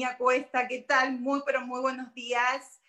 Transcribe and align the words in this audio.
Virginia 0.00 0.16
Cuesta, 0.16 0.66
¿qué 0.66 0.78
tal? 0.78 1.20
Muy, 1.20 1.42
pero 1.44 1.60
muy 1.60 1.78
buenos 1.82 2.14
días. 2.14 2.80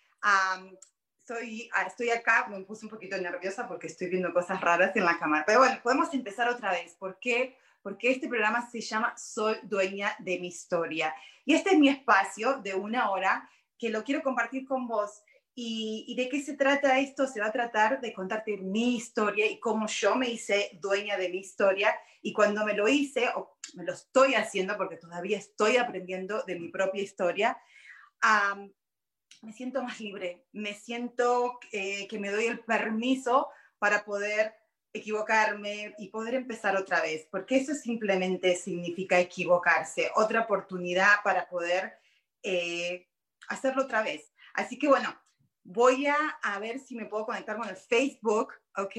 soy, 1.26 1.68
ah, 1.74 1.82
estoy 1.82 2.08
acá, 2.08 2.46
me 2.48 2.58
puse 2.62 2.86
un 2.86 2.90
poquito 2.90 3.18
nerviosa 3.18 3.68
porque 3.68 3.88
estoy 3.88 4.08
viendo 4.08 4.32
cosas 4.32 4.62
raras 4.62 4.96
en 4.96 5.04
la 5.04 5.18
cámara. 5.18 5.44
Pero 5.46 5.58
bueno, 5.58 5.78
podemos 5.82 6.14
empezar 6.14 6.48
otra 6.48 6.70
vez. 6.70 6.94
¿Por 6.94 7.18
qué? 7.20 7.58
Porque 7.82 8.10
este 8.10 8.28
programa 8.28 8.66
se 8.70 8.80
llama 8.80 9.14
Soy 9.18 9.56
dueña 9.64 10.16
de 10.20 10.38
mi 10.38 10.46
historia. 10.46 11.14
Y 11.44 11.52
este 11.52 11.72
es 11.72 11.78
mi 11.78 11.90
espacio 11.90 12.62
de 12.62 12.74
una 12.74 13.10
hora 13.10 13.46
que 13.78 13.90
lo 13.90 14.04
quiero 14.04 14.22
compartir 14.22 14.66
con 14.66 14.88
vos. 14.88 15.22
¿Y, 15.54 16.06
¿Y, 16.08 16.14
de 16.14 16.28
qué 16.28 16.42
se 16.42 16.56
trata 16.56 16.98
esto? 16.98 17.26
Se 17.26 17.40
va 17.40 17.46
a 17.46 17.52
tratar 17.52 18.00
de 18.00 18.12
contarte 18.12 18.56
mi 18.56 18.96
historia 18.96 19.46
y 19.50 19.60
cómo 19.60 19.86
yo 19.86 20.14
me 20.14 20.30
hice 20.30 20.70
dueña 20.80 21.16
de 21.18 21.28
mi 21.28 21.38
historia. 21.38 21.94
Y 22.22 22.32
cuando 22.32 22.64
me 22.64 22.74
lo 22.74 22.88
hice, 22.88 23.28
o 23.34 23.58
me 23.74 23.84
lo 23.84 23.92
estoy 23.92 24.34
haciendo 24.34 24.76
porque 24.76 24.96
todavía 24.96 25.38
estoy 25.38 25.76
aprendiendo 25.76 26.42
de 26.44 26.58
mi 26.58 26.68
propia 26.68 27.02
historia, 27.02 27.58
me 29.42 29.52
siento 29.52 29.82
más 29.82 30.00
libre, 30.00 30.46
me 30.52 30.74
siento 30.74 31.58
eh, 31.72 32.06
que 32.08 32.18
me 32.18 32.30
doy 32.30 32.46
el 32.46 32.60
permiso 32.60 33.48
para 33.78 34.04
poder 34.04 34.54
equivocarme 34.92 35.94
y 35.98 36.08
poder 36.08 36.34
empezar 36.34 36.76
otra 36.76 37.00
vez, 37.00 37.26
porque 37.30 37.56
eso 37.56 37.74
simplemente 37.74 38.54
significa 38.56 39.18
equivocarse, 39.18 40.10
otra 40.14 40.42
oportunidad 40.42 41.22
para 41.24 41.48
poder 41.48 41.98
eh, 42.42 43.08
hacerlo 43.48 43.82
otra 43.82 44.02
vez. 44.02 44.32
Así 44.54 44.78
que 44.78 44.86
bueno, 44.86 45.18
voy 45.64 46.06
a, 46.06 46.16
a, 46.42 46.58
ver 46.58 46.78
si 46.78 46.94
me 46.94 47.06
puedo 47.06 47.26
conectar 47.26 47.56
con 47.56 47.68
el 47.68 47.76
Facebook, 47.76 48.52
¿ok? 48.76 48.96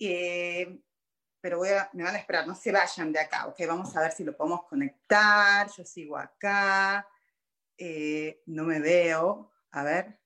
Eh, 0.00 0.80
pero 1.40 1.58
voy 1.58 1.68
a, 1.68 1.90
me 1.92 2.02
van 2.02 2.14
a 2.14 2.18
esperar, 2.18 2.46
no 2.46 2.54
se 2.54 2.72
vayan 2.72 3.12
de 3.12 3.20
acá, 3.20 3.46
ok, 3.46 3.56
vamos 3.68 3.94
a 3.96 4.00
ver 4.00 4.12
si 4.12 4.24
lo 4.24 4.36
podemos 4.36 4.64
conectar, 4.64 5.68
yo 5.76 5.84
sigo 5.84 6.16
acá, 6.16 7.06
eh, 7.76 8.42
no 8.46 8.64
me 8.64 8.80
veo, 8.80 9.52
a 9.70 9.82
ver, 9.82 10.18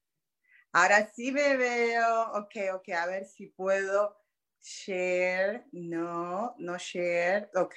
ahora 0.73 1.11
sí 1.13 1.33
me 1.33 1.57
veo, 1.57 2.33
ok, 2.35 2.55
ok, 2.75 2.89
a 2.91 3.07
ver 3.07 3.27
si 3.27 3.47
puedo 3.47 4.17
share, 4.61 5.67
no, 5.73 6.55
no 6.59 6.79
share, 6.79 7.51
ok, 7.55 7.77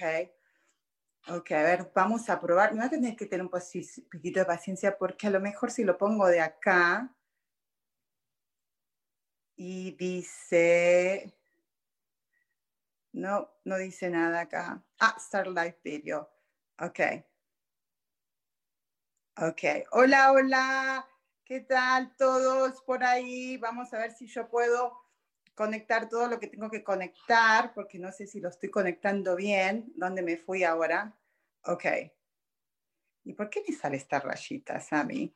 ok, 1.30 1.52
a 1.52 1.64
ver, 1.64 1.92
vamos 1.96 2.30
a 2.30 2.40
probar, 2.40 2.74
me 2.74 2.78
voy 2.78 2.88
a 2.88 2.92
tener 2.92 3.16
que 3.16 3.26
tener 3.26 3.44
un 3.44 3.50
poquito 3.50 4.40
de 4.40 4.46
paciencia 4.46 4.98
porque 4.98 5.28
a 5.28 5.32
lo 5.32 5.40
mejor 5.40 5.72
si 5.72 5.84
lo 5.84 5.98
pongo 5.98 6.28
de 6.28 6.42
acá, 6.42 7.12
y 9.64 9.92
dice, 9.92 11.38
no, 13.12 13.48
no 13.64 13.78
dice 13.78 14.10
nada 14.10 14.40
acá. 14.42 14.84
Ah, 15.00 15.16
Start 15.20 15.50
Live 15.50 15.78
Video. 15.84 16.32
Ok. 16.80 17.00
Ok. 19.38 19.62
Hola, 19.92 20.32
hola. 20.32 21.08
¿Qué 21.46 21.60
tal 21.60 22.16
todos 22.18 22.82
por 22.82 23.04
ahí? 23.04 23.58
Vamos 23.58 23.94
a 23.94 24.00
ver 24.00 24.14
si 24.14 24.26
yo 24.26 24.50
puedo 24.50 25.00
conectar 25.54 26.10
todo 26.10 26.28
lo 26.28 26.40
que 26.40 26.48
tengo 26.48 26.72
que 26.72 26.84
conectar, 26.84 27.72
porque 27.76 28.00
no 28.00 28.12
sé 28.12 28.26
si 28.26 28.40
lo 28.40 28.50
estoy 28.50 28.72
conectando 28.72 29.36
bien. 29.36 29.94
¿Dónde 29.96 30.24
me 30.24 30.38
fui 30.38 30.64
ahora? 30.64 31.16
Ok. 31.66 31.86
¿Y 33.26 33.34
por 33.34 33.48
qué 33.52 33.64
me 33.68 33.76
sale 33.76 33.98
esta 33.98 34.20
rayita, 34.20 34.80
Sammy? 34.80 35.32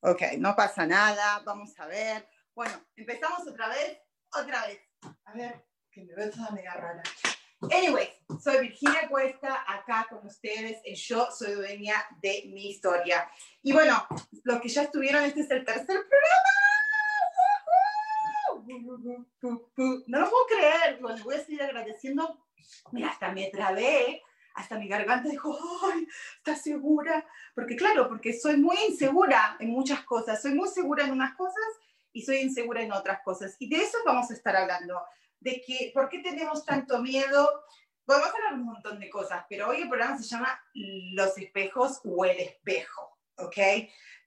Ok, 0.00 0.24
no 0.36 0.54
pasa 0.54 0.84
nada. 0.84 1.38
Vamos 1.46 1.80
a 1.80 1.86
ver. 1.86 2.31
Bueno, 2.54 2.74
empezamos 2.96 3.46
otra 3.46 3.68
vez. 3.68 3.98
Otra 4.34 4.66
vez. 4.66 4.80
A 5.24 5.32
ver 5.32 5.64
que 5.90 6.02
me 6.02 6.14
veo 6.14 6.30
toda 6.30 6.50
media 6.50 6.74
rara. 6.74 7.02
Anyway, 7.70 8.08
soy 8.42 8.60
Virginia 8.60 9.08
Cuesta, 9.08 9.64
acá 9.66 10.06
con 10.08 10.26
ustedes 10.26 10.80
en 10.84 10.94
Yo 10.94 11.28
Soy 11.30 11.52
Dueña 11.52 11.94
de 12.20 12.44
mi 12.46 12.70
Historia. 12.70 13.30
Y 13.62 13.72
bueno, 13.72 14.06
los 14.42 14.60
que 14.60 14.68
ya 14.68 14.82
estuvieron, 14.82 15.22
este 15.24 15.42
es 15.42 15.50
el 15.50 15.64
tercer 15.64 16.00
programa. 16.08 16.48
No 20.06 20.20
lo 20.20 20.30
puedo 20.30 20.46
creer, 20.46 20.98
bueno, 21.00 21.22
voy 21.24 21.36
a 21.36 21.44
seguir 21.44 21.62
agradeciendo. 21.62 22.46
Mira, 22.90 23.10
hasta 23.10 23.30
me 23.32 23.48
trabé, 23.50 24.22
hasta 24.54 24.78
mi 24.78 24.88
garganta 24.88 25.28
dijo, 25.28 25.56
¡ay! 25.92 26.06
¿Estás 26.38 26.62
segura? 26.62 27.24
Porque 27.54 27.76
claro, 27.76 28.08
porque 28.08 28.32
soy 28.32 28.56
muy 28.56 28.76
insegura 28.88 29.56
en 29.60 29.70
muchas 29.70 30.02
cosas. 30.04 30.40
Soy 30.42 30.54
muy 30.54 30.68
segura 30.68 31.04
en 31.04 31.12
unas 31.12 31.34
cosas 31.36 31.62
y 32.12 32.22
soy 32.22 32.38
insegura 32.38 32.82
en 32.82 32.92
otras 32.92 33.20
cosas. 33.22 33.56
Y 33.58 33.68
de 33.68 33.76
eso 33.76 33.98
vamos 34.04 34.30
a 34.30 34.34
estar 34.34 34.56
hablando 34.56 35.02
de 35.40 35.62
que, 35.66 35.90
¿por 35.92 36.08
qué 36.08 36.20
tenemos 36.20 36.64
tanto 36.64 37.00
miedo? 37.00 37.64
Podemos 38.04 38.28
hablar 38.34 38.54
un 38.54 38.64
montón 38.64 38.98
de 39.00 39.10
cosas, 39.10 39.44
pero 39.48 39.68
hoy 39.68 39.82
el 39.82 39.88
programa 39.88 40.18
se 40.18 40.24
llama 40.24 40.60
Los 40.74 41.36
espejos 41.38 42.00
o 42.04 42.24
el 42.24 42.38
espejo, 42.38 43.18
¿ok? 43.36 43.56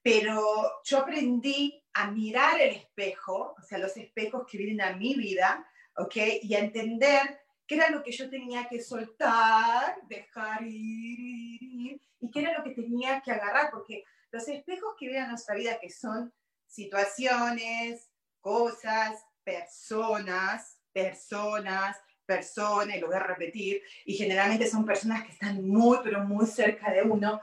Pero 0.02 0.82
yo 0.84 1.00
aprendí 1.00 1.84
a 1.94 2.12
mirar 2.12 2.60
el 2.60 2.76
espejo, 2.76 3.56
o 3.58 3.62
sea, 3.62 3.78
los 3.78 3.96
espejos 3.98 4.46
que 4.50 4.58
vienen 4.58 4.82
a 4.82 4.96
mi 4.96 5.16
vida, 5.16 5.68
¿ok? 5.98 6.16
Y 6.44 6.56
a 6.56 6.60
entender 6.60 7.42
qué 7.66 7.76
era 7.76 7.90
lo 7.90 8.04
que 8.04 8.12
yo 8.12 8.30
tenía 8.30 8.68
que 8.68 8.82
soltar, 8.82 9.98
dejar 10.08 10.64
ir, 10.64 12.00
y 12.20 12.32
qué 12.32 12.40
era 12.40 12.58
lo 12.58 12.64
que 12.64 12.72
tenía 12.72 13.22
que 13.22 13.32
agarrar, 13.32 13.72
porque 13.72 14.04
los 14.32 14.48
espejos 14.48 14.96
que 14.98 15.08
vienen 15.08 15.26
a 15.26 15.30
nuestra 15.30 15.56
vida, 15.56 15.80
que 15.80 15.90
son 15.90 16.34
situaciones, 16.76 18.10
cosas, 18.42 19.24
personas, 19.44 20.78
personas, 20.92 21.98
personas, 22.26 22.96
y 22.96 23.00
lo 23.00 23.08
voy 23.08 23.16
a 23.16 23.20
repetir, 23.20 23.82
y 24.06 24.16
generalmente 24.16 24.68
son 24.68 24.86
personas 24.86 25.24
que 25.24 25.32
están 25.32 25.66
muy, 25.68 26.00
pero 26.04 26.24
muy 26.24 26.46
cerca 26.46 26.92
de 26.92 27.04
uno, 27.04 27.42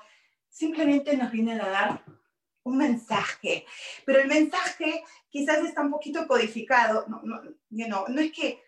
simplemente 0.48 1.16
nos 1.16 1.30
vienen 1.32 1.60
a 1.60 1.68
dar 1.68 2.04
un 2.64 2.76
mensaje. 2.76 3.64
Pero 4.04 4.20
el 4.20 4.28
mensaje 4.28 5.02
quizás 5.28 5.64
está 5.64 5.80
un 5.80 5.90
poquito 5.90 6.26
codificado, 6.26 7.06
no, 7.08 7.22
no, 7.22 7.42
no, 7.70 8.08
no 8.08 8.20
es 8.20 8.32
que 8.32 8.62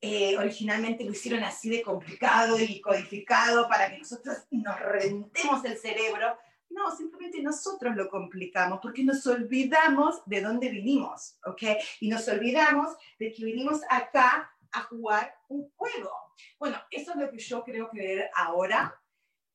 eh, 0.00 0.36
originalmente 0.36 1.04
lo 1.04 1.12
hicieron 1.12 1.44
así 1.44 1.70
de 1.70 1.80
complicado 1.80 2.58
y 2.58 2.80
codificado 2.80 3.68
para 3.68 3.88
que 3.88 3.98
nosotros 3.98 4.36
nos 4.50 4.80
reventemos 4.80 5.64
el 5.64 5.78
cerebro. 5.78 6.36
No, 6.72 6.94
simplemente 6.96 7.42
nosotros 7.42 7.94
lo 7.96 8.08
complicamos 8.08 8.80
porque 8.80 9.04
nos 9.04 9.26
olvidamos 9.26 10.22
de 10.26 10.40
dónde 10.40 10.70
vinimos, 10.70 11.38
¿ok? 11.44 11.62
Y 12.00 12.08
nos 12.08 12.26
olvidamos 12.28 12.96
de 13.18 13.32
que 13.32 13.44
vinimos 13.44 13.80
acá 13.90 14.50
a 14.72 14.82
jugar 14.84 15.34
un 15.48 15.70
juego. 15.76 16.10
Bueno, 16.58 16.78
eso 16.90 17.12
es 17.12 17.16
lo 17.16 17.30
que 17.30 17.38
yo 17.38 17.62
creo 17.62 17.88
creer 17.90 18.30
ahora 18.34 18.98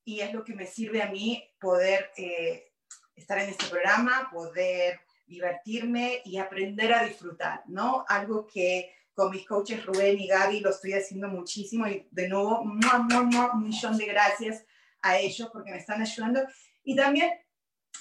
y 0.06 0.20
es 0.20 0.32
lo 0.34 0.44
que 0.44 0.54
me 0.54 0.66
sirve 0.66 1.02
a 1.02 1.10
mí 1.10 1.44
poder 1.60 2.12
eh, 2.18 2.72
estar 3.16 3.40
en 3.40 3.50
este 3.50 3.66
programa, 3.66 4.30
poder 4.32 5.02
divertirme 5.26 6.22
y 6.24 6.38
aprender 6.38 6.94
a 6.94 7.04
disfrutar, 7.04 7.64
¿no? 7.68 8.06
Algo 8.08 8.46
que 8.46 8.94
con 9.14 9.32
mis 9.32 9.46
coaches 9.48 9.84
Rubén 9.86 10.20
y 10.20 10.28
Gaby 10.28 10.60
lo 10.60 10.70
estoy 10.70 10.94
haciendo 10.94 11.28
muchísimo 11.28 11.88
y 11.88 12.08
de 12.12 12.30
nuevo, 12.30 12.62
un 12.62 12.80
millón 13.64 13.98
de 13.98 14.06
gracias 14.06 14.64
a 15.02 15.18
ellos 15.18 15.50
porque 15.52 15.72
me 15.72 15.78
están 15.78 16.02
ayudando 16.02 16.42
y 16.88 16.96
también 16.96 17.34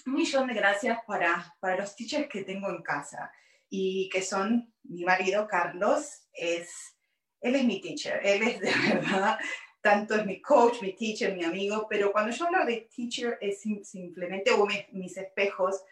un 0.06 0.14
millón 0.14 0.46
de 0.46 0.54
gracias 0.54 1.00
para, 1.08 1.56
para 1.58 1.76
los 1.78 1.96
teachers 1.96 2.28
que 2.28 2.44
tengo 2.44 2.70
en 2.70 2.84
casa 2.84 3.32
y 3.68 4.08
que 4.10 4.22
son 4.22 4.72
mi 4.84 5.04
marido 5.04 5.48
Carlos, 5.48 6.28
es, 6.32 6.96
él 7.40 7.56
es 7.56 7.64
mi 7.64 7.80
teacher, 7.80 8.20
él 8.22 8.44
es 8.44 8.60
de 8.60 8.72
verdad, 8.94 9.40
tanto 9.80 10.14
es 10.14 10.24
mi 10.24 10.40
coach, 10.40 10.82
mi 10.82 10.94
teacher, 10.94 11.34
mi 11.34 11.42
amigo, 11.42 11.88
pero 11.90 12.12
cuando 12.12 12.30
yo 12.30 12.46
hablo 12.46 12.64
de 12.64 12.88
teacher 12.94 13.38
es 13.40 13.60
simplemente, 13.82 14.52
o 14.52 14.64
mis, 14.92 15.16
espejos, 15.16 15.82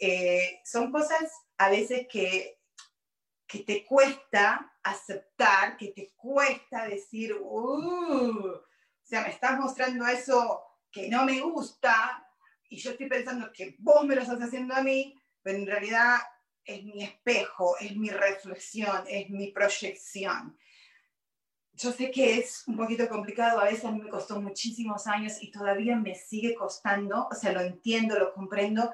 eh, 0.00 0.60
son 0.64 0.90
cosas 0.90 1.32
a 1.56 1.70
veces 1.70 2.08
que, 2.10 2.58
que 3.46 3.60
te 3.60 3.84
cuesta 3.84 4.74
aceptar, 4.82 5.76
que 5.76 5.92
te 5.92 6.12
cuesta 6.16 6.88
decir, 6.88 7.32
uh, 7.32 8.48
o 8.50 8.64
sea, 9.04 9.22
me 9.22 9.28
estás 9.28 9.56
mostrando 9.56 10.04
eso 10.08 10.64
que 10.90 11.08
no 11.08 11.24
me 11.24 11.40
gusta 11.40 12.23
y 12.74 12.78
yo 12.78 12.90
estoy 12.90 13.08
pensando 13.08 13.52
que 13.52 13.76
vos 13.78 14.04
me 14.04 14.16
lo 14.16 14.22
estás 14.22 14.40
haciendo 14.42 14.74
a 14.74 14.82
mí, 14.82 15.14
pero 15.42 15.58
en 15.58 15.66
realidad 15.66 16.16
es 16.64 16.82
mi 16.82 17.04
espejo, 17.04 17.76
es 17.78 17.96
mi 17.96 18.10
reflexión, 18.10 19.04
es 19.08 19.30
mi 19.30 19.52
proyección. 19.52 20.58
Yo 21.72 21.92
sé 21.92 22.10
que 22.10 22.38
es 22.38 22.64
un 22.66 22.76
poquito 22.76 23.08
complicado, 23.08 23.60
a 23.60 23.66
veces 23.66 23.84
a 23.84 23.92
mí 23.92 24.02
me 24.02 24.10
costó 24.10 24.40
muchísimos 24.40 25.06
años 25.06 25.40
y 25.40 25.52
todavía 25.52 25.94
me 25.94 26.16
sigue 26.16 26.56
costando, 26.56 27.28
o 27.30 27.34
sea, 27.34 27.52
lo 27.52 27.60
entiendo, 27.60 28.18
lo 28.18 28.32
comprendo, 28.32 28.92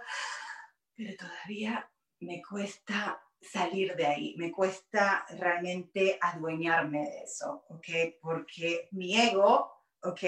pero 0.95 1.17
todavía 1.17 1.91
me 2.19 2.43
cuesta 2.43 3.23
salir 3.41 3.97
de 3.97 4.07
ahí, 4.07 4.35
me 4.37 4.53
cuesta 4.53 5.25
realmente 5.39 6.19
adueñarme 6.21 7.01
de 7.01 7.23
eso, 7.23 7.65
¿ok? 7.69 7.87
Porque 8.21 8.89
mi 8.91 9.19
ego, 9.19 9.73
¿ok? 10.03 10.23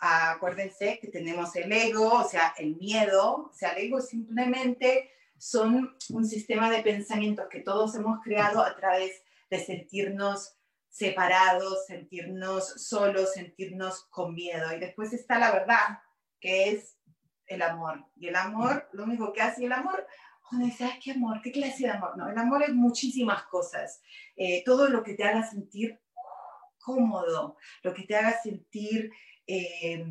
Acuérdense 0.00 0.98
que 1.00 1.08
tenemos 1.08 1.54
el 1.56 1.70
ego, 1.70 2.12
o 2.12 2.28
sea, 2.28 2.54
el 2.56 2.76
miedo, 2.76 3.50
o 3.50 3.52
sea, 3.52 3.72
el 3.72 3.86
ego 3.86 4.00
simplemente 4.00 5.10
son 5.38 5.96
un 6.10 6.26
sistema 6.26 6.70
de 6.70 6.82
pensamientos 6.82 7.46
que 7.50 7.60
todos 7.60 7.94
hemos 7.94 8.20
creado 8.22 8.62
a 8.62 8.76
través 8.76 9.22
de 9.50 9.58
sentirnos 9.58 10.56
separados, 10.88 11.86
sentirnos 11.86 12.68
solos, 12.82 13.32
sentirnos 13.32 14.04
con 14.10 14.34
miedo. 14.34 14.74
Y 14.74 14.80
después 14.80 15.12
está 15.12 15.38
la 15.38 15.52
verdad, 15.52 16.00
que 16.40 16.70
es 16.70 16.96
el 17.46 17.62
amor. 17.62 18.04
Y 18.16 18.28
el 18.28 18.36
amor, 18.36 18.88
lo 18.92 19.04
único 19.04 19.32
que 19.32 19.42
hace 19.42 19.64
el 19.64 19.72
amor, 19.72 20.06
cuando 20.48 20.68
¿qué 21.02 21.12
amor? 21.12 21.40
¿Qué 21.42 21.52
clase 21.52 21.84
de 21.84 21.90
amor? 21.90 22.16
No, 22.16 22.28
el 22.28 22.36
amor 22.36 22.62
es 22.62 22.72
muchísimas 22.72 23.44
cosas. 23.44 24.02
Eh, 24.36 24.62
todo 24.64 24.88
lo 24.88 25.02
que 25.02 25.14
te 25.14 25.24
haga 25.24 25.48
sentir 25.48 26.00
cómodo, 26.80 27.56
lo 27.82 27.94
que 27.94 28.02
te 28.02 28.16
haga 28.16 28.40
sentir 28.42 29.12
eh, 29.50 30.06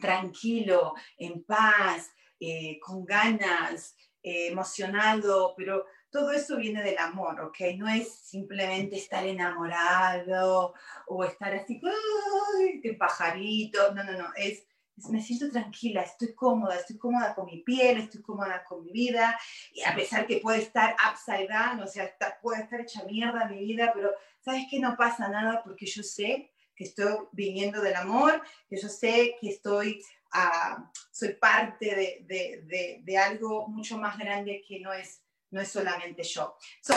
tranquilo, 0.00 0.94
en 1.16 1.44
paz, 1.44 2.10
eh, 2.38 2.78
con 2.80 3.04
ganas, 3.04 3.96
emocionado, 4.20 5.54
pero 5.56 5.86
todo 6.10 6.32
eso 6.32 6.58
viene 6.58 6.82
del 6.82 6.98
amor, 6.98 7.40
¿ok? 7.40 7.58
No 7.76 7.88
es 7.88 8.12
simplemente 8.12 8.96
estar 8.96 9.26
enamorado 9.26 10.74
o 11.06 11.24
estar 11.24 11.54
así, 11.54 11.80
¡ay! 11.82 12.80
¡Qué 12.82 12.92
pajarito! 12.94 13.94
No, 13.94 14.04
no, 14.04 14.12
no, 14.12 14.28
es 14.36 14.68
me 15.10 15.22
siento 15.22 15.50
tranquila, 15.50 16.02
estoy 16.02 16.34
cómoda, 16.34 16.76
estoy 16.76 16.98
cómoda 16.98 17.34
con 17.34 17.46
mi 17.46 17.62
piel, 17.62 17.98
estoy 17.98 18.20
cómoda 18.22 18.64
con 18.64 18.84
mi 18.84 18.90
vida, 18.90 19.38
y 19.72 19.82
a 19.82 19.94
pesar 19.94 20.26
que 20.26 20.38
puede 20.38 20.58
estar 20.58 20.96
upside 21.10 21.48
down, 21.48 21.80
o 21.80 21.86
sea, 21.86 22.10
puede 22.42 22.62
estar 22.62 22.80
hecha 22.80 23.04
mierda 23.04 23.46
mi 23.46 23.58
vida, 23.60 23.92
pero 23.94 24.12
sabes 24.40 24.66
que 24.70 24.80
no 24.80 24.96
pasa 24.96 25.28
nada 25.28 25.62
porque 25.62 25.86
yo 25.86 26.02
sé 26.02 26.50
que 26.78 26.84
estoy 26.84 27.26
viniendo 27.32 27.82
del 27.82 27.96
amor, 27.96 28.40
que 28.68 28.80
yo 28.80 28.88
sé 28.88 29.36
que 29.40 29.50
estoy, 29.50 30.00
uh, 30.32 30.80
soy 31.10 31.34
parte 31.34 31.86
de, 31.86 32.24
de, 32.24 32.62
de, 32.62 33.00
de, 33.02 33.18
algo 33.18 33.66
mucho 33.66 33.98
más 33.98 34.16
grande 34.16 34.62
que 34.66 34.78
no 34.78 34.92
es, 34.92 35.20
no 35.50 35.60
es 35.60 35.68
solamente 35.68 36.22
yo. 36.22 36.56
So, 36.80 36.94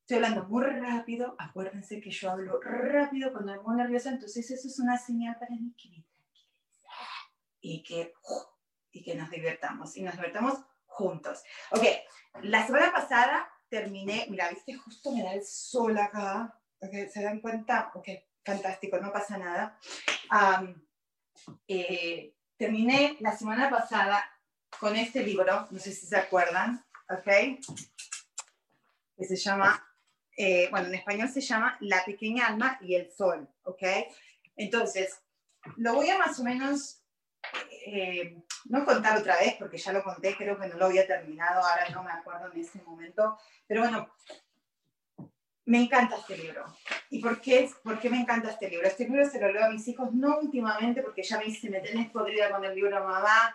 estoy 0.00 0.16
hablando 0.16 0.44
muy 0.44 0.64
rápido, 0.64 1.36
acuérdense 1.38 2.00
que 2.00 2.10
yo 2.10 2.30
hablo 2.30 2.58
rápido 2.62 3.32
cuando 3.32 3.52
me 3.52 3.58
pongo 3.58 3.74
nerviosa, 3.74 4.08
entonces 4.08 4.50
eso 4.50 4.66
es 4.66 4.78
una 4.78 4.96
señal 4.96 5.36
para 5.38 5.54
mí 5.54 5.74
que 5.76 6.06
y 7.60 7.82
que, 7.82 8.14
y 8.92 9.02
que 9.02 9.14
nos 9.14 9.28
divertamos 9.30 9.94
y 9.96 10.02
nos 10.02 10.14
divertamos 10.14 10.54
juntos. 10.86 11.42
Ok, 11.72 11.82
la 12.44 12.64
semana 12.64 12.92
pasada 12.92 13.46
terminé, 13.68 14.26
mira, 14.30 14.48
viste, 14.48 14.72
justo 14.74 15.12
me 15.12 15.22
da 15.22 15.34
el 15.34 15.44
sol 15.44 15.98
acá, 15.98 16.58
okay, 16.80 17.10
¿se 17.10 17.22
dan 17.22 17.40
cuenta? 17.40 17.90
Ok, 17.94 18.08
fantástico, 18.46 18.98
no 18.98 19.12
pasa 19.12 19.36
nada. 19.36 19.78
Eh, 21.66 22.32
terminé 22.56 23.16
la 23.20 23.36
semana 23.36 23.68
pasada 23.68 24.24
con 24.78 24.94
este 24.96 25.22
libro, 25.22 25.66
no 25.70 25.78
sé 25.78 25.92
si 25.92 26.06
se 26.06 26.16
acuerdan, 26.16 26.84
ok, 27.10 27.60
que 29.16 29.24
se 29.24 29.36
llama, 29.36 29.84
eh, 30.36 30.68
bueno, 30.70 30.86
en 30.88 30.94
español 30.94 31.28
se 31.28 31.40
llama 31.40 31.76
La 31.80 32.04
pequeña 32.04 32.46
alma 32.46 32.78
y 32.80 32.94
el 32.94 33.10
sol, 33.10 33.48
ok. 33.64 33.82
Entonces, 34.56 35.20
lo 35.76 35.94
voy 35.94 36.08
a 36.10 36.18
más 36.18 36.38
o 36.38 36.44
menos 36.44 37.02
eh, 37.86 38.42
no 38.66 38.84
contar 38.84 39.18
otra 39.18 39.36
vez, 39.36 39.54
porque 39.58 39.78
ya 39.78 39.92
lo 39.92 40.02
conté, 40.02 40.36
creo 40.36 40.58
que 40.58 40.68
no 40.68 40.76
lo 40.76 40.86
había 40.86 41.06
terminado, 41.06 41.62
ahora 41.62 41.88
no 41.90 42.02
me 42.02 42.12
acuerdo 42.12 42.52
en 42.52 42.60
ese 42.60 42.82
momento, 42.82 43.38
pero 43.66 43.82
bueno, 43.82 44.10
me 45.66 45.82
encanta 45.82 46.16
este 46.16 46.38
libro. 46.38 46.64
¿Y 47.10 47.20
por 47.20 47.40
qué, 47.40 47.70
por 47.82 47.98
qué 48.00 48.08
me 48.10 48.20
encanta 48.20 48.50
este 48.50 48.70
libro? 48.70 48.86
Este 48.86 49.04
libro 49.04 49.28
se 49.28 49.40
lo 49.40 49.52
leo 49.52 49.64
a 49.64 49.70
mis 49.70 49.86
hijos, 49.88 50.12
no 50.12 50.38
últimamente, 50.38 51.02
porque 51.02 51.22
ya 51.22 51.38
me 51.38 51.44
dice, 51.44 51.70
me 51.70 51.80
tenés 51.80 52.10
podrida 52.10 52.50
con 52.50 52.64
el 52.64 52.74
libro, 52.74 53.04
mamá, 53.04 53.54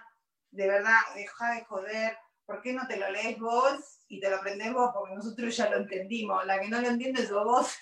de 0.51 0.67
verdad, 0.67 0.99
deja 1.15 1.55
de 1.55 1.65
joder, 1.65 2.17
¿por 2.45 2.61
qué 2.61 2.73
no 2.73 2.85
te 2.87 2.97
lo 2.97 3.09
lees 3.09 3.39
vos 3.39 3.99
y 4.07 4.19
te 4.19 4.29
lo 4.29 4.37
aprendes 4.37 4.73
vos? 4.73 4.91
Porque 4.93 5.15
nosotros 5.15 5.55
ya 5.55 5.69
lo 5.69 5.77
entendimos, 5.77 6.45
la 6.45 6.59
que 6.59 6.67
no 6.67 6.81
lo 6.81 6.87
entiende 6.87 7.23
es 7.23 7.31
vos 7.31 7.73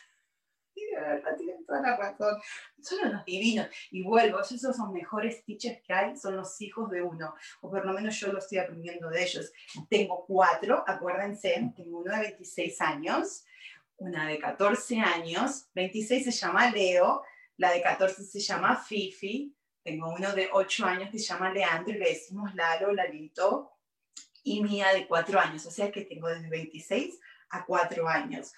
tienen 1.38 1.66
toda 1.66 1.82
la 1.82 1.98
razón. 1.98 2.40
Son 2.82 3.08
unos 3.08 3.26
divinos. 3.26 3.68
Y 3.92 4.04
vuelvo, 4.04 4.42
esos 4.42 4.62
son 4.62 4.76
los 4.78 4.92
mejores 4.92 5.44
teachers 5.46 5.82
que 5.82 5.94
hay, 5.94 6.18
son 6.18 6.36
los 6.36 6.60
hijos 6.62 6.90
de 6.90 7.02
uno. 7.02 7.34
O 7.62 7.70
por 7.70 7.86
lo 7.86 7.94
menos 7.94 8.20
yo 8.20 8.32
lo 8.32 8.40
estoy 8.40 8.60
aprendiendo 8.60 9.10
de 9.10 9.24
ellos. 9.24 9.52
Tengo 9.90 10.26
cuatro, 10.26 10.84
acuérdense, 10.86 11.72
tengo 11.76 12.00
uno 12.00 12.14
de 12.14 12.22
26 12.22 12.82
años, 12.82 13.46
una 14.00 14.28
de 14.28 14.40
14 14.40 15.00
años, 15.00 15.70
26 15.76 16.26
se 16.26 16.32
llama 16.32 16.72
Leo, 16.72 17.24
la 17.58 17.72
de 17.72 17.82
14 17.82 18.24
se 18.24 18.40
llama 18.40 18.76
Fifi, 18.76 19.56
tengo 19.84 20.14
uno 20.14 20.34
de 20.34 20.50
8 20.52 20.86
años 20.86 21.10
que 21.10 21.20
se 21.20 21.26
llama 21.26 21.52
Leandro 21.54 21.94
y 21.94 22.00
le 22.00 22.10
decimos 22.10 22.54
Lalo, 22.56 22.94
Lalito, 22.94 23.72
y 24.44 24.64
mía 24.64 24.94
de 24.94 25.08
4 25.08 25.40
años, 25.40 25.66
o 25.66 25.72
sea 25.72 25.92
que 25.92 26.06
tengo 26.06 26.28
desde 26.28 26.50
26 26.50 27.20
a 27.50 27.66
4 27.66 28.08
años. 28.08 28.54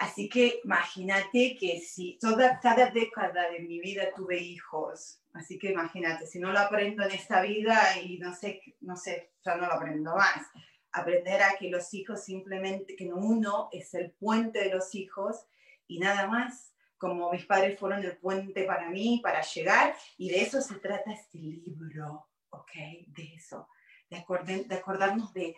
Así 0.00 0.28
que 0.28 0.60
imagínate 0.62 1.56
que 1.58 1.80
si 1.80 2.18
toda, 2.20 2.60
cada 2.60 2.90
década 2.90 3.50
de 3.50 3.60
mi 3.60 3.80
vida 3.80 4.12
tuve 4.14 4.38
hijos, 4.38 5.20
así 5.32 5.58
que 5.58 5.72
imagínate, 5.72 6.26
si 6.26 6.38
no 6.38 6.52
lo 6.52 6.60
aprendo 6.60 7.02
en 7.02 7.10
esta 7.10 7.42
vida 7.42 8.00
y 8.00 8.18
no 8.18 8.32
sé, 8.32 8.62
no 8.80 8.96
sé, 8.96 9.32
ya 9.44 9.56
no 9.56 9.66
lo 9.66 9.72
aprendo 9.72 10.14
más. 10.14 10.46
Aprender 10.92 11.42
a 11.42 11.56
que 11.58 11.70
los 11.70 11.92
hijos 11.94 12.24
simplemente, 12.24 12.96
que 12.96 13.12
uno 13.12 13.68
es 13.72 13.94
el 13.94 14.12
puente 14.12 14.60
de 14.60 14.74
los 14.74 14.94
hijos 14.94 15.46
y 15.86 15.98
nada 15.98 16.26
más, 16.26 16.74
como 16.96 17.30
mis 17.30 17.46
padres 17.46 17.78
fueron 17.78 18.02
el 18.04 18.16
puente 18.16 18.64
para 18.64 18.90
mí, 18.90 19.20
para 19.22 19.42
llegar, 19.42 19.94
y 20.16 20.30
de 20.30 20.42
eso 20.42 20.60
se 20.60 20.76
trata 20.76 21.12
este 21.12 21.38
libro, 21.38 22.28
¿ok? 22.50 22.72
De 23.06 23.34
eso, 23.34 23.68
de, 24.10 24.24
de 24.64 24.74
acordarnos 24.74 25.32
de 25.32 25.54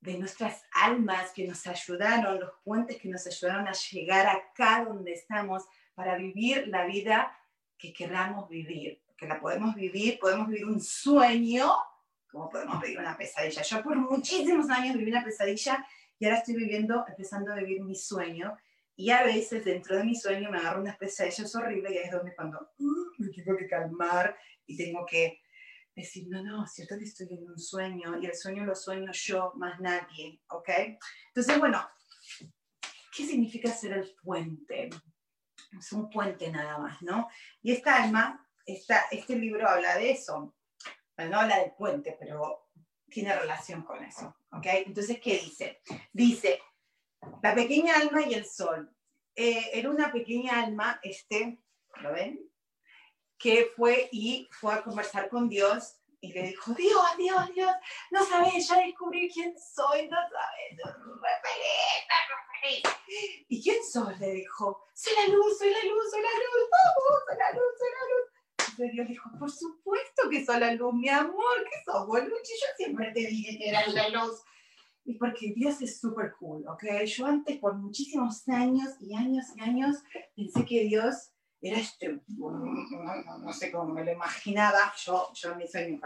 de 0.00 0.16
nuestras 0.18 0.62
almas 0.72 1.30
que 1.32 1.46
nos 1.46 1.66
ayudaron, 1.66 2.40
los 2.40 2.52
puentes 2.64 2.96
que 2.96 3.08
nos 3.08 3.26
ayudaron 3.26 3.68
a 3.68 3.72
llegar 3.72 4.26
acá 4.26 4.84
donde 4.84 5.12
estamos 5.12 5.64
para 5.94 6.16
vivir 6.16 6.68
la 6.68 6.86
vida 6.86 7.36
que 7.76 7.92
queramos 7.92 8.48
vivir. 8.48 9.02
Que 9.16 9.26
la 9.26 9.38
podemos 9.38 9.74
vivir, 9.74 10.18
podemos 10.18 10.48
vivir 10.48 10.64
un 10.64 10.80
sueño, 10.80 11.74
como 12.30 12.48
podemos 12.48 12.80
vivir 12.80 12.98
una 12.98 13.16
pesadilla. 13.16 13.62
Yo 13.62 13.82
por 13.82 13.96
muchísimos 13.96 14.68
años 14.70 14.96
viví 14.96 15.10
una 15.10 15.24
pesadilla 15.24 15.86
y 16.18 16.24
ahora 16.24 16.38
estoy 16.38 16.56
viviendo, 16.56 17.04
empezando 17.08 17.52
a 17.52 17.56
vivir 17.56 17.82
mi 17.82 17.94
sueño. 17.94 18.56
Y 18.96 19.10
a 19.10 19.22
veces 19.22 19.64
dentro 19.64 19.96
de 19.96 20.04
mi 20.04 20.14
sueño 20.14 20.50
me 20.50 20.58
agarro 20.58 20.82
unas 20.82 20.98
pesadillas 20.98 21.54
horribles 21.54 21.92
y 21.92 21.98
es 21.98 22.10
donde 22.10 22.34
cuando 22.34 22.70
uh, 22.78 23.04
me 23.18 23.28
tengo 23.30 23.56
que 23.56 23.66
calmar 23.66 24.36
y 24.66 24.76
tengo 24.76 25.06
que 25.06 25.40
decir, 25.94 26.28
no, 26.28 26.42
no, 26.42 26.66
cierto 26.66 26.98
que 26.98 27.04
estoy 27.04 27.28
en 27.30 27.50
un 27.50 27.58
sueño 27.58 28.20
y 28.20 28.26
el 28.26 28.34
sueño 28.34 28.64
lo 28.64 28.74
sueño 28.74 29.10
yo, 29.12 29.52
más 29.56 29.80
nadie, 29.80 30.40
¿ok? 30.48 30.68
Entonces, 31.28 31.58
bueno, 31.58 31.82
¿qué 33.16 33.26
significa 33.26 33.70
ser 33.70 33.92
el 33.92 34.14
puente? 34.22 34.90
Es 35.78 35.92
un 35.92 36.10
puente 36.10 36.50
nada 36.50 36.78
más, 36.78 37.00
¿no? 37.02 37.28
Y 37.62 37.72
esta 37.72 38.02
alma, 38.02 38.46
esta, 38.66 39.04
este 39.10 39.36
libro 39.36 39.68
habla 39.68 39.96
de 39.96 40.10
eso. 40.10 40.54
No 41.28 41.40
habla 41.40 41.58
del 41.58 41.72
puente, 41.72 42.16
pero 42.18 42.68
tiene 43.08 43.36
relación 43.36 43.82
con 43.82 44.02
eso, 44.04 44.36
¿ok? 44.52 44.66
Entonces, 44.86 45.20
¿qué 45.20 45.38
dice? 45.38 45.82
Dice, 46.12 46.60
la 47.42 47.54
pequeña 47.54 47.96
alma 47.96 48.22
y 48.22 48.34
el 48.34 48.46
sol. 48.46 48.94
Eh, 49.34 49.70
era 49.72 49.90
una 49.90 50.12
pequeña 50.12 50.60
alma, 50.60 51.00
este, 51.02 51.58
¿lo 52.02 52.12
ven? 52.12 52.50
que 53.40 53.72
fue 53.74 54.08
y 54.12 54.46
fue 54.52 54.74
a 54.74 54.82
conversar 54.82 55.30
con 55.30 55.48
Dios 55.48 55.96
y 56.20 56.30
le 56.34 56.42
dijo, 56.42 56.72
Dios, 56.74 57.02
Dios, 57.16 57.54
Dios, 57.54 57.72
no 58.10 58.22
sabes, 58.26 58.68
ya 58.68 58.76
descubrí 58.76 59.30
quién 59.32 59.58
soy, 59.58 60.06
no 60.08 60.16
sabes, 60.16 60.76
¿Y 63.48 63.62
quién 63.62 63.82
soy? 63.82 64.14
Le 64.16 64.32
dijo, 64.32 64.86
soy 64.92 65.14
la 65.14 65.34
luz, 65.34 65.58
soy 65.58 65.70
la 65.70 65.82
luz, 65.82 66.10
soy 66.10 66.20
la 66.20 66.28
luz, 66.28 66.68
soy 67.26 67.38
la 67.38 67.52
luz, 67.52 67.78
soy 67.78 67.88
la 67.88 68.04
luz. 68.14 68.29
Entonces 68.80 68.94
Dios 68.94 69.08
dijo, 69.08 69.30
por 69.38 69.50
supuesto 69.50 70.30
que 70.30 70.42
sos 70.42 70.58
la 70.58 70.72
luz, 70.72 70.94
mi 70.94 71.10
amor, 71.10 71.64
que 71.64 71.84
sos 71.84 72.06
boluchi, 72.06 72.30
yo 72.32 72.66
siempre 72.78 73.12
te 73.12 73.20
dije 73.20 73.58
que 73.58 73.68
eras 73.68 73.92
la 73.92 74.08
luz. 74.08 74.42
Y 75.04 75.18
porque 75.18 75.52
Dios 75.54 75.82
es 75.82 76.00
súper 76.00 76.32
cool, 76.38 76.66
¿ok? 76.66 76.84
Yo 77.04 77.26
antes, 77.26 77.58
por 77.58 77.74
muchísimos 77.74 78.48
años 78.48 78.88
y 79.00 79.14
años 79.14 79.44
y 79.54 79.60
años, 79.60 79.96
pensé 80.34 80.64
que 80.64 80.84
Dios 80.84 81.30
era 81.60 81.78
este, 81.78 82.22
no, 82.28 83.52
sé 83.52 83.70
cómo 83.70 83.92
me 83.92 84.02
lo 84.02 84.12
imaginaba, 84.12 84.94
yo, 84.96 85.30
yo 85.34 85.52
en 85.52 85.58
mi 85.58 85.68
sueño, 85.68 86.00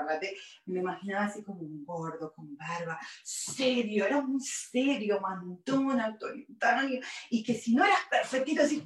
me 0.66 0.75
lo 0.75 0.81
imaginaba 0.81 1.26
así 1.26 1.45
como 1.45 1.61
un 1.61 1.85
gordo, 1.85 2.33
con 2.35 2.57
barba, 2.57 2.99
serio, 3.23 4.04
era 4.04 4.19
un 4.19 4.40
serio, 4.40 5.21
mantón, 5.21 6.00
autoritario, 6.00 7.00
y 7.31 7.45
que 7.45 7.54
si 7.54 7.73
no 7.73 7.85
eras 7.85 8.00
perfectito, 8.11 8.62
así, 8.62 8.85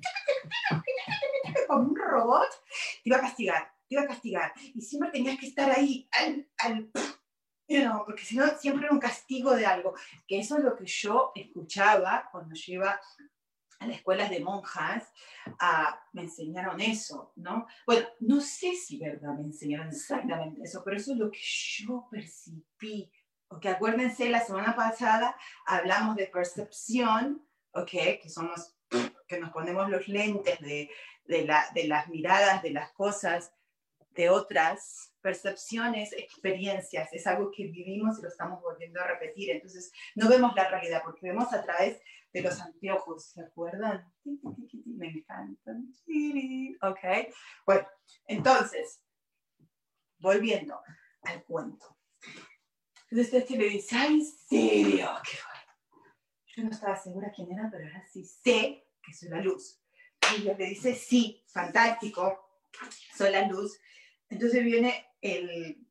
como 1.66 1.88
un 1.88 1.96
robot, 1.96 2.50
te 3.02 3.08
iba 3.08 3.16
a 3.16 3.22
castigar, 3.22 3.77
te 3.88 3.94
iba 3.94 4.02
a 4.02 4.08
castigar, 4.08 4.52
y 4.74 4.80
siempre 4.80 5.10
tenías 5.10 5.38
que 5.38 5.46
estar 5.46 5.70
ahí, 5.70 6.08
al, 6.12 6.48
al 6.58 6.90
you 7.68 8.04
porque 8.04 8.24
si 8.24 8.36
no, 8.36 8.46
siempre 8.58 8.86
era 8.86 8.94
un 8.94 9.00
castigo 9.00 9.54
de 9.54 9.66
algo, 9.66 9.94
que 10.26 10.38
eso 10.38 10.56
es 10.56 10.64
lo 10.64 10.74
que 10.74 10.86
yo 10.86 11.32
escuchaba 11.34 12.28
cuando 12.32 12.54
yo 12.54 12.74
iba 12.74 13.00
a 13.80 13.86
las 13.86 13.96
escuelas 13.96 14.30
de 14.30 14.40
monjas 14.40 15.12
me 16.12 16.22
enseñaron 16.22 16.80
eso, 16.80 17.32
¿no? 17.36 17.66
Bueno, 17.86 18.06
no 18.20 18.40
sé 18.40 18.74
si 18.74 18.98
verdad 18.98 19.34
me 19.34 19.42
enseñaron 19.42 19.88
exactamente 19.88 20.62
eso, 20.64 20.82
pero 20.84 20.96
eso 20.96 21.12
es 21.12 21.18
lo 21.18 21.30
que 21.30 21.40
yo 21.40 22.08
percibí. 22.10 23.12
Ok, 23.50 23.66
acuérdense, 23.66 24.28
la 24.28 24.40
semana 24.40 24.74
pasada 24.74 25.36
hablamos 25.64 26.16
de 26.16 26.26
percepción, 26.26 27.46
ok, 27.72 27.90
que 28.20 28.28
somos, 28.28 28.76
que 29.26 29.40
nos 29.40 29.50
ponemos 29.52 29.88
los 29.88 30.08
lentes 30.08 30.60
de, 30.60 30.90
de, 31.24 31.44
la, 31.46 31.64
de 31.74 31.86
las 31.86 32.08
miradas 32.08 32.62
de 32.62 32.70
las 32.70 32.92
cosas 32.92 33.54
de 34.18 34.30
otras 34.30 35.14
percepciones, 35.20 36.12
experiencias, 36.12 37.08
es 37.12 37.24
algo 37.24 37.52
que 37.52 37.68
vivimos 37.68 38.18
y 38.18 38.22
lo 38.22 38.28
estamos 38.28 38.60
volviendo 38.60 39.00
a 39.00 39.06
repetir. 39.06 39.52
Entonces, 39.52 39.92
no 40.16 40.28
vemos 40.28 40.56
la 40.56 40.68
realidad 40.68 41.02
porque 41.04 41.28
vemos 41.28 41.52
a 41.52 41.62
través 41.62 42.02
de 42.32 42.42
los 42.42 42.60
anteojos, 42.60 43.30
¿se 43.30 43.42
acuerdan? 43.42 44.12
Me 44.86 45.06
encantan. 45.06 45.88
Ok, 46.82 47.32
bueno, 47.64 47.86
entonces, 48.26 49.00
volviendo 50.18 50.80
al 51.22 51.44
cuento. 51.44 51.96
Entonces 53.10 53.34
este 53.34 53.56
le 53.56 53.68
dice, 53.68 53.96
ay, 53.96 54.20
serio, 54.48 55.10
qué 55.22 55.38
bueno. 55.46 56.08
Yo 56.56 56.64
no 56.64 56.70
estaba 56.70 56.96
segura 56.96 57.32
quién 57.34 57.52
era, 57.52 57.68
pero 57.70 57.84
ahora 57.86 58.04
sí 58.12 58.24
sé 58.24 58.84
que 59.00 59.14
soy 59.14 59.28
la 59.28 59.40
luz. 59.40 59.80
Y 60.32 60.42
ella 60.42 60.56
le 60.58 60.66
dice, 60.66 60.92
sí, 60.96 61.44
fantástico, 61.46 62.48
soy 63.16 63.30
la 63.30 63.46
luz. 63.46 63.78
Entonces 64.28 64.64
viene 64.64 65.06
el, 65.20 65.86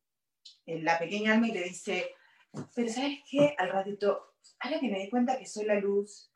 la 0.65 0.99
pequeña 0.99 1.33
alma 1.33 1.47
y 1.47 1.53
le 1.53 1.63
dice, 1.63 2.13
pero 2.75 2.89
¿sabes 2.89 3.19
qué? 3.29 3.55
Al 3.57 3.69
ratito, 3.69 4.35
ahora 4.59 4.79
que 4.79 4.89
me 4.89 4.99
di 4.99 5.09
cuenta 5.09 5.37
que 5.37 5.45
soy 5.45 5.65
la 5.65 5.79
luz 5.79 6.31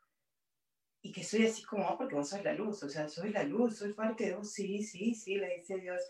y 1.00 1.12
que 1.12 1.24
soy 1.24 1.46
así 1.46 1.62
como, 1.62 1.96
porque 1.96 2.14
vos 2.14 2.28
sos 2.28 2.44
la 2.44 2.52
luz, 2.52 2.82
o 2.82 2.88
sea, 2.88 3.08
soy 3.08 3.30
la 3.30 3.42
luz, 3.42 3.78
soy 3.78 3.92
parte 3.92 4.26
de 4.26 4.34
vos, 4.34 4.52
sí, 4.52 4.82
sí, 4.82 5.14
sí, 5.14 5.36
le 5.36 5.56
dice 5.56 5.78
Dios. 5.78 6.00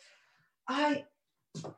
Ay, 0.66 1.06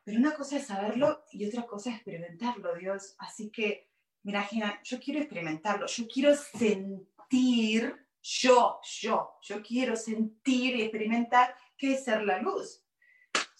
pero 0.04 0.18
una 0.18 0.34
cosa 0.34 0.56
es 0.58 0.66
saberlo 0.66 1.24
y 1.32 1.46
otra 1.46 1.66
cosa 1.66 1.90
es 1.90 1.96
experimentarlo, 1.96 2.74
Dios. 2.76 3.14
Así 3.18 3.50
que, 3.50 3.88
mira, 4.22 4.42
Gina, 4.42 4.80
yo 4.84 5.00
quiero 5.00 5.20
experimentarlo, 5.20 5.86
yo 5.86 6.06
quiero 6.08 6.34
sentir, 6.34 7.94
yo, 8.22 8.80
yo, 8.82 9.38
yo 9.42 9.62
quiero 9.62 9.96
sentir 9.96 10.76
y 10.76 10.82
experimentar 10.82 11.54
qué 11.76 11.94
es 11.94 12.04
ser 12.04 12.22
la 12.22 12.40
luz 12.40 12.83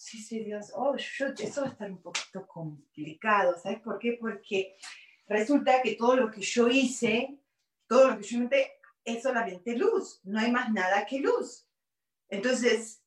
sí, 0.05 0.23
sí, 0.23 0.45
Dios, 0.45 0.71
oh, 0.75 0.95
yo, 0.97 1.29
eso 1.29 1.63
va 1.63 1.69
a 1.69 1.71
estar 1.71 1.91
un 1.91 2.03
poquito 2.03 2.47
complicado, 2.47 3.57
¿sabes 3.59 3.81
por 3.81 3.99
qué? 3.99 4.19
Porque 4.21 4.77
resulta 5.27 5.81
que 5.81 5.95
todo 5.95 6.15
lo 6.17 6.31
que 6.31 6.43
yo 6.43 6.69
hice, 6.69 7.39
todo 7.87 8.11
lo 8.11 8.19
que 8.19 8.23
yo 8.25 8.37
inventé, 8.37 8.73
es 9.03 9.23
solamente 9.23 9.75
luz, 9.77 10.21
no 10.25 10.41
hay 10.41 10.51
más 10.51 10.71
nada 10.71 11.07
que 11.07 11.21
luz. 11.21 11.67
Entonces, 12.29 13.03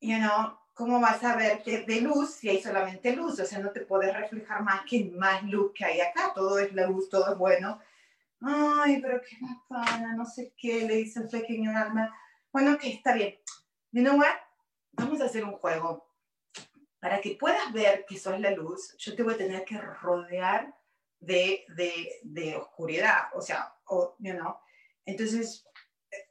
you 0.00 0.16
know, 0.16 0.58
¿cómo 0.72 1.00
vas 1.00 1.22
a 1.22 1.36
verte 1.36 1.84
de 1.86 2.00
luz 2.00 2.30
si 2.30 2.48
hay 2.48 2.62
solamente 2.62 3.14
luz? 3.14 3.38
O 3.38 3.44
sea, 3.44 3.58
no 3.58 3.70
te 3.70 3.80
puedes 3.80 4.16
reflejar 4.16 4.62
más 4.62 4.84
que 4.86 5.04
más 5.04 5.42
luz 5.44 5.72
que 5.74 5.84
hay 5.84 6.00
acá, 6.00 6.32
todo 6.34 6.58
es 6.58 6.72
la 6.72 6.86
luz, 6.86 7.10
todo 7.10 7.32
es 7.32 7.38
bueno. 7.38 7.78
Ay, 8.40 9.02
pero 9.02 9.20
qué 9.20 9.36
bacana, 9.68 10.14
no 10.14 10.24
sé 10.24 10.54
qué, 10.56 10.86
le 10.86 10.96
dice 10.96 11.20
el 11.20 11.28
pequeño 11.28 11.76
alma. 11.76 12.10
Bueno, 12.50 12.78
que 12.78 12.88
está 12.88 13.12
bien. 13.12 13.38
You 13.90 14.02
know 14.02 14.16
what? 14.16 14.36
Vamos 14.92 15.20
a 15.20 15.26
hacer 15.26 15.44
un 15.44 15.52
juego 15.52 16.11
para 17.02 17.20
que 17.20 17.34
puedas 17.34 17.72
ver 17.72 18.04
que 18.06 18.16
sos 18.16 18.38
la 18.38 18.52
luz, 18.52 18.96
yo 18.96 19.16
te 19.16 19.24
voy 19.24 19.34
a 19.34 19.36
tener 19.36 19.64
que 19.64 19.76
rodear 19.76 20.72
de, 21.18 21.64
de, 21.76 22.20
de 22.22 22.54
oscuridad, 22.54 23.22
o 23.34 23.40
sea, 23.40 23.74
o, 23.86 24.14
you 24.20 24.32
know. 24.34 24.54
entonces, 25.04 25.66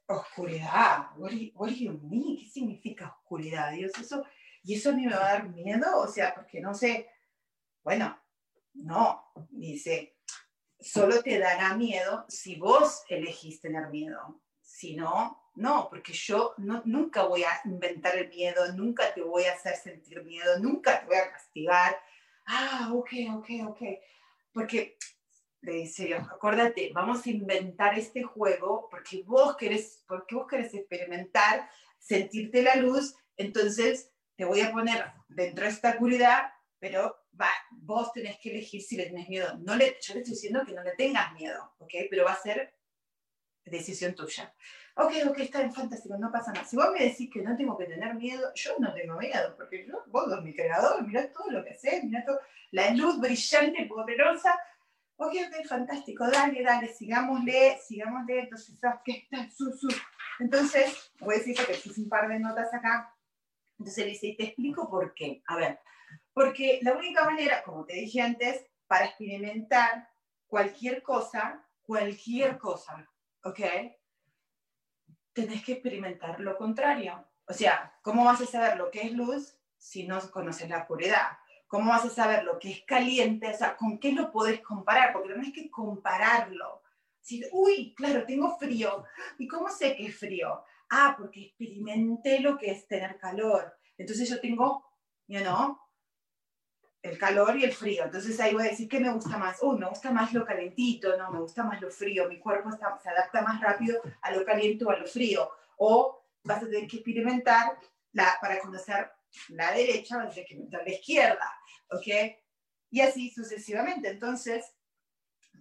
oscuridad, 0.08 1.08
what 1.18 1.32
do, 1.32 1.68
you, 1.76 2.00
mean? 2.04 2.38
¿Qué 2.38 2.46
significa 2.50 3.18
oscuridad, 3.20 3.74
Dios? 3.74 3.92
Eso, 4.00 4.24
y 4.64 4.76
eso 4.76 4.92
a 4.92 4.94
mí 4.94 5.06
me 5.06 5.14
va 5.14 5.28
a 5.28 5.34
dar 5.34 5.50
miedo, 5.50 6.00
o 6.00 6.08
sea, 6.08 6.34
porque 6.34 6.62
no 6.62 6.74
sé, 6.74 7.10
bueno, 7.84 8.18
no, 8.74 9.26
dice, 9.50 10.16
solo 10.80 11.22
te 11.22 11.38
dará 11.38 11.76
miedo 11.76 12.24
si 12.30 12.56
vos 12.56 13.04
elegís 13.10 13.60
tener 13.60 13.90
miedo, 13.90 14.42
si 14.62 14.96
no, 14.96 15.41
no, 15.56 15.88
porque 15.90 16.14
yo 16.14 16.54
no, 16.58 16.82
nunca 16.86 17.24
voy 17.24 17.44
a 17.44 17.62
inventar 17.66 18.18
el 18.18 18.30
miedo, 18.30 18.72
nunca 18.74 19.14
te 19.14 19.22
voy 19.22 19.44
a 19.44 19.54
hacer 19.54 19.76
sentir 19.76 20.24
miedo, 20.24 20.60
nunca 20.60 21.02
te 21.02 21.08
voy 21.08 21.18
a 21.18 21.32
castigar. 21.32 22.00
Ah, 22.46 22.92
ok, 22.94 23.10
ok, 23.36 23.50
ok. 23.68 23.82
Porque 24.54 24.98
le 25.62 25.74
dice 25.74 26.16
acuérdate, 26.16 26.92
vamos 26.94 27.26
a 27.26 27.30
inventar 27.30 27.98
este 28.00 28.24
juego 28.24 28.88
porque 28.90 29.24
vos 29.24 29.56
querés, 29.58 30.04
porque 30.08 30.36
vos 30.36 30.48
querés 30.48 30.74
experimentar, 30.74 31.70
sentirte 32.00 32.64
la 32.64 32.76
luz, 32.76 33.16
entonces 33.38 34.12
te 34.36 34.46
voy 34.46 34.62
a 34.62 34.72
poner 34.72 35.12
dentro 35.28 35.66
de 35.66 35.72
esta 35.72 35.92
oscuridad, 35.92 36.52
pero 36.80 37.16
va, 37.40 37.50
vos 37.72 38.12
tenés 38.14 38.40
que 38.40 38.52
elegir 38.52 38.82
si 38.82 38.96
le 38.96 39.06
tenés 39.06 39.30
miedo. 39.30 39.56
No 39.60 39.76
le, 39.76 39.98
yo 40.02 40.14
le 40.14 40.22
estoy 40.22 40.34
diciendo 40.34 40.66
que 40.66 40.74
no 40.74 40.84
le 40.84 40.96
tengas 40.96 41.34
miedo, 41.34 41.76
¿ok? 41.78 41.94
Pero 42.10 42.26
va 42.26 42.32
a 42.32 42.42
ser 42.42 42.74
decisión 43.66 44.16
tuya 44.16 44.56
ok, 44.96 45.12
ok, 45.30 45.40
está 45.40 45.60
bien, 45.60 45.74
fantástico, 45.74 46.18
no 46.18 46.32
pasa 46.32 46.52
nada. 46.52 46.66
Si 46.66 46.76
vos 46.76 46.92
me 46.92 47.04
decís 47.04 47.30
que 47.32 47.42
no 47.42 47.56
tengo 47.56 47.78
que 47.78 47.86
tener 47.86 48.14
miedo, 48.16 48.52
yo 48.56 48.72
no 48.80 48.94
tengo 48.94 49.18
miedo, 49.18 49.56
porque 49.56 49.86
yo, 49.86 50.04
vos 50.08 50.26
sos 50.30 50.44
mi 50.44 50.54
creador, 50.54 51.06
mirá 51.06 51.32
todo 51.32 51.52
lo 51.52 51.64
que 51.64 51.76
sé, 51.76 52.02
mirá 52.04 52.24
todo, 52.26 52.40
la 52.72 52.92
luz 52.92 53.20
brillante, 53.20 53.86
poderosa. 53.86 54.58
Ok, 55.18 55.34
ok, 55.48 55.68
fantástico, 55.68 56.30
dale, 56.30 56.64
dale, 56.64 56.88
sigámosle, 56.88 57.78
sigámosle, 57.80 58.40
entonces, 58.40 58.80
¿sabes 58.80 59.02
qué 59.06 59.12
está? 59.12 59.50
Su, 59.52 59.72
su. 59.74 59.88
Entonces, 60.40 61.12
voy 61.20 61.36
a 61.36 61.38
decir 61.38 61.56
que 61.56 61.74
puse 61.74 62.02
un 62.02 62.10
par 62.10 62.28
de 62.28 62.40
notas 62.40 62.74
acá. 62.74 63.14
Entonces 63.78 64.06
le 64.06 64.12
dice, 64.12 64.36
te 64.38 64.46
explico 64.46 64.90
por 64.90 65.14
qué. 65.14 65.44
A 65.48 65.56
ver, 65.56 65.80
porque 66.34 66.80
la 66.82 66.94
única 66.94 67.26
manera, 67.26 67.62
como 67.64 67.86
te 67.86 67.96
dije 67.96 68.22
antes, 68.22 68.66
para 68.88 69.06
experimentar 69.06 70.10
cualquier 70.48 71.02
cosa, 71.02 71.66
cualquier 71.82 72.58
cosa, 72.58 73.08
¿ok? 73.44 73.60
Tenés 75.34 75.64
que 75.64 75.74
experimentar 75.74 76.40
lo 76.40 76.58
contrario. 76.58 77.26
O 77.46 77.54
sea, 77.54 77.98
¿cómo 78.02 78.26
vas 78.26 78.42
a 78.42 78.46
saber 78.46 78.78
lo 78.78 78.92
que 78.92 79.02
es 79.02 79.12
luz 79.12 79.58
si 79.78 80.06
no 80.08 80.20
conoces 80.32 80.70
la 80.70 80.80
oscuridad? 80.80 81.38
¿Cómo 81.68 81.90
vas 81.90 82.06
a 82.06 82.10
saber 82.10 82.44
lo 82.44 82.60
que 82.60 82.72
es 82.72 82.84
caliente? 82.84 83.50
O 83.50 83.58
sea, 83.58 83.78
¿con 83.78 84.00
qué 84.00 84.12
lo 84.12 84.32
podés 84.32 84.62
comparar? 84.62 85.14
Porque 85.14 85.34
tenés 85.34 85.54
que 85.54 85.72
compararlo. 85.72 86.82
Si, 87.22 87.44
uy, 87.52 87.94
claro, 87.96 88.26
tengo 88.26 88.58
frío. 88.58 89.06
¿Y 89.38 89.48
cómo 89.48 89.70
sé 89.70 89.96
que 89.96 90.08
es 90.08 90.18
frío? 90.18 90.64
Ah, 90.90 91.16
porque 91.18 91.46
experimenté 91.46 92.40
lo 92.40 92.58
que 92.58 92.72
es 92.72 92.88
tener 92.88 93.18
calor. 93.18 93.74
Entonces 93.98 94.30
yo 94.30 94.42
tengo, 94.42 94.86
you 95.28 95.40
know, 95.40 95.78
el 97.02 97.18
calor 97.18 97.58
y 97.58 97.64
el 97.64 97.74
frío. 97.74 98.06
Entonces 98.06 98.40
ahí 98.40 98.54
voy 98.54 98.68
a 98.68 98.70
decir, 98.70 98.88
¿qué 98.88 99.00
me 99.00 99.12
gusta 99.12 99.38
más? 99.38 99.58
Oh, 99.62 99.78
me 99.78 99.88
gusta 99.88 100.12
más 100.12 100.34
lo 100.34 100.46
calentito, 100.46 101.18
no, 101.18 101.32
me 101.32 101.40
gusta 101.40 101.64
más 101.64 101.82
lo 101.82 101.90
frío. 101.90 102.28
Mi 102.28 102.40
cuerpo 102.40 102.70
se 102.72 103.10
adapta 103.10 103.42
más 103.42 103.60
rápido 103.60 104.02
a 104.22 104.32
lo 104.32 104.46
caliente 104.46 104.86
o 104.86 104.92
a 104.92 104.98
lo 104.98 105.08
frío. 105.08 105.50
O 105.78 106.24
vas 106.44 106.62
a 106.62 106.68
tener 106.68 106.88
que 106.88 106.98
experimentar 106.98 107.78
la, 108.12 108.38
para 108.40 108.60
conocer 108.60 109.12
la 109.50 109.72
derecha, 109.72 110.18
vas 110.18 110.32
a 110.32 110.34
que 110.34 110.42
experimentar 110.42 110.84
la 110.84 110.92
izquierda. 110.92 111.54
¿Ok? 111.90 112.38
Y 112.92 113.02
así 113.02 113.32
sucesivamente. 113.32 114.10
Entonces, 114.10 114.66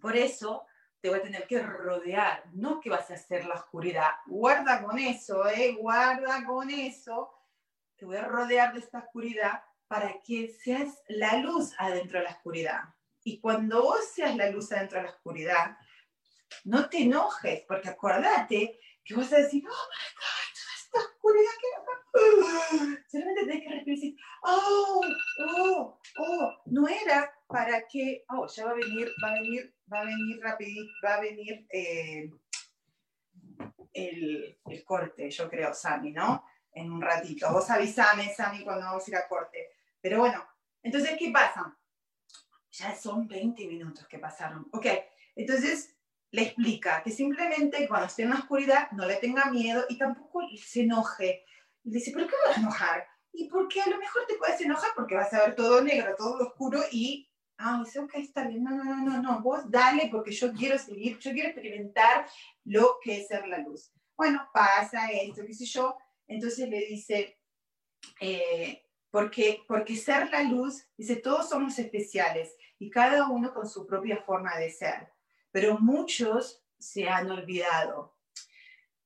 por 0.01 0.17
eso 0.17 0.67
te 1.01 1.09
voy 1.09 1.21
a 1.21 1.23
tener 1.23 1.47
que 1.47 1.63
rodear. 1.63 2.45
No 2.53 2.81
que 2.81 2.91
vas 2.91 3.11
a 3.11 3.15
hacer 3.15 3.47
la 3.47 3.55
oscuridad. 3.55 4.11
Guarda 4.27 4.83
con 4.83 4.99
eso, 4.99 5.49
¿eh? 5.49 5.75
Guarda 5.79 6.45
con 6.45 6.69
eso. 6.69 7.33
Te 7.97 8.05
voy 8.05 8.19
a 8.19 8.25
rodear 8.25 8.75
de 8.75 8.81
esta 8.81 8.99
oscuridad 8.99 9.63
para 9.91 10.23
que 10.23 10.57
seas 10.63 11.03
la 11.09 11.39
luz 11.39 11.75
adentro 11.77 12.21
de 12.21 12.27
la 12.27 12.31
oscuridad. 12.31 12.81
Y 13.25 13.41
cuando 13.41 13.83
vos 13.83 14.05
seas 14.15 14.37
la 14.37 14.49
luz 14.49 14.71
adentro 14.71 14.99
de 14.99 15.07
la 15.07 15.11
oscuridad, 15.11 15.77
no 16.63 16.89
te 16.89 16.99
enojes, 16.99 17.65
porque 17.67 17.89
acuérdate 17.89 18.79
que 19.05 19.15
vas 19.17 19.33
a 19.33 19.39
decir, 19.39 19.65
oh 19.67 19.89
my 19.91 20.07
God, 20.15 20.77
esta 20.79 20.99
oscuridad 21.01 21.51
que. 21.61 23.11
Solamente 23.11 23.41
tenés 23.41 23.63
que 23.63 23.69
respirar 23.69 23.89
y 23.89 23.91
decir, 23.91 24.17
oh, 24.45 25.01
oh, 25.49 26.01
oh, 26.19 26.63
no 26.67 26.87
era 26.87 27.35
para 27.49 27.85
que, 27.89 28.25
oh, 28.29 28.47
ya 28.47 28.67
va 28.67 28.71
a 28.71 28.75
venir, 28.75 29.11
va 29.23 29.31
a 29.31 29.41
venir, 29.41 29.75
va 29.93 30.01
a 30.01 30.05
venir 30.05 30.41
rapidito, 30.41 30.93
va 31.05 31.15
a 31.15 31.21
venir 31.21 31.67
eh, 31.73 32.31
el, 33.93 34.57
el, 34.67 34.85
corte, 34.85 35.29
yo 35.31 35.51
creo, 35.51 35.75
Sami, 35.75 36.13
¿no? 36.13 36.45
En 36.73 36.93
un 36.93 37.03
ratito. 37.03 37.53
Vos 37.53 37.69
avisame, 37.71 38.33
Sami, 38.33 38.63
cuando 38.63 38.87
vamos 38.87 39.05
a 39.05 39.11
ir 39.11 39.17
a 39.17 39.27
corte. 39.27 39.80
Pero 40.01 40.19
bueno, 40.19 40.45
entonces, 40.83 41.17
¿qué 41.19 41.31
pasa? 41.31 41.79
Ya 42.73 42.95
son 42.95 43.27
20 43.29 43.67
minutos 43.67 44.07
que 44.09 44.19
pasaron. 44.19 44.69
Ok, 44.73 44.87
entonces 45.37 45.97
le 46.31 46.43
explica 46.43 47.03
que 47.03 47.11
simplemente 47.11 47.87
cuando 47.89 48.07
esté 48.07 48.23
en 48.23 48.31
la 48.31 48.37
oscuridad 48.37 48.91
no 48.93 49.07
le 49.07 49.17
tenga 49.17 49.51
miedo 49.51 49.85
y 49.89 49.99
tampoco 49.99 50.43
se 50.57 50.83
enoje. 50.83 51.45
Y 51.83 51.91
dice, 51.91 52.13
¿por 52.13 52.27
qué 52.27 52.35
vas 52.47 52.57
a 52.57 52.61
enojar? 52.61 53.07
Y 53.33 53.49
porque 53.49 53.81
a 53.81 53.89
lo 53.89 53.99
mejor 53.99 54.27
te 54.27 54.37
puedes 54.37 54.61
enojar 54.61 54.91
porque 54.95 55.15
vas 55.15 55.33
a 55.35 55.47
ver 55.47 55.57
todo 55.57 55.83
negro, 55.83 56.15
todo 56.17 56.47
oscuro 56.47 56.81
y, 56.91 57.29
ah, 57.59 57.81
dice, 57.85 57.99
ok, 57.99 58.15
está 58.17 58.47
bien, 58.47 58.63
no, 58.63 58.71
no, 58.71 58.85
no, 58.85 58.97
no, 59.05 59.23
no, 59.23 59.41
vos 59.41 59.71
dale 59.71 60.09
porque 60.11 60.33
yo 60.33 60.53
quiero 60.53 60.79
seguir, 60.79 61.19
yo 61.19 61.33
quiero 61.33 61.49
experimentar 61.49 62.27
lo 62.65 62.99
que 63.03 63.21
es 63.21 63.29
ser 63.29 63.47
la 63.47 63.59
luz. 63.59 63.93
Bueno, 64.17 64.49
pasa 64.53 65.11
esto, 65.11 65.43
qué 65.47 65.55
sé 65.55 65.65
yo. 65.65 65.97
Entonces 66.29 66.69
le 66.69 66.81
dice, 66.87 67.41
eh, 68.21 68.85
porque, 69.11 69.63
porque 69.67 69.97
ser 69.97 70.31
la 70.31 70.43
luz, 70.43 70.87
dice, 70.97 71.17
todos 71.17 71.49
somos 71.49 71.79
especiales 71.79 72.55
y 72.79 72.91
cada 72.91 73.29
uno 73.29 73.53
con 73.53 73.69
su 73.69 73.87
propia 73.87 74.23
forma 74.23 74.57
de 74.57 74.71
ser 74.71 75.09
pero 75.51 75.79
muchos 75.79 76.63
se 76.79 77.09
han 77.09 77.31
olvidado. 77.31 78.17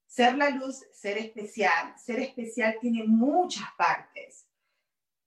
Ser 0.07 0.37
la 0.37 0.51
luz, 0.51 0.85
ser 0.93 1.19
especial. 1.19 1.95
Ser 1.99 2.21
especial 2.21 2.77
tiene 2.81 3.05
muchas 3.05 3.67
partes. 3.77 4.47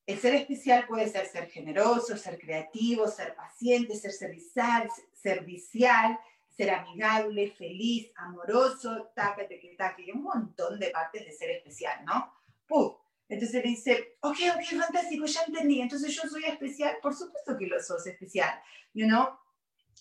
El 0.05 0.17
ser 0.19 0.35
especial 0.35 0.87
puede 0.87 1.09
ser 1.09 1.25
ser 1.25 1.49
generoso, 1.49 2.15
ser 2.15 2.39
creativo, 2.39 3.07
ser 3.07 3.35
paciente, 3.35 3.95
ser 3.95 4.11
servicial, 4.11 4.89
servicial 5.13 6.17
ser 6.49 6.71
amigable, 6.71 7.51
feliz, 7.51 8.11
amoroso, 8.15 9.11
taca, 9.13 9.47
que 9.47 9.77
y 9.99 10.11
un 10.11 10.23
montón 10.23 10.79
de 10.79 10.89
partes 10.89 11.23
de 11.23 11.31
ser 11.31 11.51
especial, 11.51 12.03
¿no? 12.03 12.33
¡Puf! 12.65 12.95
Entonces 13.29 13.63
le 13.63 13.69
dice, 13.69 14.17
ok, 14.21 14.37
ok, 14.55 14.79
fantástico, 14.79 15.25
ya 15.25 15.41
entendí, 15.45 15.81
entonces 15.81 16.15
yo 16.15 16.21
soy 16.29 16.45
especial, 16.45 16.97
por 17.01 17.13
supuesto 17.13 17.57
que 17.57 17.67
lo 17.67 17.81
sos 17.81 18.07
especial, 18.07 18.61
you 18.93 19.05
know? 19.05 19.37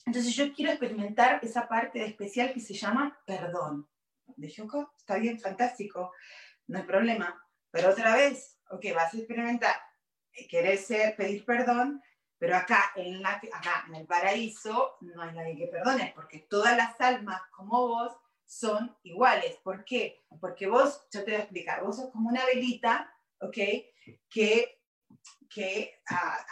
Entonces 0.04 0.34
yo 0.34 0.52
quiero 0.52 0.70
experimentar 0.70 1.40
esa 1.42 1.66
parte 1.66 2.04
especial 2.04 2.52
que 2.52 2.60
se 2.60 2.74
llama 2.74 3.18
perdón. 3.26 3.88
Dije, 4.36 4.62
ok, 4.62 4.74
está 4.96 5.16
bien, 5.16 5.40
fantástico, 5.40 6.12
no 6.68 6.78
hay 6.78 6.84
problema. 6.84 7.42
Pero 7.70 7.90
otra 7.90 8.14
vez, 8.14 8.58
ok, 8.70 8.84
vas 8.94 9.12
a 9.12 9.18
experimentar, 9.18 9.74
querer 10.48 10.78
ser, 10.78 11.16
pedir 11.16 11.44
perdón, 11.44 12.00
pero 12.38 12.56
acá 12.56 12.92
en, 12.96 13.22
la, 13.22 13.30
acá 13.30 13.84
en 13.88 13.94
el 13.96 14.06
paraíso 14.06 14.96
no 15.00 15.22
hay 15.22 15.34
nadie 15.34 15.56
que 15.56 15.66
perdone, 15.66 16.12
porque 16.14 16.46
todas 16.50 16.76
las 16.76 17.00
almas 17.00 17.40
como 17.50 17.88
vos 17.88 18.16
son 18.44 18.96
iguales. 19.02 19.56
¿Por 19.64 19.84
qué? 19.84 20.24
Porque 20.40 20.68
vos, 20.68 21.06
yo 21.12 21.24
te 21.24 21.32
voy 21.32 21.40
a 21.40 21.42
explicar, 21.42 21.82
vos 21.82 21.96
sos 21.96 22.10
como 22.10 22.28
una 22.28 22.44
velita, 22.46 23.12
¿ok? 23.40 23.56
Que, 24.28 24.80
que 25.48 25.94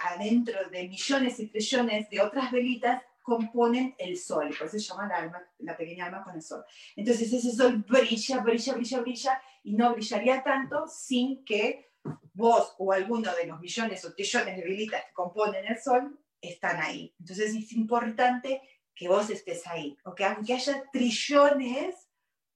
adentro 0.02 0.68
de 0.70 0.88
millones 0.88 1.40
y 1.40 1.48
trillones 1.48 2.08
de 2.10 2.20
otras 2.20 2.50
velitas 2.50 3.02
componen 3.22 3.94
el 3.98 4.18
sol, 4.18 4.54
por 4.56 4.66
eso 4.66 4.78
se 4.78 4.80
llama 4.80 5.08
la, 5.08 5.16
alma, 5.16 5.42
la 5.60 5.76
pequeña 5.76 6.06
alma 6.06 6.22
con 6.22 6.34
el 6.34 6.42
sol. 6.42 6.62
Entonces 6.94 7.32
ese 7.32 7.52
sol 7.52 7.82
brilla, 7.88 8.40
brilla, 8.40 8.74
brilla, 8.74 9.00
brilla 9.00 9.42
y 9.62 9.72
no 9.74 9.94
brillaría 9.94 10.42
tanto 10.42 10.86
sin 10.86 11.42
que 11.42 11.90
vos 12.34 12.74
o 12.78 12.92
alguno 12.92 13.34
de 13.34 13.46
los 13.46 13.60
millones 13.60 14.04
o 14.04 14.12
trillones 14.12 14.56
de 14.56 14.62
velitas 14.62 15.02
que 15.06 15.12
componen 15.14 15.64
el 15.66 15.80
sol 15.80 16.20
están 16.38 16.82
ahí. 16.82 17.14
Entonces 17.18 17.54
es 17.54 17.72
importante 17.72 18.60
que 18.94 19.08
vos 19.08 19.30
estés 19.30 19.66
ahí, 19.66 19.96
¿ok? 20.04 20.20
Aunque 20.20 20.52
haya 20.52 20.84
trillones 20.92 22.10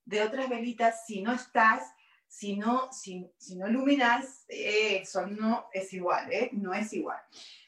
de 0.04 0.22
otras 0.22 0.48
velitas, 0.48 1.06
si 1.06 1.22
no 1.22 1.32
estás, 1.32 1.82
si 2.28 2.56
no, 2.56 2.92
si, 2.92 3.28
si 3.38 3.56
no 3.56 3.68
iluminas, 3.68 4.44
eh, 4.48 4.98
eso 5.02 5.26
no 5.26 5.66
es 5.72 5.92
igual, 5.92 6.32
¿eh? 6.32 6.50
No 6.52 6.74
es 6.74 6.92
igual. 6.92 7.18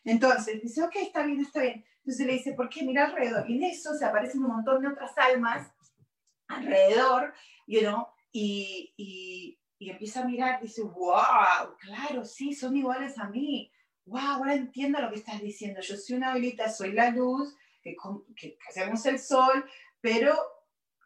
Entonces 0.05 0.63
dice, 0.63 0.83
ok, 0.83 0.97
está 0.97 1.25
bien, 1.25 1.41
está 1.41 1.63
bien. 1.63 1.85
Entonces 1.99 2.27
le 2.27 2.35
dice, 2.35 2.53
¿por 2.53 2.69
qué 2.69 2.83
mira 2.85 3.07
alrededor? 3.07 3.49
Y 3.51 3.57
en 3.57 3.65
eso 3.65 3.95
se 3.95 4.05
aparecen 4.05 4.45
un 4.45 4.53
montón 4.53 4.83
de 4.83 4.89
otras 4.89 5.17
almas 5.19 5.73
alrededor, 6.49 7.35
you 7.67 7.81
know, 7.81 8.07
y, 8.33 8.93
y, 8.97 9.59
y 9.79 9.91
empieza 9.91 10.21
a 10.21 10.25
mirar, 10.27 10.61
dice, 10.61 10.83
wow, 10.83 11.77
claro, 11.79 12.25
sí, 12.25 12.55
son 12.55 12.77
iguales 12.77 13.19
a 13.19 13.29
mí. 13.29 13.73
Wow, 14.07 14.21
ahora 14.21 14.55
entiendo 14.55 15.01
lo 15.01 15.11
que 15.11 15.19
estás 15.19 15.41
diciendo. 15.41 15.81
Yo 15.81 15.97
soy 15.97 16.17
una 16.17 16.35
velita, 16.35 16.71
soy 16.71 16.93
la 16.93 17.11
luz, 17.11 17.55
que, 17.83 17.97
que, 18.37 18.59
hacemos 18.69 19.05
el 19.07 19.19
sol, 19.19 19.65
pero 20.01 20.37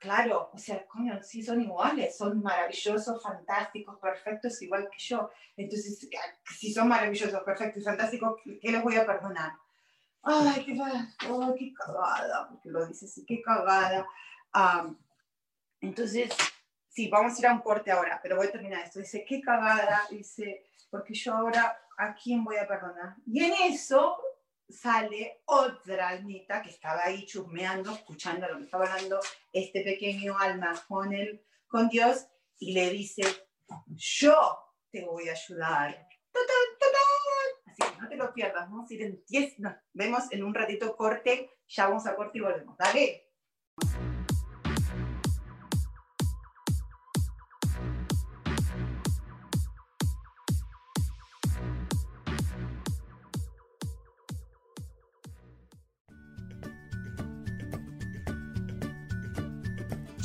claro, 0.04 0.50
o 0.52 0.58
sea, 0.58 0.86
coño, 0.86 1.18
sí 1.22 1.42
son 1.42 1.62
iguales, 1.62 2.16
son 2.16 2.42
maravillosos, 2.42 3.22
fantásticos, 3.22 3.98
perfectos, 3.98 4.60
igual 4.60 4.88
que 4.90 4.98
yo. 4.98 5.30
Entonces, 5.56 6.06
si 6.58 6.72
son 6.72 6.88
maravillosos, 6.88 7.42
perfectos 7.42 7.82
y 7.82 7.84
fantásticos, 7.84 8.38
¿qué 8.60 8.70
les 8.70 8.82
voy 8.82 8.96
a 8.96 9.06
perdonar? 9.06 9.52
ay, 10.22 10.64
qué, 10.64 10.74
qué 11.58 11.74
cagada, 11.74 12.48
porque 12.48 12.70
lo 12.70 12.86
dice 12.86 13.06
así, 13.06 13.24
qué 13.26 13.42
cagada. 13.42 14.06
entonces, 15.80 16.30
sí, 16.88 17.08
vamos 17.08 17.36
a 17.36 17.40
ir 17.40 17.46
a 17.46 17.52
un 17.54 17.60
corte 17.60 17.90
ahora, 17.90 18.20
pero 18.22 18.36
voy 18.36 18.46
a 18.46 18.52
terminar 18.52 18.84
esto. 18.84 19.00
Dice, 19.00 19.24
qué 19.26 19.40
cagada, 19.40 20.02
dice, 20.10 20.66
porque 20.90 21.14
yo 21.14 21.32
ahora, 21.34 21.78
¿a 21.96 22.14
quién 22.14 22.44
voy 22.44 22.56
a 22.56 22.66
perdonar? 22.66 23.16
Y 23.26 23.42
en 23.42 23.52
eso 23.72 24.18
sale 24.68 25.42
otra 25.46 26.08
almita 26.08 26.62
que 26.62 26.70
estaba 26.70 27.04
ahí 27.04 27.26
chusmeando, 27.26 27.92
escuchando 27.92 28.48
lo 28.48 28.58
que 28.58 28.64
estaba 28.64 28.86
hablando 28.86 29.20
este 29.52 29.82
pequeño 29.82 30.38
alma 30.38 30.72
con, 30.88 31.12
el, 31.12 31.44
con 31.66 31.88
Dios, 31.88 32.26
y 32.58 32.72
le 32.72 32.90
dice, 32.90 33.22
yo 33.88 34.58
te 34.90 35.04
voy 35.04 35.28
a 35.28 35.32
ayudar 35.32 36.08
no 38.00 38.08
te 38.08 38.16
lo 38.16 38.32
pierdas, 38.32 38.68
vamos 38.70 38.90
a 38.90 38.94
ir 38.94 39.02
en 39.02 39.24
10, 39.26 39.58
nos 39.60 39.74
vemos 39.92 40.24
en 40.30 40.44
un 40.44 40.54
ratito 40.54 40.96
corte, 40.96 41.50
ya 41.68 41.88
vamos 41.88 42.06
a 42.06 42.14
corte 42.14 42.38
y 42.38 42.40
volvemos, 42.42 42.76
dale. 42.76 43.30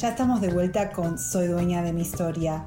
Ya 0.00 0.08
estamos 0.08 0.40
de 0.40 0.48
vuelta 0.48 0.90
con 0.92 1.18
Soy 1.18 1.48
dueña 1.48 1.82
de 1.82 1.92
mi 1.92 2.00
historia. 2.00 2.64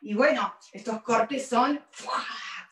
Y 0.00 0.14
bueno, 0.14 0.54
estos 0.72 1.02
cortes 1.02 1.46
son, 1.46 1.78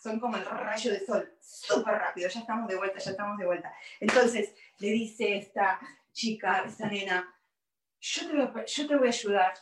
son 0.02 0.18
como 0.18 0.38
el 0.38 0.46
rayo 0.46 0.90
de 0.90 1.04
sol, 1.04 1.30
súper 1.38 1.96
rápido, 1.96 2.30
ya 2.30 2.40
estamos 2.40 2.66
de 2.66 2.76
vuelta, 2.76 2.98
ya 2.98 3.10
estamos 3.10 3.36
de 3.36 3.44
vuelta. 3.44 3.74
Entonces 4.00 4.54
le 4.78 4.88
dice 4.88 5.36
esta 5.36 5.78
chica, 6.14 6.64
esta 6.66 6.86
nena, 6.86 7.28
yo 8.00 8.26
te, 8.26 8.32
voy, 8.34 8.64
yo 8.66 8.86
te 8.86 8.96
voy 8.96 9.06
a 9.06 9.10
ayudar. 9.10 9.52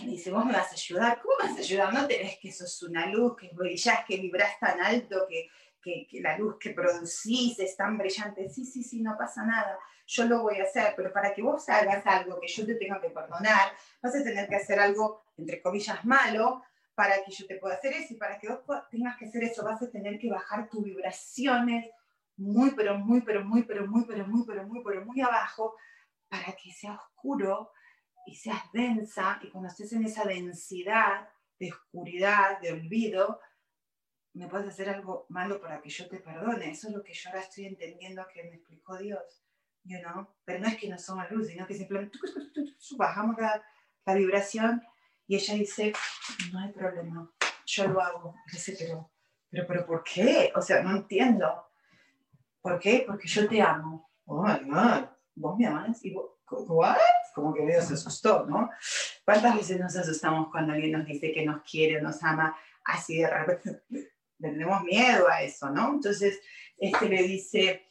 Y 0.00 0.06
dice, 0.06 0.30
vos 0.30 0.44
me 0.44 0.52
vas 0.52 0.70
a 0.70 0.74
ayudar. 0.74 1.20
¿Cómo 1.20 1.34
me 1.38 1.48
vas 1.48 1.58
a 1.58 1.60
ayudar? 1.60 1.94
No 1.94 2.06
te 2.06 2.18
ves 2.18 2.38
que 2.40 2.50
sos 2.50 2.82
una 2.82 3.06
luz, 3.06 3.36
que 3.36 3.50
brillás, 3.52 4.04
que 4.04 4.16
vibrás 4.16 4.58
tan 4.58 4.80
alto, 4.80 5.26
que, 5.28 5.48
que, 5.82 6.06
que, 6.10 6.20
la 6.20 6.36
luz 6.36 6.56
que 6.58 6.70
producís 6.70 7.58
es 7.58 7.76
tan 7.76 7.96
brillante. 7.98 8.48
Sí, 8.48 8.64
sí, 8.64 8.82
sí, 8.82 9.00
no 9.02 9.16
pasa 9.16 9.44
nada. 9.44 9.78
Yo 10.06 10.24
lo 10.24 10.42
voy 10.42 10.58
a 10.58 10.64
hacer, 10.64 10.94
pero 10.96 11.12
para 11.12 11.34
que 11.34 11.42
vos 11.42 11.68
hagas 11.68 12.06
algo 12.06 12.40
que 12.40 12.48
yo 12.48 12.64
te 12.64 12.74
tenga 12.76 13.00
que 13.00 13.10
perdonar, 13.10 13.72
vas 14.02 14.14
a 14.14 14.22
tener 14.22 14.48
que 14.48 14.56
hacer 14.56 14.78
algo, 14.80 15.24
entre 15.36 15.60
comillas, 15.60 16.04
malo, 16.04 16.62
para 16.94 17.22
que 17.24 17.30
yo 17.30 17.46
te 17.46 17.56
pueda 17.56 17.74
hacer 17.74 17.92
eso. 17.92 18.14
Y 18.14 18.16
para 18.16 18.38
que 18.38 18.48
vos 18.48 18.60
tengas 18.90 19.16
que 19.18 19.26
hacer 19.26 19.44
eso, 19.44 19.62
vas 19.62 19.82
a 19.82 19.90
tener 19.90 20.18
que 20.18 20.30
bajar 20.30 20.68
tus 20.68 20.82
vibraciones 20.82 21.90
muy, 22.36 22.70
pero 22.72 22.98
muy, 22.98 23.20
pero 23.22 23.44
muy, 23.44 23.62
pero 23.62 23.86
muy, 23.86 24.04
pero 24.04 24.26
muy, 24.26 24.44
pero 24.46 24.64
muy, 24.66 24.82
pero 24.82 25.04
muy 25.04 25.20
abajo, 25.20 25.74
para 26.40 26.56
que 26.56 26.72
sea 26.72 26.94
oscuro 26.94 27.72
y 28.26 28.34
seas 28.34 28.60
densa, 28.72 29.38
y 29.42 29.50
cuando 29.50 29.68
estés 29.68 29.92
en 29.92 30.04
esa 30.04 30.24
densidad 30.24 31.28
de 31.58 31.72
oscuridad, 31.72 32.60
de 32.60 32.72
olvido, 32.72 33.40
me 34.34 34.48
puedes 34.48 34.68
hacer 34.68 34.90
algo 34.90 35.26
malo 35.28 35.60
para 35.60 35.80
que 35.80 35.88
yo 35.88 36.08
te 36.08 36.18
perdone. 36.18 36.70
Eso 36.70 36.88
es 36.88 36.94
lo 36.94 37.02
que 37.02 37.14
yo 37.14 37.30
ahora 37.30 37.40
estoy 37.40 37.66
entendiendo 37.66 38.26
que 38.32 38.42
me 38.44 38.56
explicó 38.56 38.98
Dios. 38.98 39.42
You 39.84 40.00
know? 40.00 40.26
Pero 40.44 40.58
no 40.58 40.66
es 40.66 40.76
que 40.76 40.88
no 40.88 40.98
somos 40.98 41.30
luz, 41.30 41.46
sino 41.46 41.66
que 41.66 41.74
simplemente 41.74 42.18
bajamos 42.98 43.36
la, 43.38 43.64
la 44.04 44.14
vibración 44.14 44.82
y 45.28 45.36
ella 45.36 45.54
dice, 45.54 45.92
no 46.52 46.58
hay 46.58 46.72
problema, 46.72 47.30
yo 47.64 47.88
lo 47.88 48.00
hago. 48.00 48.34
dice, 48.52 48.76
pero, 48.78 49.10
pero, 49.50 49.66
pero, 49.66 49.86
¿por 49.86 50.04
qué? 50.04 50.52
O 50.54 50.60
sea, 50.60 50.82
no 50.82 50.90
entiendo. 50.90 51.68
¿Por 52.60 52.78
qué? 52.80 53.04
Porque 53.06 53.28
yo 53.28 53.48
te 53.48 53.62
amo. 53.62 54.10
Oh 54.26 54.42
my 54.42 54.58
God 54.68 55.15
vos 55.36 55.56
me 55.56 55.66
amas 55.66 56.04
y 56.04 56.12
vos, 56.12 56.30
¿what? 56.50 56.96
Como 57.34 57.54
que 57.54 57.64
Dios 57.66 57.84
se 57.84 57.94
asustó, 57.94 58.46
¿no? 58.46 58.70
¿Cuántas 59.24 59.54
veces 59.54 59.78
nos 59.78 59.94
asustamos 59.96 60.48
cuando 60.50 60.72
alguien 60.72 60.92
nos 60.92 61.06
dice 61.06 61.32
que 61.32 61.44
nos 61.44 61.62
quiere, 61.62 62.00
nos 62.00 62.22
ama, 62.22 62.56
así 62.84 63.18
de 63.18 63.30
repente 63.30 63.82
tenemos 64.40 64.82
miedo 64.82 65.28
a 65.28 65.42
eso, 65.42 65.70
¿no? 65.70 65.94
Entonces, 65.94 66.40
este 66.78 67.08
le 67.08 67.22
dice, 67.22 67.86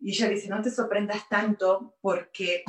y 0.00 0.10
ella 0.10 0.28
dice, 0.28 0.48
no 0.48 0.62
te 0.62 0.70
sorprendas 0.70 1.28
tanto 1.28 1.96
porque 2.00 2.64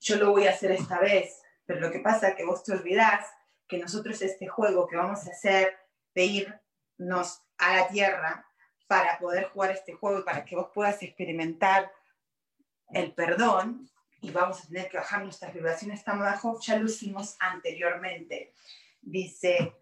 yo 0.00 0.16
lo 0.16 0.30
voy 0.30 0.46
a 0.46 0.50
hacer 0.50 0.70
esta 0.72 1.00
vez, 1.00 1.40
pero 1.66 1.80
lo 1.80 1.90
que 1.90 2.00
pasa 2.00 2.28
es 2.28 2.36
que 2.36 2.44
vos 2.44 2.62
te 2.62 2.72
olvidás 2.72 3.26
que 3.66 3.78
nosotros 3.78 4.20
este 4.22 4.46
juego 4.46 4.86
que 4.86 4.96
vamos 4.96 5.26
a 5.26 5.30
hacer 5.30 5.76
de 6.14 6.24
irnos 6.24 7.42
a 7.58 7.76
la 7.76 7.88
tierra 7.88 8.46
para 8.86 9.18
poder 9.18 9.44
jugar 9.48 9.70
este 9.70 9.94
juego 9.94 10.20
y 10.20 10.22
para 10.22 10.44
que 10.44 10.56
vos 10.56 10.68
puedas 10.74 11.02
experimentar 11.02 11.90
el 12.90 13.12
perdón 13.12 13.90
y 14.24 14.30
vamos 14.30 14.64
a 14.64 14.66
tener 14.68 14.88
que 14.88 14.96
bajar 14.96 15.22
nuestras 15.22 15.52
vibraciones 15.52 16.02
tan 16.02 16.18
bajo, 16.18 16.58
ya 16.60 16.76
lo 16.78 16.86
hicimos 16.86 17.36
anteriormente. 17.38 18.54
Dice, 19.02 19.74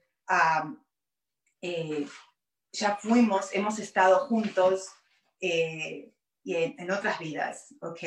eh, 1.61 2.07
ya 2.73 2.97
fuimos, 2.97 3.55
hemos 3.55 3.79
estado 3.79 4.27
juntos 4.27 4.89
eh, 5.41 6.13
y 6.43 6.55
en, 6.57 6.91
otras 6.91 7.21
vidas, 7.21 7.75
¿ok? 7.81 8.03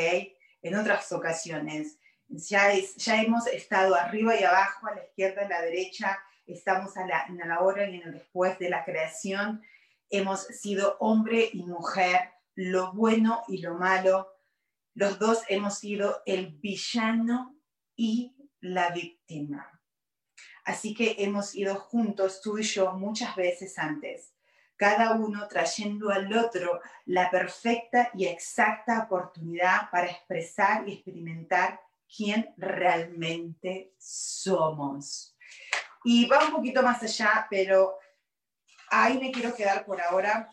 En 0.62 0.75
otras 0.75 1.10
ocasiones. 1.13 1.99
Ya, 2.27 2.73
ya 2.97 3.21
hemos 3.21 3.47
estado 3.47 3.95
arriba 3.95 4.36
y 4.36 4.43
abajo, 4.43 4.88
a 4.88 4.95
la 4.95 5.03
izquierda 5.05 5.43
y 5.43 5.45
a 5.45 5.49
la 5.49 5.62
derecha, 5.62 6.19
estamos 6.47 6.97
a 6.97 7.05
la, 7.05 7.25
en 7.27 7.38
la 7.38 7.62
hora 7.62 7.88
y 7.88 7.95
en 7.95 8.08
el 8.08 8.13
después 8.13 8.60
de 8.60 8.69
la 8.69 8.84
creación. 8.84 9.63
Hemos 10.10 10.41
sido 10.47 10.97
hombre 10.99 11.49
y 11.53 11.63
mujer, 11.63 12.31
lo 12.55 12.91
bueno 12.93 13.43
y 13.47 13.60
lo 13.60 13.75
malo, 13.75 14.35
los 14.95 15.19
dos 15.19 15.43
hemos 15.49 15.77
sido 15.77 16.23
el 16.25 16.47
villano 16.47 17.55
y 17.95 18.36
la 18.62 18.89
víctima. 18.89 19.81
Así 20.63 20.95
que 20.95 21.17
hemos 21.19 21.53
ido 21.53 21.75
juntos, 21.75 22.41
tú 22.41 22.58
y 22.58 22.63
yo, 22.63 22.93
muchas 22.93 23.36
veces 23.36 23.77
antes, 23.77 24.34
cada 24.77 25.12
uno 25.13 25.47
trayendo 25.47 26.10
al 26.10 26.36
otro 26.36 26.81
la 27.05 27.29
perfecta 27.29 28.10
y 28.13 28.25
exacta 28.25 29.03
oportunidad 29.03 29.89
para 29.91 30.08
expresar 30.08 30.88
y 30.88 30.93
experimentar 30.93 31.79
quién 32.13 32.53
realmente 32.58 33.93
somos. 33.99 35.38
Y 36.03 36.25
va 36.27 36.45
un 36.45 36.51
poquito 36.51 36.81
más 36.81 37.03
allá, 37.03 37.47
pero 37.49 37.97
ahí 38.89 39.19
me 39.19 39.31
quiero 39.31 39.53
quedar 39.53 39.86
por 39.86 40.01
ahora. 40.01 40.49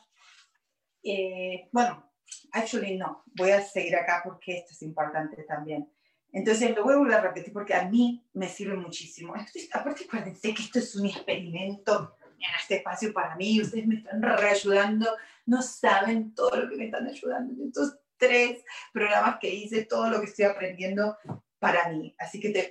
Eh, 1.02 1.68
bueno, 1.72 2.11
actually 2.52 2.96
no, 2.96 3.24
voy 3.34 3.50
a 3.50 3.62
seguir 3.62 3.96
acá 3.96 4.22
porque 4.24 4.58
esto 4.58 4.72
es 4.72 4.82
importante 4.82 5.42
también. 5.44 5.90
Entonces 6.32 6.74
lo 6.74 6.84
voy 6.84 6.94
a 6.94 6.98
volver 6.98 7.14
a 7.14 7.20
repetir 7.20 7.52
porque 7.52 7.74
a 7.74 7.88
mí 7.88 8.24
me 8.32 8.48
sirve 8.48 8.76
muchísimo. 8.76 9.34
aparte, 9.72 10.04
acuérdense 10.04 10.54
que 10.54 10.62
esto 10.62 10.78
es 10.78 10.96
un 10.96 11.06
experimento 11.06 12.16
en 12.38 12.60
este 12.60 12.76
espacio 12.76 13.12
para 13.12 13.36
mí. 13.36 13.60
Ustedes 13.60 13.86
me 13.86 13.96
están 13.96 14.22
reayudando, 14.22 15.06
no 15.46 15.60
saben 15.62 16.34
todo 16.34 16.56
lo 16.56 16.70
que 16.70 16.76
me 16.76 16.86
están 16.86 17.06
ayudando. 17.06 17.62
Estos 17.64 17.98
tres 18.16 18.64
programas 18.92 19.38
que 19.40 19.54
hice, 19.54 19.84
todo 19.84 20.08
lo 20.08 20.20
que 20.20 20.26
estoy 20.26 20.46
aprendiendo 20.46 21.16
para 21.58 21.90
mí. 21.90 22.14
Así 22.18 22.40
que 22.40 22.48
te, 22.48 22.70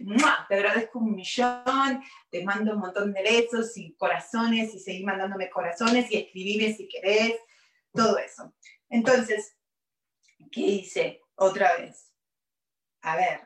te 0.50 0.56
agradezco 0.56 1.00
un 1.00 1.16
millón, 1.16 2.04
te 2.30 2.44
mando 2.44 2.74
un 2.74 2.80
montón 2.80 3.14
de 3.14 3.22
besos 3.22 3.78
y 3.78 3.94
corazones 3.94 4.74
y 4.74 4.80
seguí 4.80 5.04
mandándome 5.04 5.50
corazones 5.50 6.12
y 6.12 6.18
escribime 6.18 6.74
si 6.74 6.88
querés, 6.88 7.36
todo 7.94 8.18
eso. 8.18 8.54
Entonces, 8.92 9.58
¿qué 10.52 10.62
hice? 10.62 11.24
Otra 11.36 11.76
vez. 11.78 12.14
A 13.02 13.16
ver, 13.16 13.42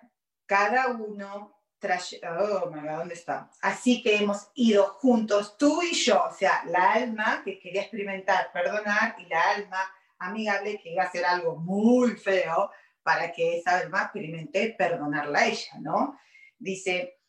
cada 0.46 0.88
uno 0.88 1.62
trae... 1.80 2.00
Oh, 2.40 2.70
¿dónde 2.70 3.14
está? 3.14 3.50
Así 3.62 4.02
que 4.02 4.18
hemos 4.18 4.50
ido 4.56 4.86
juntos, 5.00 5.56
tú 5.58 5.82
y 5.84 5.94
yo, 5.94 6.26
o 6.26 6.34
sea, 6.34 6.64
la 6.66 6.94
alma 6.94 7.42
que 7.46 7.60
quería 7.60 7.84
experimentar, 7.84 8.52
perdonar, 8.52 9.16
y 9.20 9.28
la 9.28 9.52
alma 9.52 9.80
amigable 10.18 10.80
que 10.82 10.94
iba 10.94 11.04
a 11.04 11.08
hacer 11.08 11.24
algo 11.24 11.58
muy 11.58 12.18
feo 12.18 12.72
para 13.04 13.32
que 13.32 13.60
esa 13.60 13.78
alma 13.78 14.04
experimente 14.04 14.76
perdonarla 14.78 15.40
a 15.40 15.46
ella, 15.46 15.80
¿no? 15.80 16.20
Dice, 16.58 17.20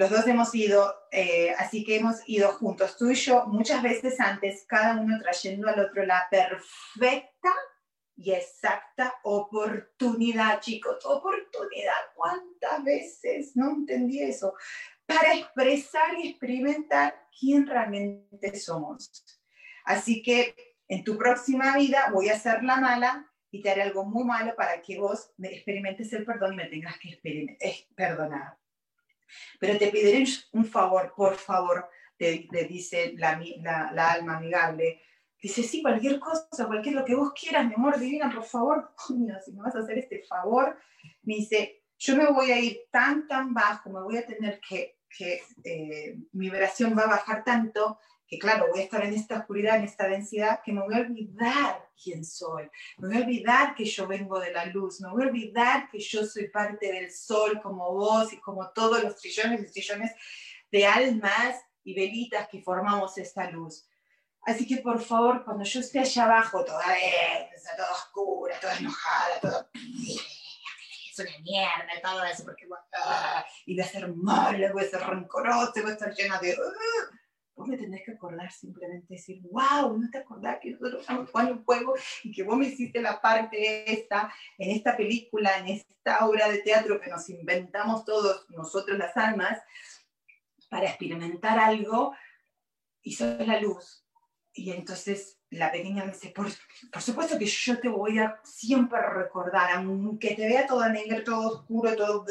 los 0.00 0.08
dos 0.08 0.26
hemos 0.28 0.54
ido, 0.54 0.94
eh, 1.12 1.50
así 1.58 1.84
que 1.84 1.96
hemos 1.96 2.26
ido 2.26 2.52
juntos, 2.52 2.96
tú 2.96 3.10
y 3.10 3.14
yo, 3.14 3.44
muchas 3.48 3.82
veces 3.82 4.18
antes, 4.18 4.64
cada 4.66 4.98
uno 4.98 5.18
trayendo 5.20 5.68
al 5.68 5.78
otro 5.78 6.06
la 6.06 6.26
perfecta 6.30 7.50
y 8.16 8.32
exacta 8.32 9.12
oportunidad, 9.24 10.58
chicos, 10.60 11.04
oportunidad, 11.04 12.00
¿cuántas 12.14 12.82
veces? 12.82 13.54
No 13.56 13.72
entendí 13.72 14.22
eso. 14.22 14.54
Para 15.04 15.34
expresar 15.34 16.18
y 16.18 16.30
experimentar 16.30 17.28
quién 17.38 17.66
realmente 17.66 18.58
somos. 18.58 19.22
Así 19.84 20.22
que 20.22 20.54
en 20.88 21.04
tu 21.04 21.18
próxima 21.18 21.76
vida 21.76 22.08
voy 22.10 22.30
a 22.30 22.38
ser 22.38 22.64
la 22.64 22.76
mala 22.76 23.30
y 23.50 23.60
te 23.60 23.68
haré 23.68 23.82
algo 23.82 24.06
muy 24.06 24.24
malo 24.24 24.54
para 24.56 24.80
que 24.80 24.98
vos 24.98 25.30
me 25.36 25.48
experimentes 25.48 26.10
el 26.14 26.24
perdón 26.24 26.54
y 26.54 26.56
me 26.56 26.68
tengas 26.68 26.98
que 26.98 27.20
eh, 27.22 27.86
perdonar. 27.94 28.59
Pero 29.58 29.78
te 29.78 29.88
pediré 29.88 30.24
un 30.52 30.64
favor, 30.64 31.12
por 31.16 31.36
favor, 31.36 31.88
te, 32.16 32.48
dice 32.68 33.14
la, 33.16 33.40
la, 33.92 34.12
alma 34.12 34.36
amigable. 34.36 35.02
Dice, 35.40 35.62
sí, 35.62 35.80
cualquier 35.80 36.20
cosa, 36.20 36.66
cualquier 36.66 36.96
lo 36.96 37.04
que 37.04 37.14
vos 37.14 37.32
quieras, 37.32 37.66
mi 37.66 37.74
amor 37.74 37.98
divina, 37.98 38.30
por 38.32 38.44
favor, 38.44 38.92
coño, 39.06 39.34
si 39.44 39.52
me 39.52 39.62
vas 39.62 39.74
a 39.74 39.80
hacer 39.80 39.98
este 39.98 40.22
favor, 40.24 40.76
me 41.22 41.36
dice, 41.36 41.82
yo 41.98 42.16
me 42.16 42.26
voy 42.26 42.50
a 42.50 42.58
ir 42.58 42.80
tan, 42.90 43.26
tan 43.26 43.54
bajo, 43.54 43.90
me 43.90 44.02
voy 44.02 44.18
a 44.18 44.26
tener 44.26 44.60
que, 44.60 44.98
que 45.08 45.40
eh, 45.64 46.16
mi 46.32 46.50
vibración 46.50 46.96
va 46.96 47.02
a 47.02 47.08
bajar 47.16 47.44
tanto 47.44 47.98
que 48.30 48.38
claro, 48.38 48.68
voy 48.70 48.78
a 48.78 48.84
estar 48.84 49.04
en 49.04 49.12
esta 49.12 49.38
oscuridad, 49.38 49.78
en 49.78 49.84
esta 49.84 50.06
densidad, 50.06 50.60
que 50.64 50.72
me 50.72 50.82
voy 50.82 50.94
a 50.94 51.00
olvidar 51.00 51.90
quién 52.00 52.24
soy, 52.24 52.70
me 52.98 53.08
voy 53.08 53.16
a 53.16 53.20
olvidar 53.22 53.74
que 53.74 53.84
yo 53.84 54.06
vengo 54.06 54.38
de 54.38 54.52
la 54.52 54.66
luz, 54.66 55.00
me 55.00 55.10
voy 55.10 55.24
a 55.24 55.26
olvidar 55.26 55.88
que 55.90 55.98
yo 55.98 56.24
soy 56.24 56.46
parte 56.48 56.92
del 56.92 57.10
sol 57.10 57.60
como 57.60 57.92
vos 57.92 58.32
y 58.32 58.38
como 58.38 58.70
todos 58.70 59.02
los 59.02 59.16
trillones 59.16 59.62
y 59.62 59.72
trillones 59.72 60.12
de 60.70 60.86
almas 60.86 61.56
y 61.82 61.92
velitas 61.92 62.46
que 62.48 62.62
formamos 62.62 63.18
esta 63.18 63.50
luz. 63.50 63.88
Así 64.42 64.64
que 64.64 64.76
por 64.76 65.02
favor, 65.02 65.44
cuando 65.44 65.64
yo 65.64 65.80
esté 65.80 65.98
allá 65.98 66.24
abajo, 66.26 66.64
toda 66.64 66.86
densa, 66.86 67.74
toda 67.76 67.90
oscura, 67.90 68.60
toda 68.60 68.76
enojada, 68.78 69.40
toda... 69.40 69.70
Es 69.74 71.18
una 71.18 71.38
mierda, 71.40 72.00
todo 72.00 72.24
eso, 72.24 72.44
porque 72.44 72.68
ah, 72.94 73.44
y 73.66 73.74
voy 73.74 73.84
a 73.84 73.88
ser 73.88 74.08
mala, 74.14 74.72
voy 74.72 74.84
a 74.84 74.88
ser 74.88 75.00
rencorosa, 75.00 75.82
voy 75.82 75.90
a 75.90 75.94
estar 75.94 76.14
llena 76.14 76.38
de... 76.38 76.56
Vos 77.60 77.68
me 77.68 77.76
tenés 77.76 78.02
que 78.06 78.12
acordar 78.12 78.50
simplemente 78.50 79.12
decir, 79.12 79.42
wow, 79.42 79.94
no 79.94 80.10
te 80.10 80.16
acordás 80.16 80.60
que 80.62 80.70
nosotros 80.70 81.02
estamos 81.02 81.30
jugando 81.30 81.52
un 81.52 81.64
juego 81.66 81.94
y 82.24 82.32
que 82.32 82.42
vos 82.42 82.56
me 82.56 82.68
hiciste 82.68 83.02
la 83.02 83.20
parte 83.20 83.92
esta, 83.92 84.32
en 84.56 84.70
esta 84.70 84.96
película, 84.96 85.58
en 85.58 85.68
esta 85.68 86.26
obra 86.26 86.48
de 86.48 86.62
teatro 86.62 86.98
que 86.98 87.10
nos 87.10 87.28
inventamos 87.28 88.06
todos, 88.06 88.46
nosotros 88.48 88.96
las 88.96 89.14
almas, 89.14 89.62
para 90.70 90.86
experimentar 90.86 91.58
algo, 91.58 92.14
y 93.02 93.12
sos 93.12 93.46
la 93.46 93.60
luz. 93.60 94.06
Y 94.54 94.72
entonces 94.72 95.38
la 95.50 95.70
pequeña 95.70 96.06
me 96.06 96.12
dice, 96.12 96.30
por, 96.30 96.46
por 96.90 97.02
supuesto 97.02 97.38
que 97.38 97.44
yo 97.44 97.78
te 97.78 97.90
voy 97.90 98.20
a 98.20 98.40
siempre 98.42 98.98
recordar, 99.02 99.72
aunque 99.72 100.34
te 100.34 100.48
vea 100.48 100.66
todo 100.66 100.88
negro, 100.88 101.22
todo 101.24 101.48
oscuro, 101.58 101.94
todo... 101.94 102.24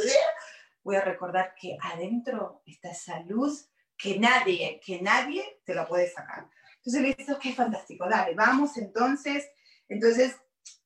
Voy 0.82 0.96
a 0.96 1.02
recordar 1.02 1.54
que 1.54 1.78
adentro 1.80 2.64
está 2.66 2.90
esa 2.90 3.20
luz 3.20 3.70
que 4.00 4.18
nadie, 4.18 4.80
que 4.84 5.02
nadie 5.02 5.44
te 5.66 5.76
lo 5.76 5.86
puede 5.86 6.10
sacar. 6.10 6.50
Entonces 6.78 7.02
le 7.02 7.14
dice, 7.14 7.34
ok, 7.34 7.54
fantástico, 7.54 8.08
dale, 8.10 8.34
vamos 8.34 8.78
entonces. 8.78 9.48
Entonces 9.90 10.38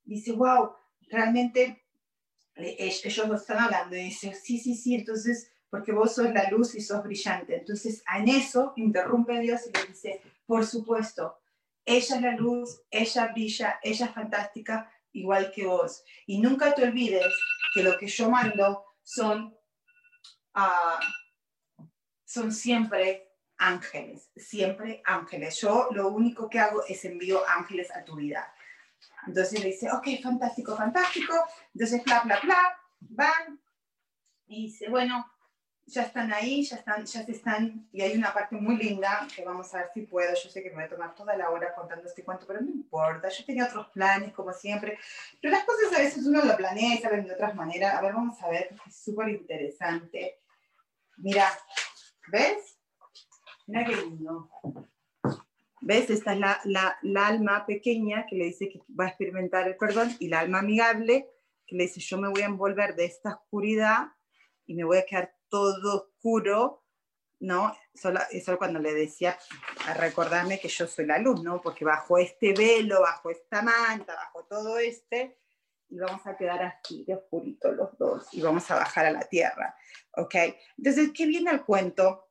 dice, 0.03 0.31
wow, 0.31 0.71
realmente 1.09 1.85
ellos 2.55 3.27
lo 3.27 3.35
están 3.35 3.59
hablando. 3.59 3.95
Y 3.95 4.05
dice, 4.05 4.33
sí, 4.33 4.57
sí, 4.59 4.75
sí, 4.75 4.95
entonces, 4.95 5.51
porque 5.69 5.91
vos 5.91 6.15
sos 6.15 6.33
la 6.33 6.49
luz 6.49 6.73
y 6.73 6.81
sos 6.81 7.03
brillante. 7.03 7.55
Entonces 7.55 8.03
en 8.17 8.27
eso 8.29 8.73
interrumpe 8.77 9.39
Dios 9.39 9.61
y 9.67 9.77
le 9.77 9.85
dice, 9.85 10.21
por 10.47 10.65
supuesto, 10.65 11.37
ella 11.85 12.15
es 12.15 12.21
la 12.21 12.31
luz, 12.31 12.81
ella 12.89 13.27
brilla, 13.27 13.79
ella 13.83 14.05
es 14.07 14.13
fantástica, 14.13 14.91
igual 15.11 15.51
que 15.51 15.67
vos. 15.67 16.03
Y 16.25 16.39
nunca 16.39 16.73
te 16.73 16.83
olvides 16.83 17.31
que 17.75 17.83
lo 17.83 17.95
que 17.97 18.07
yo 18.07 18.31
mando 18.31 18.83
son... 19.03 19.55
Uh, 20.55 21.22
son 22.33 22.51
siempre 22.51 23.29
ángeles, 23.57 24.31
siempre 24.35 25.03
ángeles. 25.05 25.61
Yo 25.61 25.89
lo 25.91 26.07
único 26.07 26.49
que 26.49 26.59
hago 26.59 26.83
es 26.87 27.05
envío 27.05 27.47
ángeles 27.47 27.91
a 27.95 28.03
tu 28.03 28.15
vida. 28.15 28.51
Entonces 29.27 29.59
le 29.59 29.67
dice, 29.67 29.91
ok, 29.91 30.07
fantástico, 30.21 30.75
fantástico. 30.75 31.35
Entonces, 31.75 32.03
bla, 32.03 32.21
bla, 32.21 32.39
bla, 32.41 32.79
van. 33.01 33.61
Y 34.47 34.63
dice, 34.63 34.89
bueno, 34.89 35.31
ya 35.85 36.01
están 36.01 36.33
ahí, 36.33 36.63
ya 36.63 36.77
están, 36.77 37.05
ya 37.05 37.23
se 37.23 37.31
están. 37.31 37.87
Y 37.91 38.01
hay 38.01 38.17
una 38.17 38.33
parte 38.33 38.55
muy 38.55 38.77
linda 38.77 39.27
que 39.33 39.45
vamos 39.45 39.71
a 39.75 39.77
ver 39.77 39.91
si 39.93 40.01
puedo. 40.01 40.33
Yo 40.33 40.49
sé 40.49 40.63
que 40.63 40.69
me 40.69 40.77
voy 40.77 40.83
a 40.85 40.89
tomar 40.89 41.13
toda 41.13 41.37
la 41.37 41.51
hora 41.51 41.75
contando 41.75 42.07
este 42.07 42.23
cuento, 42.23 42.47
pero 42.47 42.61
no 42.61 42.69
importa. 42.69 43.29
Yo 43.29 43.45
tenía 43.45 43.65
otros 43.65 43.89
planes, 43.89 44.33
como 44.33 44.51
siempre. 44.53 44.97
Pero 45.39 45.51
las 45.51 45.65
cosas 45.65 45.93
a 45.93 46.01
veces 46.01 46.25
uno 46.25 46.43
lo 46.43 46.57
planea 46.57 46.95
y 46.95 46.97
saben 46.97 47.27
de 47.27 47.33
otras 47.33 47.53
maneras. 47.53 47.93
A 47.93 48.01
ver, 48.01 48.13
vamos 48.13 48.41
a 48.41 48.49
ver, 48.49 48.75
es 48.87 48.95
súper 48.95 49.29
interesante. 49.29 50.39
Mira, 51.17 51.47
¿Ves? 52.27 52.77
Mira 53.67 53.85
qué 53.85 53.95
lindo. 53.95 54.49
¿Ves? 55.81 56.09
Esta 56.09 56.33
es 56.33 56.39
la, 56.39 56.61
la, 56.63 56.97
la, 57.01 57.27
alma 57.27 57.65
pequeña 57.65 58.25
que 58.25 58.35
le 58.35 58.45
dice 58.45 58.69
que 58.69 58.79
va 58.99 59.05
a 59.05 59.09
experimentar 59.09 59.67
el 59.67 59.75
perdón 59.75 60.15
y 60.19 60.29
la 60.29 60.39
alma 60.39 60.59
amigable 60.59 61.29
que 61.65 61.75
le 61.75 61.83
dice 61.83 61.99
yo 61.99 62.17
me 62.17 62.29
voy 62.29 62.41
a 62.41 62.45
envolver 62.45 62.95
de 62.95 63.05
esta 63.05 63.35
oscuridad 63.35 64.07
y 64.65 64.75
me 64.75 64.83
voy 64.83 64.97
a 64.97 65.05
quedar 65.05 65.35
todo 65.49 66.07
oscuro, 66.07 66.83
¿no? 67.39 67.75
Solo, 67.93 68.19
eso 68.31 68.57
cuando 68.57 68.79
le 68.79 68.93
decía 68.93 69.37
a 69.85 69.93
recordarme 69.93 70.59
que 70.59 70.67
yo 70.67 70.87
soy 70.87 71.05
la 71.05 71.19
luz, 71.19 71.43
¿no? 71.43 71.61
Porque 71.61 71.85
bajo 71.85 72.17
este 72.17 72.53
velo, 72.53 73.01
bajo 73.01 73.29
esta 73.29 73.61
manta, 73.61 74.15
bajo 74.15 74.45
todo 74.45 74.77
este, 74.77 75.37
y 75.89 75.97
vamos 75.97 76.25
a 76.25 76.35
quedar 76.35 76.63
así 76.63 77.03
de 77.05 77.15
oscurito 77.15 77.71
los 77.71 77.97
dos 77.97 78.27
y 78.33 78.41
vamos 78.41 78.69
a 78.71 78.75
bajar 78.75 79.05
a 79.05 79.11
la 79.11 79.21
tierra, 79.21 79.75
¿ok? 80.17 80.35
Entonces, 80.77 81.11
¿qué 81.13 81.25
viene 81.25 81.51
el 81.51 81.63
cuento? 81.63 82.29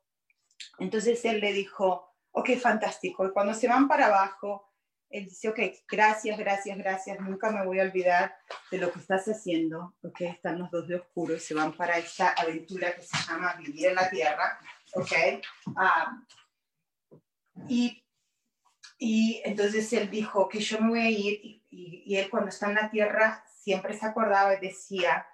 Entonces 0.79 1.23
él 1.25 1.39
le 1.39 1.53
dijo, 1.53 2.15
ok, 2.31 2.57
fantástico, 2.57 3.25
y 3.25 3.31
cuando 3.31 3.53
se 3.53 3.67
van 3.67 3.87
para 3.87 4.07
abajo, 4.07 4.73
él 5.09 5.25
dice, 5.25 5.49
ok, 5.49 5.59
gracias, 5.87 6.37
gracias, 6.37 6.77
gracias, 6.77 7.19
nunca 7.19 7.51
me 7.51 7.63
voy 7.65 7.79
a 7.79 7.83
olvidar 7.83 8.35
de 8.71 8.79
lo 8.79 8.91
que 8.91 8.99
estás 8.99 9.25
haciendo, 9.27 9.95
ok, 10.01 10.21
están 10.21 10.57
los 10.57 10.71
dos 10.71 10.87
de 10.87 10.95
oscuro, 10.95 11.37
se 11.37 11.53
van 11.53 11.73
para 11.73 11.97
esta 11.99 12.29
aventura 12.29 12.95
que 12.95 13.03
se 13.03 13.15
llama 13.27 13.53
Vivir 13.55 13.87
en 13.87 13.95
la 13.95 14.09
Tierra, 14.09 14.59
ok, 14.95 15.11
ah, 15.77 16.19
y, 17.69 18.03
y 18.97 19.41
entonces 19.45 19.93
él 19.93 20.09
dijo 20.09 20.49
que 20.49 20.59
yo 20.59 20.81
me 20.81 20.89
voy 20.89 20.99
a 20.99 21.09
ir, 21.09 21.39
y, 21.43 21.62
y 22.05 22.15
él 22.17 22.29
cuando 22.29 22.49
está 22.49 22.67
en 22.69 22.75
la 22.75 22.89
Tierra 22.89 23.43
siempre 23.47 23.97
se 23.97 24.05
acordaba 24.05 24.55
y 24.55 24.59
decía, 24.59 25.25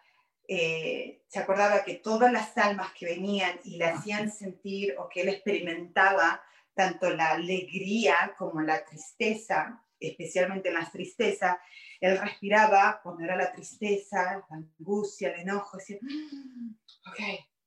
eh, 0.51 1.21
se 1.27 1.37
acordaba 1.37 1.83
que 1.83 1.93
todas 1.93 2.33
las 2.33 2.57
almas 2.57 2.91
que 2.93 3.05
venían 3.05 3.59
y 3.63 3.77
le 3.77 3.85
hacían 3.85 4.31
sentir 4.31 4.95
o 4.97 5.07
que 5.07 5.21
él 5.21 5.29
experimentaba 5.29 6.41
tanto 6.73 7.11
la 7.11 7.33
alegría 7.33 8.33
como 8.35 8.59
la 8.61 8.83
tristeza, 8.83 9.85
especialmente 9.99 10.69
en 10.69 10.73
la 10.73 10.89
tristeza, 10.89 11.61
él 11.99 12.17
respiraba 12.17 12.99
cuando 13.03 13.25
era 13.25 13.35
la 13.35 13.51
tristeza, 13.51 14.43
la 14.49 14.55
angustia, 14.55 15.29
el 15.29 15.41
enojo, 15.41 15.77
decía, 15.77 15.99
mm, 16.01 16.71
ok, 17.09 17.19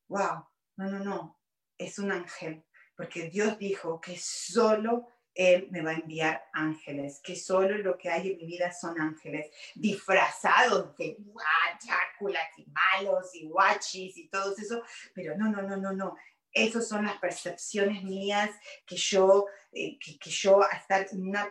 wow, 0.09 0.45
no, 0.77 0.91
no, 0.91 0.99
no, 1.05 1.41
es 1.79 2.01
un 2.01 2.11
ángel, 2.11 2.65
porque 2.97 3.29
Dios 3.29 3.59
dijo 3.59 4.01
que 4.01 4.17
solo 4.19 5.07
él 5.35 5.69
me 5.71 5.83
va 5.83 5.91
a 5.93 5.95
enviar 5.95 6.45
ángeles, 6.53 7.21
que 7.23 7.37
solo 7.37 7.79
lo 7.79 7.97
que 7.97 8.11
hay 8.11 8.33
en 8.33 8.39
mi 8.39 8.47
vida 8.47 8.73
son 8.73 9.01
ángeles, 9.01 9.51
disfrazados 9.75 10.97
de 10.97 11.17
guacháculas 11.19 12.49
y 12.59 12.67
malos 12.67 13.35
y 13.35 13.47
guachis 13.47 14.17
y 14.17 14.29
todo 14.29 14.55
eso, 14.57 14.83
pero 15.15 15.37
no, 15.37 15.51
no, 15.51 15.63
no, 15.63 15.77
no, 15.77 15.93
no. 15.93 16.17
Esas 16.53 16.87
son 16.87 17.07
las 17.07 17.17
percepciones 17.19 18.05
mías 18.05 18.51
que 18.87 18.97
yo, 18.97 19.47
eh, 19.73 19.99
que, 19.99 20.31
yo 20.31 20.63
a 20.63 20.77
estar 20.77 21.07
en 21.11 21.27
una, 21.29 21.49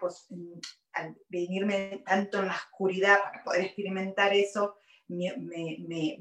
al 0.93 1.17
venirme 1.27 2.03
tanto 2.05 2.39
en 2.39 2.47
la 2.47 2.55
oscuridad 2.55 3.23
para 3.23 3.43
poder 3.43 3.65
experimentar 3.65 4.31
eso, 4.33 4.75
me, 5.07 5.35
me, 5.37 5.77
me, 5.87 6.19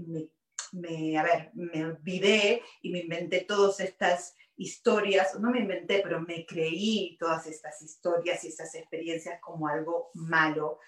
me, 0.72 1.18
a 1.18 1.22
ver, 1.22 1.50
me 1.54 1.84
olvidé 1.84 2.62
y 2.80 2.90
me 2.90 3.00
inventé 3.00 3.42
todas 3.42 3.80
estas 3.80 4.34
historias, 4.60 5.40
no 5.40 5.50
me 5.50 5.60
inventé, 5.60 6.00
pero 6.02 6.20
me 6.20 6.44
creí 6.44 7.16
todas 7.18 7.46
estas 7.46 7.80
historias 7.80 8.44
y 8.44 8.48
estas 8.48 8.74
experiencias 8.74 9.40
como 9.40 9.66
algo 9.66 10.10
malo 10.12 10.78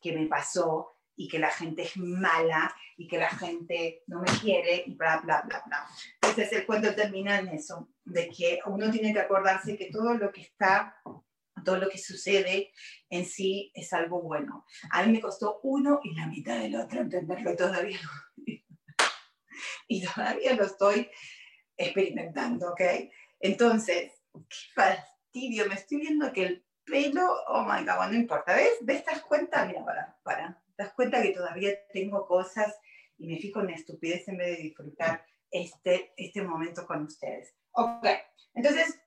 que 0.00 0.12
me 0.12 0.26
pasó 0.26 0.96
y 1.14 1.28
que 1.28 1.38
la 1.38 1.50
gente 1.50 1.82
es 1.82 1.96
mala 1.96 2.74
y 2.96 3.06
que 3.06 3.18
la 3.18 3.30
gente 3.30 4.02
no 4.08 4.20
me 4.20 4.26
quiere 4.40 4.82
y 4.84 4.94
bla, 4.96 5.20
bla, 5.22 5.42
bla, 5.42 5.62
bla. 5.64 5.86
Entonces 6.14 6.52
el 6.52 6.66
cuento 6.66 6.92
termina 6.94 7.38
en 7.38 7.48
eso, 7.48 7.92
de 8.04 8.28
que 8.30 8.58
uno 8.66 8.90
tiene 8.90 9.12
que 9.12 9.20
acordarse 9.20 9.76
que 9.76 9.90
todo 9.92 10.14
lo 10.14 10.32
que 10.32 10.40
está, 10.40 10.96
todo 11.64 11.76
lo 11.76 11.88
que 11.88 11.98
sucede 11.98 12.72
en 13.10 13.24
sí 13.26 13.70
es 13.74 13.92
algo 13.92 14.22
bueno. 14.22 14.66
A 14.90 15.04
mí 15.04 15.12
me 15.12 15.20
costó 15.20 15.60
uno 15.62 16.00
y 16.02 16.16
la 16.16 16.26
mitad 16.26 16.58
del 16.58 16.74
otro 16.74 17.00
entenderlo 17.00 17.54
todavía. 17.54 18.00
y 19.88 20.04
todavía 20.04 20.54
lo 20.54 20.64
estoy 20.64 21.08
experimentando, 21.76 22.72
¿ok? 22.72 22.82
Entonces, 23.40 24.12
qué 24.32 24.56
fastidio, 24.74 25.66
me 25.66 25.74
estoy 25.74 25.98
viendo 25.98 26.32
que 26.32 26.44
el 26.44 26.66
pelo, 26.84 27.26
oh 27.48 27.64
my 27.64 27.84
god, 27.84 28.08
no 28.10 28.14
importa, 28.14 28.54
¿ves? 28.54 28.78
¿Ves? 28.82 29.04
¿Te 29.04 29.12
das 29.12 29.22
cuenta? 29.22 29.64
Mira, 29.64 29.84
para, 29.84 30.18
para, 30.22 30.62
¿te 30.76 30.82
das 30.82 30.92
cuenta 30.92 31.22
que 31.22 31.32
todavía 31.32 31.72
tengo 31.92 32.26
cosas 32.26 32.78
y 33.16 33.26
me 33.26 33.38
fijo 33.38 33.60
en 33.60 33.70
estupidez 33.70 34.28
en 34.28 34.36
vez 34.36 34.56
de 34.56 34.62
disfrutar 34.64 35.24
este, 35.50 36.12
este 36.16 36.42
momento 36.42 36.86
con 36.86 37.04
ustedes? 37.04 37.54
Ok, 37.72 38.06
entonces, 38.54 39.00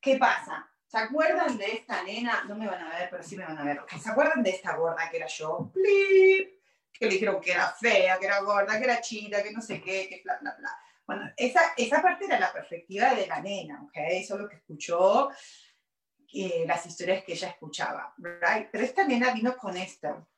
¿qué 0.00 0.16
pasa? 0.16 0.70
¿Se 0.86 0.98
acuerdan 0.98 1.58
de 1.58 1.72
esta 1.72 2.02
nena? 2.04 2.44
No 2.44 2.54
me 2.54 2.66
van 2.66 2.82
a 2.82 2.98
ver, 2.98 3.10
pero 3.10 3.22
sí 3.22 3.36
me 3.36 3.44
van 3.44 3.58
a 3.58 3.64
ver. 3.64 3.80
¿Se 4.00 4.10
acuerdan 4.10 4.42
de 4.42 4.50
esta 4.50 4.76
gorda 4.76 5.10
que 5.10 5.16
era 5.16 5.26
yo? 5.26 5.70
¡Plip! 5.72 6.62
Que 6.92 7.06
le 7.06 7.12
dijeron 7.14 7.40
que 7.40 7.50
era 7.50 7.68
fea, 7.72 8.16
que 8.18 8.26
era 8.26 8.40
gorda, 8.40 8.78
que 8.78 8.84
era 8.84 9.00
chida, 9.00 9.42
que 9.42 9.50
no 9.50 9.60
sé 9.60 9.82
qué, 9.82 10.08
que 10.08 10.22
bla, 10.22 10.38
bla, 10.40 10.54
bla. 10.56 10.78
Bueno, 11.06 11.30
esa, 11.36 11.60
esa 11.76 12.00
parte 12.00 12.24
era 12.24 12.40
la 12.40 12.52
perspectiva 12.52 13.14
de 13.14 13.26
la 13.26 13.40
nena, 13.40 13.82
¿ok? 13.82 13.92
Eso 13.94 14.34
es 14.34 14.40
lo 14.40 14.48
que 14.48 14.56
escuchó, 14.56 15.30
eh, 16.32 16.64
las 16.66 16.86
historias 16.86 17.22
que 17.24 17.34
ella 17.34 17.50
escuchaba, 17.50 18.14
¿right? 18.18 18.68
Pero 18.72 18.84
esta 18.84 19.06
nena 19.06 19.32
vino 19.32 19.56
con 19.56 19.76
esto. 19.76 20.28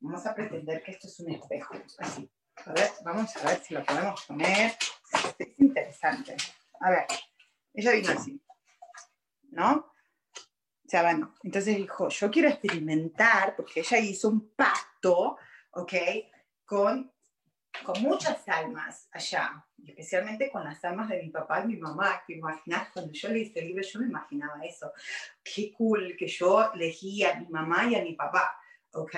Vamos 0.00 0.26
a 0.26 0.34
pretender 0.34 0.82
que 0.82 0.92
esto 0.92 1.06
es 1.06 1.20
un 1.20 1.30
espejo, 1.30 1.74
así. 1.98 2.30
A 2.66 2.72
ver, 2.72 2.90
vamos 3.04 3.36
a 3.36 3.48
ver 3.48 3.62
si 3.62 3.74
lo 3.74 3.84
podemos 3.84 4.24
poner. 4.26 4.76
Es 5.38 5.58
interesante. 5.58 6.36
A 6.80 6.90
ver, 6.90 7.06
ella 7.72 7.92
vino 7.92 8.10
así, 8.10 8.42
¿no? 9.50 9.92
Sea, 10.86 11.02
bueno, 11.02 11.34
entonces 11.42 11.76
dijo, 11.76 12.08
yo 12.08 12.30
quiero 12.30 12.48
experimentar, 12.48 13.54
porque 13.54 13.80
ella 13.80 13.98
hizo 13.98 14.28
un 14.28 14.54
pacto, 14.54 15.36
¿ok? 15.72 15.92
Con, 16.64 17.12
con 17.84 18.02
muchas 18.02 18.46
almas 18.48 19.08
allá, 19.12 19.64
especialmente 19.86 20.50
con 20.50 20.64
las 20.64 20.84
almas 20.84 21.08
de 21.08 21.22
mi 21.22 21.30
papá 21.30 21.62
y 21.62 21.68
mi 21.68 21.76
mamá, 21.76 22.22
que 22.26 22.34
imaginas, 22.34 22.90
cuando 22.92 23.12
yo 23.12 23.28
leí 23.28 23.42
este 23.42 23.62
libro, 23.62 23.82
yo 23.82 24.00
me 24.00 24.06
imaginaba 24.06 24.64
eso. 24.64 24.92
Qué 25.42 25.72
cool 25.72 26.16
que 26.18 26.26
yo 26.26 26.72
elegí 26.72 27.24
a 27.24 27.34
mi 27.34 27.48
mamá 27.48 27.86
y 27.88 27.94
a 27.94 28.02
mi 28.02 28.14
papá, 28.14 28.56
¿ok? 28.92 29.14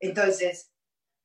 Entonces, 0.00 0.72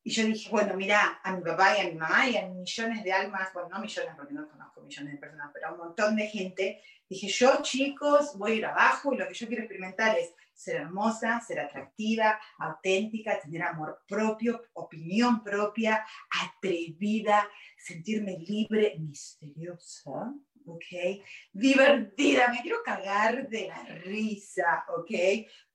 y 0.06 0.12
yo 0.12 0.26
dije, 0.26 0.50
bueno, 0.50 0.76
mira, 0.76 1.22
a 1.24 1.36
mi 1.36 1.42
papá 1.42 1.78
y 1.78 1.82
a 1.82 1.90
mi 1.90 1.96
mamá 1.96 2.28
y 2.28 2.36
a 2.36 2.48
millones 2.48 3.04
de 3.04 3.14
almas, 3.14 3.54
bueno, 3.54 3.70
no 3.70 3.80
millones 3.80 4.14
porque 4.18 4.34
no 4.34 4.50
conozco 4.50 4.82
millones 4.82 5.14
de 5.14 5.20
personas, 5.20 5.52
pero 5.54 5.68
a 5.68 5.72
un 5.72 5.78
montón 5.78 6.16
de 6.18 6.28
gente, 6.28 6.82
dije, 7.08 7.28
yo 7.28 7.62
chicos, 7.62 8.38
voy 8.38 8.52
a 8.52 8.56
ir 8.56 8.66
abajo 8.66 9.14
y 9.14 9.18
lo 9.18 9.28
que 9.28 9.34
yo 9.34 9.48
quiero 9.48 9.64
experimentar 9.64 10.18
es 10.18 10.34
ser 10.54 10.78
hermosa, 10.78 11.40
ser 11.42 11.60
atractiva, 11.60 12.40
auténtica, 12.60 13.40
tener 13.40 13.64
amor 13.64 14.04
propio, 14.08 14.62
opinión 14.74 15.44
propia, 15.44 16.06
atrevida, 16.42 17.50
sentirme 17.78 18.38
libre, 18.40 18.96
misteriosa, 19.00 20.34
¿ok? 20.66 21.22
Divertida, 21.52 22.48
me 22.50 22.62
quiero 22.62 22.84
cagar 22.84 23.50
de 23.50 23.68
la 23.68 23.84
risa, 23.84 24.86
¿ok? 24.98 25.12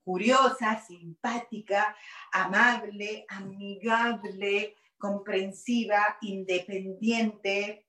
curiosa, 0.09 0.81
simpática, 0.81 1.95
amable, 2.33 3.27
amigable, 3.29 4.75
comprensiva, 4.97 6.17
independiente 6.23 7.87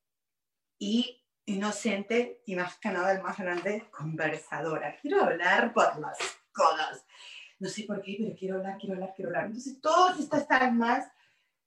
y 0.78 1.23
inocente 1.45 2.41
y 2.45 2.58
más 2.58 2.78
que 2.78 2.89
nada 2.89 3.13
el 3.13 3.21
más 3.21 3.38
grande, 3.38 3.88
conversadora. 3.89 4.97
Quiero 5.02 5.23
hablar 5.23 5.73
por 5.73 5.97
las 5.97 6.38
codas. 6.60 7.06
No 7.60 7.69
sé 7.69 7.84
por 7.84 8.02
qué, 8.02 8.17
pero 8.19 8.36
quiero 8.38 8.56
hablar, 8.58 8.78
quiero 8.78 8.95
hablar, 8.95 9.13
quiero 9.15 9.30
hablar. 9.30 9.45
Entonces, 9.45 9.80
todas 9.82 10.19
estas 10.19 10.45
almas, 10.50 11.08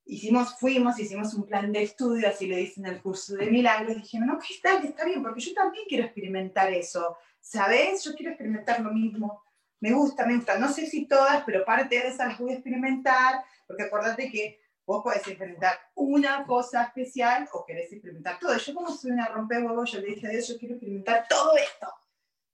hicimos, 0.04 0.58
fuimos, 0.58 0.98
hicimos 0.98 1.32
un 1.34 1.46
plan 1.46 1.72
de 1.72 1.82
estudio, 1.82 2.28
así 2.28 2.46
le 2.46 2.56
dicen 2.56 2.86
en 2.86 2.94
el 2.94 3.02
curso 3.02 3.34
de 3.34 3.50
milagros, 3.50 3.96
dijeron, 3.96 4.28
no, 4.28 4.38
que 4.38 4.54
está, 4.54 4.78
está 4.78 5.04
bien, 5.04 5.22
porque 5.22 5.40
yo 5.40 5.54
también 5.54 5.84
quiero 5.88 6.04
experimentar 6.04 6.72
eso, 6.72 7.16
¿sabes? 7.40 8.04
Yo 8.04 8.14
quiero 8.14 8.32
experimentar 8.32 8.80
lo 8.80 8.92
mismo 8.92 9.42
me 9.82 9.92
gusta, 9.92 10.24
me 10.24 10.36
gusta. 10.36 10.58
No 10.58 10.72
sé 10.72 10.86
si 10.86 11.06
todas, 11.06 11.42
pero 11.44 11.64
parte 11.64 11.98
de 11.98 12.06
esas 12.06 12.28
las 12.28 12.38
voy 12.38 12.52
a 12.52 12.54
experimentar, 12.54 13.44
porque 13.66 13.82
acuérdate 13.82 14.30
que 14.30 14.60
vos 14.86 15.02
podés 15.02 15.26
experimentar 15.26 15.76
una 15.96 16.46
cosa 16.46 16.84
especial 16.84 17.48
o 17.52 17.66
querés 17.66 17.92
experimentar 17.92 18.38
todo. 18.38 18.56
Yo 18.56 18.74
como 18.74 18.90
soy 18.92 19.10
una 19.10 19.26
rompehuevos, 19.26 19.90
yo 19.90 19.98
le 19.98 20.06
dije 20.06 20.28
a 20.28 20.30
Dios, 20.30 20.46
yo 20.46 20.56
quiero 20.56 20.76
experimentar 20.76 21.26
todo 21.28 21.56
esto. 21.56 21.88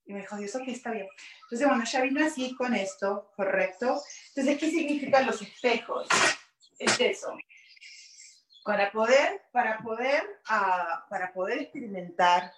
Y 0.09 0.15
me 0.15 0.21
dijo, 0.21 0.37
Dios, 0.37 0.55
ok, 0.57 0.63
está 0.67 0.91
bien. 0.91 1.07
Entonces, 1.43 1.69
bueno, 1.69 1.85
ya 1.85 2.03
vino 2.03 2.25
así 2.25 2.55
con 2.57 2.75
esto, 2.75 3.31
¿correcto? 3.37 4.03
Entonces, 4.35 4.59
¿qué 4.59 4.71
significan 4.71 5.27
los 5.27 5.41
espejos? 5.41 6.09
Es 6.79 6.99
eso. 6.99 7.37
Para 8.65 8.91
poder, 8.91 9.43
para 9.53 9.79
poder, 9.79 10.23
uh, 10.51 11.09
para 11.09 11.33
poder 11.33 11.59
experimentar, 11.59 12.53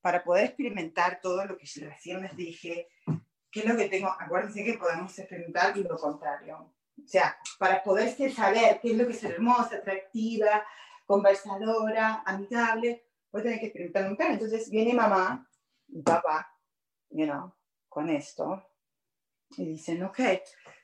para 0.00 0.22
poder 0.22 0.44
experimentar 0.44 1.20
todo 1.20 1.44
lo 1.46 1.56
que 1.58 1.66
recién 1.80 2.22
les 2.22 2.36
dije, 2.36 2.88
¿Qué 3.50 3.60
es 3.60 3.66
lo 3.66 3.76
que 3.76 3.88
tengo? 3.88 4.14
Acuérdense 4.18 4.64
que 4.64 4.78
podemos 4.78 5.18
experimentar 5.18 5.76
lo 5.76 5.96
contrario. 5.96 6.72
O 7.02 7.08
sea, 7.08 7.36
para 7.58 7.82
poder 7.82 8.08
saber 8.32 8.78
qué 8.80 8.92
es 8.92 8.96
lo 8.96 9.06
que 9.06 9.12
es 9.12 9.24
hermosa, 9.24 9.76
atractiva, 9.76 10.64
conversadora, 11.04 12.22
amigable, 12.24 13.04
voy 13.32 13.40
a 13.40 13.44
tener 13.44 13.58
que 13.58 13.66
experimentar 13.66 14.08
un. 14.08 14.16
Entonces 14.20 14.70
viene 14.70 14.94
mamá 14.94 15.48
papá, 16.04 16.54
you 17.10 17.26
know, 17.26 17.54
con 17.88 18.08
esto, 18.08 18.66
y 19.56 19.66
dicen, 19.66 20.02
ok, 20.04 20.20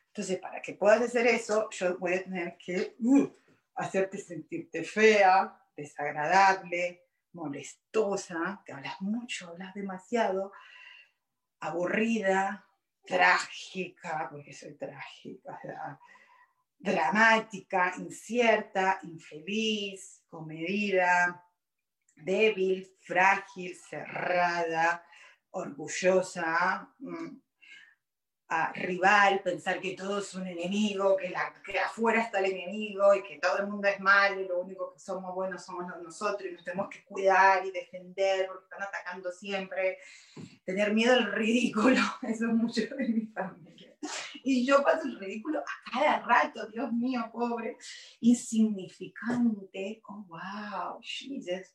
entonces 0.08 0.38
para 0.38 0.60
que 0.60 0.74
puedas 0.74 1.02
hacer 1.02 1.26
eso, 1.26 1.68
yo 1.70 1.98
voy 1.98 2.14
a 2.14 2.24
tener 2.24 2.56
que 2.58 2.96
uh, 3.00 3.28
hacerte 3.76 4.18
sentirte 4.18 4.82
fea, 4.82 5.56
desagradable, 5.76 7.04
molestosa, 7.32 8.62
que 8.64 8.72
hablas 8.72 9.00
mucho, 9.00 9.48
hablas 9.48 9.74
demasiado, 9.74 10.52
aburrida, 11.60 12.66
trágica, 13.06 14.28
porque 14.30 14.52
soy 14.52 14.74
trágica, 14.74 16.00
dramática, 16.78 17.94
incierta, 17.98 18.98
infeliz, 19.02 20.24
comedida, 20.28 21.44
débil, 22.16 22.90
frágil, 23.02 23.76
cerrada, 23.76 25.04
orgullosa, 25.56 26.88
mm, 26.98 27.38
rival, 28.74 29.40
pensar 29.42 29.80
que 29.80 29.96
todo 29.96 30.18
es 30.20 30.32
un 30.34 30.46
enemigo, 30.46 31.16
que, 31.16 31.30
la, 31.30 31.52
que 31.64 31.78
afuera 31.78 32.22
está 32.22 32.38
el 32.38 32.52
enemigo 32.52 33.14
y 33.14 33.22
que 33.22 33.38
todo 33.38 33.58
el 33.58 33.66
mundo 33.66 33.88
es 33.88 33.98
malo 33.98 34.40
y 34.40 34.46
lo 34.46 34.60
único 34.60 34.92
que 34.92 35.00
somos 35.00 35.34
buenos 35.34 35.64
somos 35.64 35.86
nosotros 36.00 36.48
y 36.48 36.54
nos 36.54 36.64
tenemos 36.64 36.88
que 36.88 37.04
cuidar 37.04 37.66
y 37.66 37.72
defender 37.72 38.46
porque 38.46 38.64
están 38.64 38.82
atacando 38.82 39.32
siempre. 39.32 39.98
Tener 40.64 40.92
miedo 40.92 41.14
al 41.14 41.32
ridículo, 41.32 42.00
eso 42.22 42.46
es 42.46 42.54
mucho 42.54 42.82
de 42.82 43.08
mi 43.08 43.26
familia. 43.26 43.96
Y 44.44 44.64
yo 44.64 44.82
paso 44.84 45.06
el 45.06 45.18
ridículo 45.18 45.60
a 45.60 45.90
cada 45.90 46.20
rato, 46.20 46.68
Dios 46.68 46.92
mío, 46.92 47.28
pobre, 47.32 47.76
insignificante, 48.20 50.00
oh 50.08 50.24
wow, 50.28 51.00
Jesus, 51.02 51.72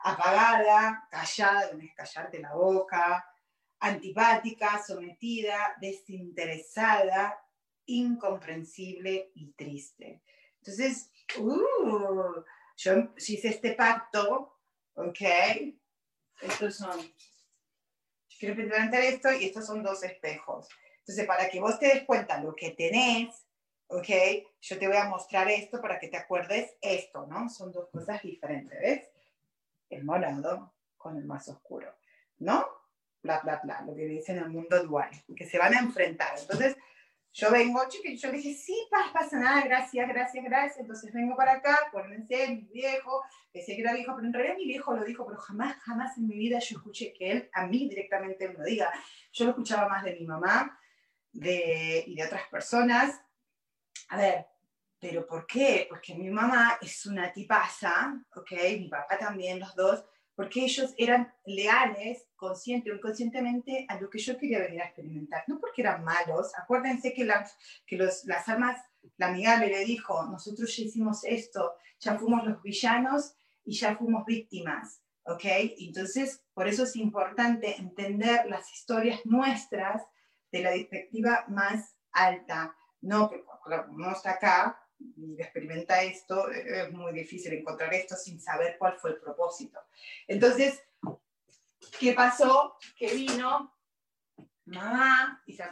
apagada, 0.00 1.06
callada, 1.10 1.70
tenés 1.70 1.90
que 1.90 1.94
callarte 1.94 2.38
la 2.38 2.54
boca 2.54 3.24
antipática, 3.80 4.82
sometida, 4.82 5.76
desinteresada, 5.80 7.38
incomprensible 7.86 9.30
y 9.34 9.52
triste. 9.52 10.22
Entonces, 10.58 11.10
uh, 11.38 12.42
yo 12.76 12.92
hice 13.16 13.48
este 13.48 13.72
pacto, 13.72 14.58
¿ok? 14.94 15.20
Estos 16.42 16.76
son, 16.76 17.00
yo 17.00 18.36
quiero 18.38 18.54
presentar 18.56 19.02
esto 19.02 19.32
y 19.32 19.44
estos 19.44 19.66
son 19.66 19.82
dos 19.82 20.02
espejos. 20.02 20.68
Entonces, 21.00 21.26
para 21.26 21.48
que 21.48 21.60
vos 21.60 21.78
te 21.78 21.86
des 21.86 22.04
cuenta 22.04 22.42
lo 22.42 22.54
que 22.54 22.70
tenés, 22.72 23.46
¿ok? 23.88 24.08
Yo 24.60 24.78
te 24.78 24.88
voy 24.88 24.96
a 24.96 25.08
mostrar 25.08 25.48
esto 25.48 25.80
para 25.80 25.98
que 25.98 26.08
te 26.08 26.16
acuerdes 26.16 26.74
esto, 26.80 27.26
¿no? 27.26 27.48
Son 27.48 27.70
dos 27.72 27.88
cosas 27.90 28.22
diferentes, 28.22 28.78
¿ves? 28.80 29.08
El 29.88 30.04
morado 30.04 30.74
con 30.96 31.16
el 31.16 31.24
más 31.24 31.48
oscuro, 31.48 31.94
¿no? 32.38 32.66
bla, 33.26 33.40
bla, 33.42 33.60
bla, 33.62 33.82
lo 33.82 33.94
que 33.94 34.06
dicen 34.06 34.38
en 34.38 34.44
el 34.44 34.50
mundo 34.50 34.82
dual, 34.84 35.10
que 35.36 35.44
se 35.46 35.58
van 35.58 35.74
a 35.74 35.80
enfrentar. 35.80 36.34
Entonces, 36.38 36.76
yo 37.32 37.50
vengo, 37.50 37.82
yo 37.90 38.30
le 38.30 38.38
dije, 38.38 38.54
sí, 38.54 38.74
pasa, 38.90 39.12
pasa 39.12 39.38
nada, 39.38 39.62
gracias, 39.62 40.08
gracias, 40.08 40.44
gracias. 40.44 40.78
Entonces 40.78 41.12
vengo 41.12 41.36
para 41.36 41.54
acá, 41.54 41.78
acuérdense, 41.86 42.48
mi 42.48 42.62
viejo, 42.72 43.22
decía 43.52 43.74
que 43.74 43.82
era 43.82 43.92
viejo, 43.92 44.14
pero 44.14 44.26
en 44.26 44.32
realidad 44.32 44.56
mi 44.56 44.66
viejo 44.66 44.96
lo 44.96 45.04
dijo, 45.04 45.26
pero 45.26 45.38
jamás, 45.38 45.76
jamás 45.82 46.16
en 46.16 46.28
mi 46.28 46.38
vida 46.38 46.58
yo 46.60 46.78
escuché 46.78 47.12
que 47.12 47.30
él 47.30 47.50
a 47.52 47.66
mí 47.66 47.88
directamente 47.88 48.48
me 48.48 48.54
lo 48.54 48.64
diga. 48.64 48.90
Yo 49.32 49.44
lo 49.44 49.50
escuchaba 49.50 49.86
más 49.88 50.02
de 50.02 50.14
mi 50.14 50.24
mamá 50.24 50.78
de, 51.32 52.04
y 52.06 52.14
de 52.14 52.24
otras 52.24 52.48
personas. 52.48 53.20
A 54.08 54.16
ver, 54.16 54.46
¿pero 54.98 55.26
por 55.26 55.46
qué? 55.46 55.86
Porque 55.88 56.14
mi 56.14 56.30
mamá 56.30 56.78
es 56.80 57.06
una 57.06 57.32
tipaza, 57.32 58.14
¿ok? 58.34 58.52
Mi 58.78 58.88
papá 58.88 59.18
también, 59.18 59.60
los 59.60 59.74
dos 59.74 60.04
porque 60.36 60.64
ellos 60.64 60.94
eran 60.98 61.32
leales, 61.46 62.26
consciente 62.36 62.92
o 62.92 62.94
inconscientemente, 62.94 63.86
a 63.88 63.98
lo 63.98 64.10
que 64.10 64.18
yo 64.18 64.38
quería 64.38 64.60
venir 64.60 64.82
a 64.82 64.84
experimentar. 64.84 65.42
No 65.46 65.58
porque 65.58 65.80
eran 65.80 66.04
malos. 66.04 66.52
Acuérdense 66.58 67.14
que, 67.14 67.26
que 67.86 67.96
los, 67.96 68.24
las 68.26 68.46
almas, 68.48 68.78
la 69.16 69.28
amigable 69.28 69.68
le 69.68 69.84
dijo, 69.86 70.26
nosotros 70.26 70.76
ya 70.76 70.84
hicimos 70.84 71.24
esto, 71.24 71.74
ya 71.98 72.18
fuimos 72.18 72.44
los 72.44 72.62
villanos 72.62 73.34
y 73.64 73.72
ya 73.72 73.96
fuimos 73.96 74.26
víctimas. 74.26 75.00
¿Ok? 75.24 75.44
Entonces, 75.78 76.44
por 76.52 76.68
eso 76.68 76.84
es 76.84 76.94
importante 76.96 77.74
entender 77.80 78.46
las 78.46 78.70
historias 78.70 79.20
nuestras 79.24 80.02
de 80.52 80.60
la 80.60 80.70
perspectiva 80.70 81.46
más 81.48 81.96
alta. 82.12 82.76
No, 83.00 83.30
porque 83.30 83.90
no 83.92 84.12
está 84.12 84.32
acá, 84.32 84.78
y 84.98 85.40
experimenta 85.40 86.02
esto, 86.02 86.50
es 86.50 86.92
muy 86.92 87.12
difícil 87.12 87.52
encontrar 87.52 87.92
esto 87.94 88.16
sin 88.16 88.40
saber 88.40 88.76
cuál 88.78 88.98
fue 88.98 89.10
el 89.10 89.16
propósito. 89.20 89.80
Entonces, 90.26 90.82
¿qué 91.98 92.12
pasó? 92.12 92.76
Que 92.96 93.14
vino 93.14 93.74
mamá 94.64 95.42
y 95.46 95.54
se. 95.54 95.64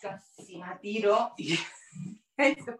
Casi 0.00 0.58
me 0.58 0.76
tiro 0.80 1.32
y 1.36 1.56
Entonces, 2.36 2.76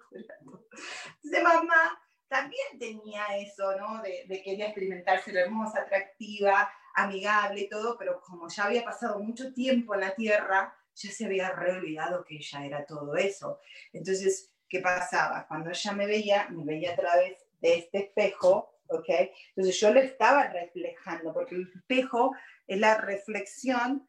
mamá 1.42 2.00
también 2.26 2.78
tenía 2.78 3.36
eso, 3.36 3.76
¿no? 3.76 4.02
De, 4.02 4.24
de 4.26 4.42
querer 4.42 4.62
experimentar 4.62 5.22
ser 5.22 5.36
hermosa, 5.36 5.82
atractiva, 5.82 6.72
amigable 6.94 7.60
y 7.60 7.68
todo, 7.68 7.96
pero 7.98 8.20
como 8.20 8.48
ya 8.48 8.64
había 8.64 8.84
pasado 8.84 9.18
mucho 9.20 9.52
tiempo 9.52 9.94
en 9.94 10.00
la 10.00 10.14
tierra, 10.14 10.74
ya 10.94 11.10
se 11.10 11.26
había 11.26 11.50
reolvidado 11.50 12.24
que 12.24 12.36
ella 12.36 12.64
era 12.64 12.86
todo 12.86 13.16
eso. 13.16 13.60
Entonces, 13.92 14.52
¿qué 14.72 14.80
pasaba? 14.80 15.46
Cuando 15.46 15.68
ella 15.68 15.92
me 15.92 16.06
veía, 16.06 16.48
me 16.48 16.64
veía 16.64 16.92
a 16.92 16.96
través 16.96 17.36
de 17.60 17.74
este 17.74 17.98
espejo, 18.06 18.80
¿ok? 18.86 19.06
Entonces 19.48 19.78
yo 19.78 19.92
lo 19.92 20.00
estaba 20.00 20.48
reflejando, 20.48 21.34
porque 21.34 21.56
el 21.56 21.70
espejo 21.76 22.34
es 22.66 22.80
la 22.80 22.96
reflexión 22.96 24.08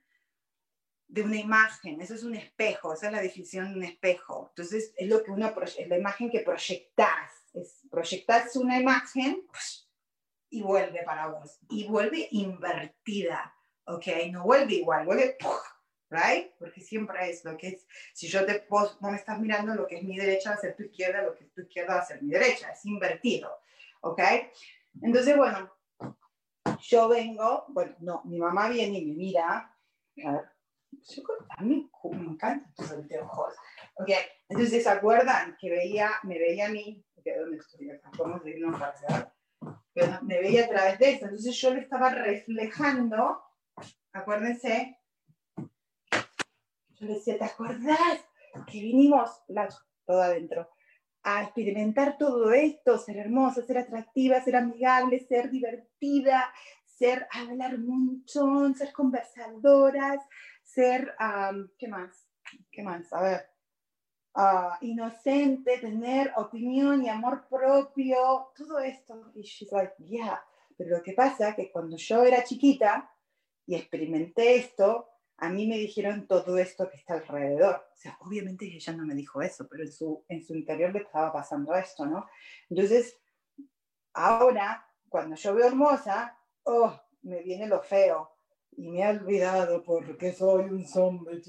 de 1.09 1.21
una 1.21 1.35
imagen, 1.35 1.99
eso 1.99 2.15
es 2.15 2.23
un 2.23 2.35
espejo, 2.35 2.93
esa 2.93 3.07
es 3.07 3.11
la 3.11 3.21
definición 3.21 3.73
de 3.73 3.75
un 3.75 3.83
espejo. 3.83 4.47
Entonces 4.51 4.93
es 4.95 5.09
lo 5.09 5.21
que 5.21 5.31
uno, 5.31 5.53
es 5.77 5.87
la 5.89 5.97
imagen 5.97 6.31
que 6.31 6.39
proyectas, 6.39 7.51
es 7.53 7.81
proyectas 7.91 8.55
una 8.55 8.79
imagen 8.79 9.45
y 10.49 10.61
vuelve 10.61 11.03
para 11.03 11.27
vos, 11.27 11.59
y 11.69 11.87
vuelve 11.89 12.29
invertida, 12.31 13.53
¿ok? 13.85 14.07
No 14.31 14.45
vuelve 14.45 14.75
igual, 14.75 15.05
vuelve, 15.05 15.37
right? 16.13 16.51
Porque 16.57 16.81
siempre 16.81 17.29
es 17.29 17.43
lo 17.43 17.57
que 17.57 17.69
es, 17.69 17.87
si 18.13 18.27
yo 18.27 18.45
te, 18.45 18.65
vos, 18.69 18.97
no 19.01 19.09
me 19.09 19.17
estás 19.17 19.39
mirando, 19.39 19.73
lo 19.75 19.87
que 19.87 19.97
es 19.97 20.03
mi 20.03 20.17
derecha 20.17 20.51
va 20.51 20.55
a 20.55 20.59
ser 20.59 20.75
tu 20.75 20.83
izquierda, 20.83 21.23
lo 21.23 21.35
que 21.35 21.45
es 21.45 21.53
tu 21.53 21.61
izquierda 21.61 21.95
va 21.95 22.01
a 22.01 22.05
ser 22.05 22.21
mi 22.21 22.31
derecha, 22.31 22.71
es 22.71 22.85
invertido, 22.85 23.51
¿ok? 24.01 24.19
Entonces, 25.01 25.35
bueno, 25.35 25.73
yo 26.79 27.07
vengo, 27.07 27.65
bueno, 27.69 27.95
no, 27.99 28.21
mi 28.25 28.37
mamá 28.37 28.69
viene 28.69 28.99
y 28.99 29.05
me 29.05 29.15
mira, 29.15 29.75
a 30.25 30.31
ver, 30.31 30.49
yo, 30.91 31.23
a 31.49 31.61
mí 31.63 31.89
me 32.11 32.31
encantan 32.31 32.73
tus 32.75 32.91
anteojos. 32.91 33.55
Ok, 33.95 34.09
entonces, 34.47 34.83
¿se 34.83 34.89
acuerdan 34.89 35.57
que 35.59 35.69
veía, 35.69 36.11
me 36.23 36.37
veía 36.37 36.67
a 36.67 36.69
mí? 36.69 37.03
¿Dónde 37.15 37.57
estoy? 37.57 37.89
Podemos 38.15 38.45
irnos 38.45 38.79
para 38.79 39.33
me 40.23 40.39
veía 40.39 40.65
a 40.65 40.69
través 40.69 40.99
de 40.99 41.11
eso. 41.11 41.25
Entonces 41.25 41.55
yo 41.55 41.73
le 41.73 41.81
estaba 41.81 42.09
reflejando, 42.09 43.41
acuérdense, 44.11 44.97
yo 47.03 47.09
le 47.09 47.15
decía, 47.15 47.37
¿te 47.37 47.45
acordás 47.45 48.25
que 48.67 48.79
vinimos, 48.79 49.29
todo 50.05 50.21
adentro, 50.21 50.69
a 51.23 51.43
experimentar 51.43 52.17
todo 52.17 52.51
esto, 52.51 52.97
ser 52.97 53.17
hermosa, 53.17 53.65
ser 53.65 53.77
atractiva, 53.77 54.41
ser 54.41 54.55
amigable, 54.57 55.19
ser 55.19 55.49
divertida, 55.49 56.53
ser 56.85 57.27
hablar 57.31 57.77
mucho, 57.79 58.73
ser 58.75 58.91
conversadoras, 58.91 60.19
ser, 60.63 61.15
¿qué 61.77 61.87
más? 61.87 62.27
¿Qué 62.71 62.83
más? 62.83 63.11
A 63.13 63.21
ver, 63.21 63.49
ah, 64.35 64.77
inocente, 64.81 65.79
tener 65.79 66.31
opinión 66.35 67.03
y 67.03 67.09
amor 67.09 67.47
propio, 67.49 68.51
todo 68.55 68.79
esto. 68.79 69.31
Y 69.35 69.41
she's 69.41 69.71
like, 69.71 69.93
yeah. 69.99 70.43
Pero 70.77 70.97
lo 70.97 71.03
que 71.03 71.13
pasa 71.13 71.49
es 71.49 71.55
que 71.55 71.71
cuando 71.71 71.97
yo 71.97 72.23
era 72.23 72.43
chiquita 72.43 73.09
y 73.65 73.75
experimenté 73.75 74.57
esto, 74.57 75.12
a 75.37 75.49
mí 75.49 75.67
me 75.67 75.77
dijeron 75.77 76.27
todo 76.27 76.57
esto 76.57 76.89
que 76.89 76.97
está 76.97 77.15
alrededor. 77.15 77.85
O 77.91 77.95
sea, 77.95 78.17
obviamente 78.21 78.65
ella 78.65 78.93
no 78.93 79.05
me 79.05 79.15
dijo 79.15 79.41
eso, 79.41 79.67
pero 79.69 79.83
en 79.83 79.91
su, 79.91 80.23
en 80.27 80.43
su 80.43 80.55
interior 80.55 80.93
le 80.93 80.99
estaba 80.99 81.33
pasando 81.33 81.73
esto, 81.75 82.05
¿no? 82.05 82.27
Entonces, 82.69 83.19
ahora, 84.13 84.85
cuando 85.09 85.35
yo 85.35 85.53
veo 85.55 85.67
hermosa, 85.67 86.37
oh, 86.63 86.97
me 87.23 87.41
viene 87.41 87.67
lo 87.67 87.81
feo 87.81 88.29
y 88.71 88.89
me 88.89 89.01
he 89.01 89.09
olvidado 89.09 89.83
porque 89.83 90.33
soy 90.33 90.65
un 90.65 90.85
zombie. 90.85 91.41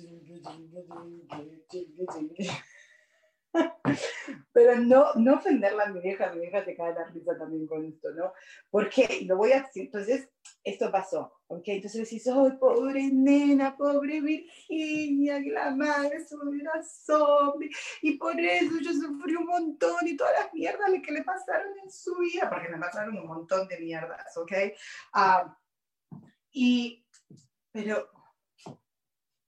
Pero 4.53 4.77
no, 4.79 5.15
no 5.15 5.35
ofenderla 5.35 5.85
a 5.85 5.91
mi 5.91 6.01
vieja, 6.01 6.33
mi 6.33 6.41
vieja 6.41 6.65
te 6.65 6.77
cae 6.77 6.95
la 6.95 7.05
risa 7.05 7.39
también 7.39 7.67
con 7.67 7.85
esto, 7.85 8.11
¿no? 8.13 8.33
Porque 8.71 9.23
lo 9.27 9.37
voy 9.37 9.53
a 9.53 9.69
entonces, 9.75 10.29
esto 10.65 10.91
pasó, 10.91 11.41
¿ok? 11.47 11.63
Entonces 11.67 12.09
decís, 12.09 12.27
¡ay, 12.27 12.57
pobre 12.59 13.11
nena, 13.13 13.77
pobre 13.77 14.23
Virginia, 14.23 15.43
que 15.43 15.51
la 15.51 15.75
madre 15.77 16.17
es 16.17 16.33
una 16.33 16.83
zombie! 16.83 17.71
Y 18.01 18.17
por 18.17 18.41
eso 18.41 18.79
yo 18.81 18.93
sufrí 18.93 19.37
un 19.37 19.47
montón 19.47 20.09
y 20.09 20.17
todas 20.17 20.33
las 20.41 20.55
mierdas 20.55 20.91
que 21.05 21.13
le 21.13 21.23
pasaron 21.23 21.79
en 21.83 21.91
su 21.91 22.17
vida, 22.17 22.49
porque 22.49 22.71
me 22.71 22.79
pasaron 22.79 23.19
un 23.19 23.27
montón 23.27 23.69
de 23.69 23.79
mierdas, 23.79 24.37
¿ok? 24.39 24.53
Uh, 25.15 25.51
y 26.51 27.05
pero, 27.71 28.09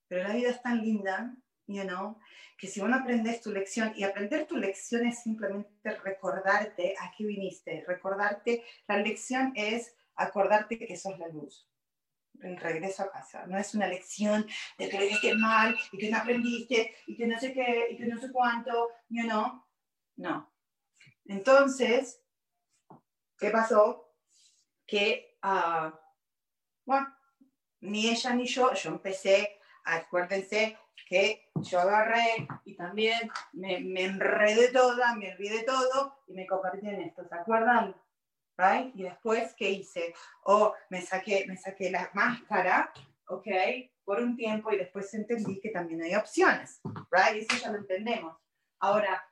pero 0.08 0.24
la 0.24 0.34
vida 0.34 0.50
es 0.50 0.60
tan 0.60 0.82
linda, 0.82 1.34
you 1.68 1.84
know, 1.84 2.18
que 2.58 2.66
si 2.66 2.80
uno 2.80 2.96
aprendes 2.96 3.40
tu 3.40 3.52
lección, 3.52 3.92
y 3.96 4.02
aprender 4.02 4.46
tu 4.46 4.56
lección 4.56 5.06
es 5.06 5.22
simplemente 5.22 5.90
recordarte 6.02 6.94
a 7.00 7.12
qué 7.16 7.24
viniste, 7.24 7.84
recordarte, 7.86 8.64
la 8.88 8.98
lección 8.98 9.52
es 9.54 9.94
acordarte 10.16 10.78
que 10.78 10.96
sos 10.96 11.18
la 11.18 11.28
luz. 11.28 11.68
El 12.42 12.58
regreso 12.58 13.02
a 13.02 13.10
casa. 13.10 13.46
No 13.46 13.56
es 13.56 13.74
una 13.74 13.86
lección 13.86 14.46
de 14.76 14.88
que 14.88 14.98
lo 14.98 15.04
hiciste 15.04 15.34
mal 15.34 15.76
y 15.92 15.98
que 15.98 16.10
no 16.10 16.18
aprendiste 16.18 16.94
y 17.06 17.16
que 17.16 17.26
no 17.26 17.38
sé 17.38 17.52
qué 17.52 17.88
y 17.90 17.96
que 17.96 18.06
no 18.06 18.20
sé 18.20 18.30
cuánto, 18.30 18.90
you 19.08 19.22
know. 19.22 19.64
No. 20.16 20.52
Entonces, 21.24 22.22
¿qué 23.38 23.50
pasó? 23.50 24.14
Que, 24.86 25.38
uh, 25.42 25.90
bueno, 26.84 27.16
ni 27.80 28.08
ella 28.10 28.34
ni 28.34 28.46
yo, 28.46 28.72
yo 28.74 28.90
empecé, 28.90 29.58
acuérdense 29.84 30.78
que 31.08 31.50
yo 31.54 31.80
agarré 31.80 32.46
y 32.64 32.76
también 32.76 33.30
me, 33.52 33.80
me 33.80 34.04
enredé 34.04 34.68
toda, 34.68 35.14
me 35.14 35.32
olvidé 35.32 35.62
todo 35.62 36.18
y 36.26 36.34
me 36.34 36.46
convertí 36.46 36.88
en 36.88 37.00
esto, 37.00 37.26
¿se 37.28 37.34
acuerdan? 37.34 37.94
Right? 38.58 38.94
Y 38.94 39.02
después, 39.02 39.54
¿qué 39.54 39.70
hice? 39.70 40.14
Oh, 40.44 40.74
me 40.88 41.02
saqué, 41.02 41.44
me 41.46 41.56
saqué 41.56 41.90
la 41.90 42.10
máscara, 42.14 42.90
¿ok? 43.28 43.46
Por 44.04 44.20
un 44.20 44.36
tiempo 44.36 44.72
y 44.72 44.78
después 44.78 45.12
entendí 45.14 45.60
que 45.60 45.70
también 45.70 46.02
hay 46.02 46.14
opciones, 46.14 46.80
right? 47.10 47.42
Eso 47.42 47.56
ya 47.62 47.70
lo 47.70 47.78
entendemos. 47.78 48.36
Ahora, 48.78 49.22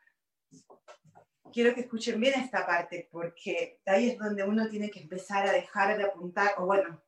quiero 1.53 1.75
que 1.75 1.83
escuchen 1.83 2.21
bien 2.21 2.41
esta 2.41 2.67
parte 2.67 3.09
porque 3.11 3.81
ahí 3.87 4.11
es 4.11 4.19
donde 4.19 4.43
uno 4.43 4.69
tiene 4.69 4.91
que 4.91 5.01
empezar 5.01 5.47
a 5.47 5.53
dejar 5.53 5.97
de 5.97 6.05
apuntar, 6.05 6.55
o 6.59 6.67
bueno, 6.67 7.03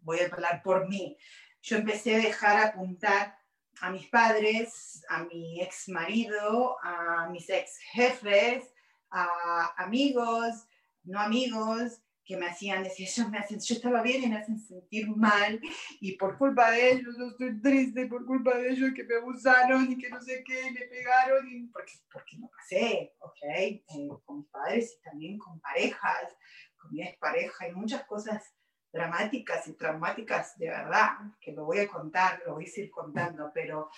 voy 0.00 0.20
a 0.20 0.26
hablar 0.26 0.62
por 0.62 0.88
mí. 0.88 1.16
Yo 1.60 1.76
empecé 1.76 2.16
a 2.16 2.18
dejar 2.18 2.58
apuntar 2.58 3.38
a 3.80 3.90
mis 3.90 4.08
padres, 4.08 5.04
a 5.08 5.24
mi 5.24 5.60
ex 5.60 5.88
marido, 5.88 6.76
a 6.82 7.28
mis 7.30 7.48
ex 7.50 7.78
jefes, 7.92 8.72
a 9.10 9.74
amigos, 9.76 10.66
no 11.04 11.20
amigos, 11.20 12.02
que 12.24 12.36
me 12.36 12.46
hacían 12.46 12.84
decir, 12.84 13.08
yo, 13.08 13.28
me 13.28 13.38
hacen, 13.38 13.58
yo 13.60 13.74
estaba 13.74 14.02
bien 14.02 14.22
y 14.22 14.28
me 14.28 14.36
hacen 14.36 14.58
sentir 14.58 15.08
mal, 15.08 15.60
y 16.00 16.16
por 16.16 16.38
culpa 16.38 16.70
de 16.70 16.92
ellos 16.92 17.16
yo 17.18 17.26
estoy 17.26 17.60
triste, 17.60 18.06
por 18.06 18.24
culpa 18.24 18.56
de 18.56 18.70
ellos 18.70 18.92
que 18.94 19.04
me 19.04 19.16
abusaron 19.16 19.90
y 19.90 19.98
que 19.98 20.08
no 20.08 20.20
sé 20.20 20.42
qué, 20.44 20.70
me 20.70 20.86
pegaron, 20.86 21.48
y 21.50 21.66
porque, 21.66 21.92
no 22.38 22.48
pasé, 22.48 23.12
¿ok? 23.18 23.42
Eh, 23.42 23.84
con 24.24 24.38
mis 24.38 24.48
padres 24.48 24.96
y 24.98 25.02
también 25.02 25.38
con 25.38 25.60
parejas, 25.60 26.36
con 26.76 26.92
mi 26.92 27.04
pareja 27.18 27.68
y 27.68 27.72
muchas 27.72 28.04
cosas 28.04 28.54
dramáticas 28.92 29.66
y 29.68 29.72
traumáticas 29.72 30.56
de 30.58 30.68
verdad, 30.68 31.12
que 31.40 31.52
lo 31.52 31.64
voy 31.64 31.80
a 31.80 31.88
contar, 31.88 32.42
lo 32.46 32.54
voy 32.54 32.66
a 32.66 32.80
ir 32.80 32.90
contando, 32.90 33.50
pero 33.52 33.90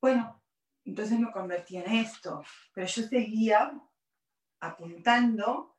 bueno, 0.00 0.42
entonces 0.84 1.18
me 1.18 1.30
convertí 1.30 1.76
en 1.76 1.90
esto, 1.90 2.42
pero 2.74 2.86
yo 2.86 3.02
seguía 3.04 3.72
apuntando, 4.60 5.76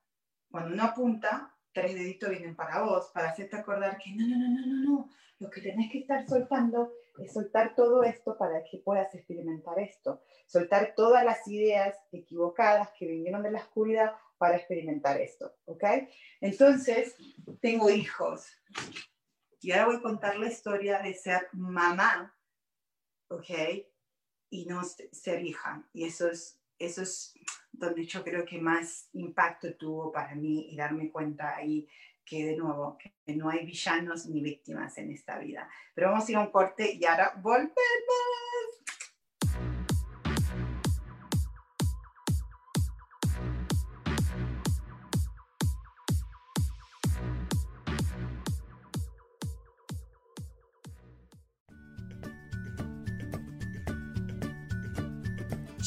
cuando 0.49 0.73
uno 0.73 0.83
apunta, 0.83 1.55
tres 1.71 1.93
deditos 1.93 2.29
vienen 2.29 2.55
para 2.55 2.81
vos, 2.83 3.11
para 3.13 3.29
hacerte 3.29 3.55
acordar 3.55 3.97
que 3.97 4.11
no, 4.11 4.27
no, 4.27 4.37
no, 4.37 4.49
no, 4.49 4.65
no, 4.65 4.83
no, 4.83 5.09
lo 5.39 5.49
que 5.49 5.61
tenés 5.61 5.91
que 5.91 5.99
estar 5.99 6.27
soltando 6.27 6.93
es 7.17 7.33
soltar 7.33 7.73
todo 7.75 8.03
esto 8.03 8.37
para 8.37 8.63
que 8.63 8.77
puedas 8.77 9.13
experimentar 9.15 9.79
esto, 9.79 10.21
soltar 10.45 10.93
todas 10.95 11.25
las 11.25 11.47
ideas 11.47 11.97
equivocadas 12.11 12.89
que 12.97 13.07
vinieron 13.07 13.41
de 13.41 13.51
la 13.51 13.59
oscuridad 13.59 14.13
para 14.37 14.57
experimentar 14.57 15.19
esto, 15.19 15.55
¿ok? 15.65 15.83
Entonces, 16.41 17.15
tengo 17.59 17.89
hijos. 17.89 18.47
Y 19.61 19.71
ahora 19.71 19.85
voy 19.87 19.95
a 19.97 20.01
contar 20.01 20.37
la 20.37 20.47
historia 20.47 20.99
de 20.99 21.13
ser 21.13 21.47
mamá, 21.53 22.35
¿ok? 23.29 23.49
Y 24.49 24.65
no 24.65 24.81
ser 24.83 25.43
hija. 25.43 25.87
Y 25.93 26.05
eso 26.05 26.27
es, 26.27 26.60
eso 26.85 27.01
es 27.01 27.33
donde 27.71 28.05
yo 28.05 28.23
creo 28.23 28.45
que 28.45 28.59
más 28.59 29.09
impacto 29.13 29.73
tuvo 29.75 30.11
para 30.11 30.35
mí 30.35 30.67
y 30.71 30.75
darme 30.75 31.09
cuenta 31.09 31.55
ahí 31.55 31.87
que 32.25 32.45
de 32.45 32.55
nuevo, 32.55 32.97
que 32.97 33.35
no 33.35 33.49
hay 33.49 33.65
villanos 33.65 34.25
ni 34.27 34.41
víctimas 34.41 34.97
en 34.97 35.11
esta 35.11 35.37
vida. 35.39 35.69
Pero 35.93 36.11
vamos 36.11 36.27
a 36.27 36.31
ir 36.31 36.37
a 36.37 36.41
un 36.41 36.51
corte 36.51 36.93
y 36.93 37.03
ahora 37.05 37.33
volvemos. 37.41 38.50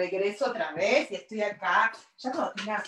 Regreso 0.00 0.50
otra 0.50 0.72
vez 0.72 1.10
y 1.10 1.16
estoy 1.16 1.42
acá. 1.42 1.92
Ya 2.18 2.32
cuando 2.32 2.52
tenga 2.54 2.82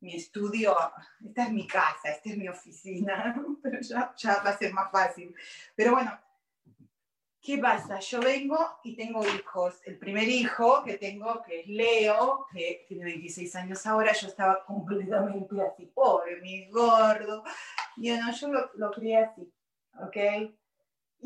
mi 0.00 0.16
estudio, 0.16 0.76
esta 1.24 1.44
es 1.44 1.52
mi 1.52 1.66
casa, 1.66 2.10
esta 2.10 2.30
es 2.30 2.36
mi 2.36 2.48
oficina, 2.48 3.34
pero 3.62 3.80
ya, 3.80 4.14
ya 4.16 4.42
va 4.42 4.50
a 4.50 4.58
ser 4.58 4.72
más 4.72 4.90
fácil. 4.90 5.34
Pero 5.74 5.92
bueno, 5.92 6.18
¿qué 7.40 7.58
pasa? 7.58 8.00
Yo 8.00 8.20
vengo 8.20 8.58
y 8.82 8.96
tengo 8.96 9.26
hijos. 9.26 9.80
El 9.84 9.98
primer 9.98 10.28
hijo 10.28 10.82
que 10.84 10.98
tengo, 10.98 11.42
que 11.42 11.60
es 11.60 11.66
Leo, 11.68 12.46
que 12.52 12.84
tiene 12.88 13.04
26 13.04 13.56
años 13.56 13.86
ahora, 13.86 14.12
yo 14.12 14.28
estaba 14.28 14.64
completamente 14.64 15.54
así, 15.62 15.86
pobre, 15.86 16.40
mi 16.40 16.68
gordo. 16.70 17.44
Y 17.96 18.10
bueno, 18.10 18.32
yo 18.32 18.48
lo, 18.48 18.70
lo 18.74 18.90
crié 18.90 19.18
así, 19.18 19.52
¿ok? 20.00 20.16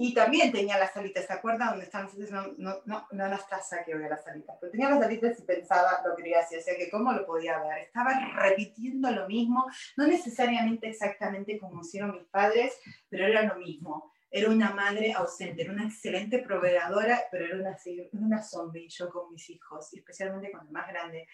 Y 0.01 0.15
también 0.15 0.53
tenía 0.53 0.79
las 0.79 0.97
alitas, 0.97 1.27
¿se 1.27 1.33
acuerdan? 1.33 1.71
Donde 1.71 1.87
están, 1.87 2.09
no, 2.31 2.47
no, 2.57 2.83
no, 2.87 3.09
no 3.11 3.27
las 3.27 3.49
tazas 3.49 3.85
que 3.85 3.97
veo 3.97 4.09
las 4.09 4.25
alitas, 4.29 4.57
pero 4.61 4.71
tenía 4.71 4.91
las 4.91 5.03
alitas 5.03 5.37
y 5.41 5.43
pensaba 5.43 6.01
lo 6.07 6.15
que 6.15 6.23
quería 6.23 6.39
hacer, 6.39 6.61
o 6.61 6.63
sea 6.63 6.77
que 6.77 6.89
cómo 6.89 7.13
lo 7.13 7.27
podía 7.27 7.59
ver. 7.59 7.79
Estaba 7.79 8.13
repitiendo 8.37 9.11
lo 9.11 9.27
mismo, 9.27 9.67
no 9.97 10.07
necesariamente 10.07 10.89
exactamente 10.89 11.59
como 11.59 11.81
hicieron 11.81 12.13
mis 12.13 12.29
padres, 12.29 12.79
pero 13.09 13.27
era 13.27 13.43
lo 13.43 13.57
mismo. 13.57 14.13
Era 14.31 14.51
una 14.51 14.71
madre 14.71 15.15
ausente, 15.15 15.63
era 15.63 15.73
una 15.73 15.87
excelente 15.87 16.39
proveedora, 16.39 17.25
pero 17.33 17.47
era 17.47 17.57
una, 17.57 17.77
una 18.13 18.41
zombie 18.41 18.89
yo 18.89 19.11
con 19.11 19.33
mis 19.33 19.51
hijos, 19.51 19.93
especialmente 19.95 20.53
con 20.53 20.65
el 20.65 20.73
más 20.73 20.87
grande. 20.87 21.27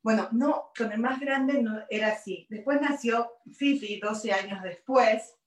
Bueno, 0.00 0.30
no, 0.32 0.70
con 0.74 0.90
el 0.92 0.98
más 0.98 1.20
grande 1.20 1.62
no 1.62 1.84
era 1.90 2.08
así. 2.12 2.46
Después 2.48 2.80
nació 2.80 3.32
Fifi, 3.52 4.00
12 4.00 4.32
años 4.32 4.62
después, 4.62 5.37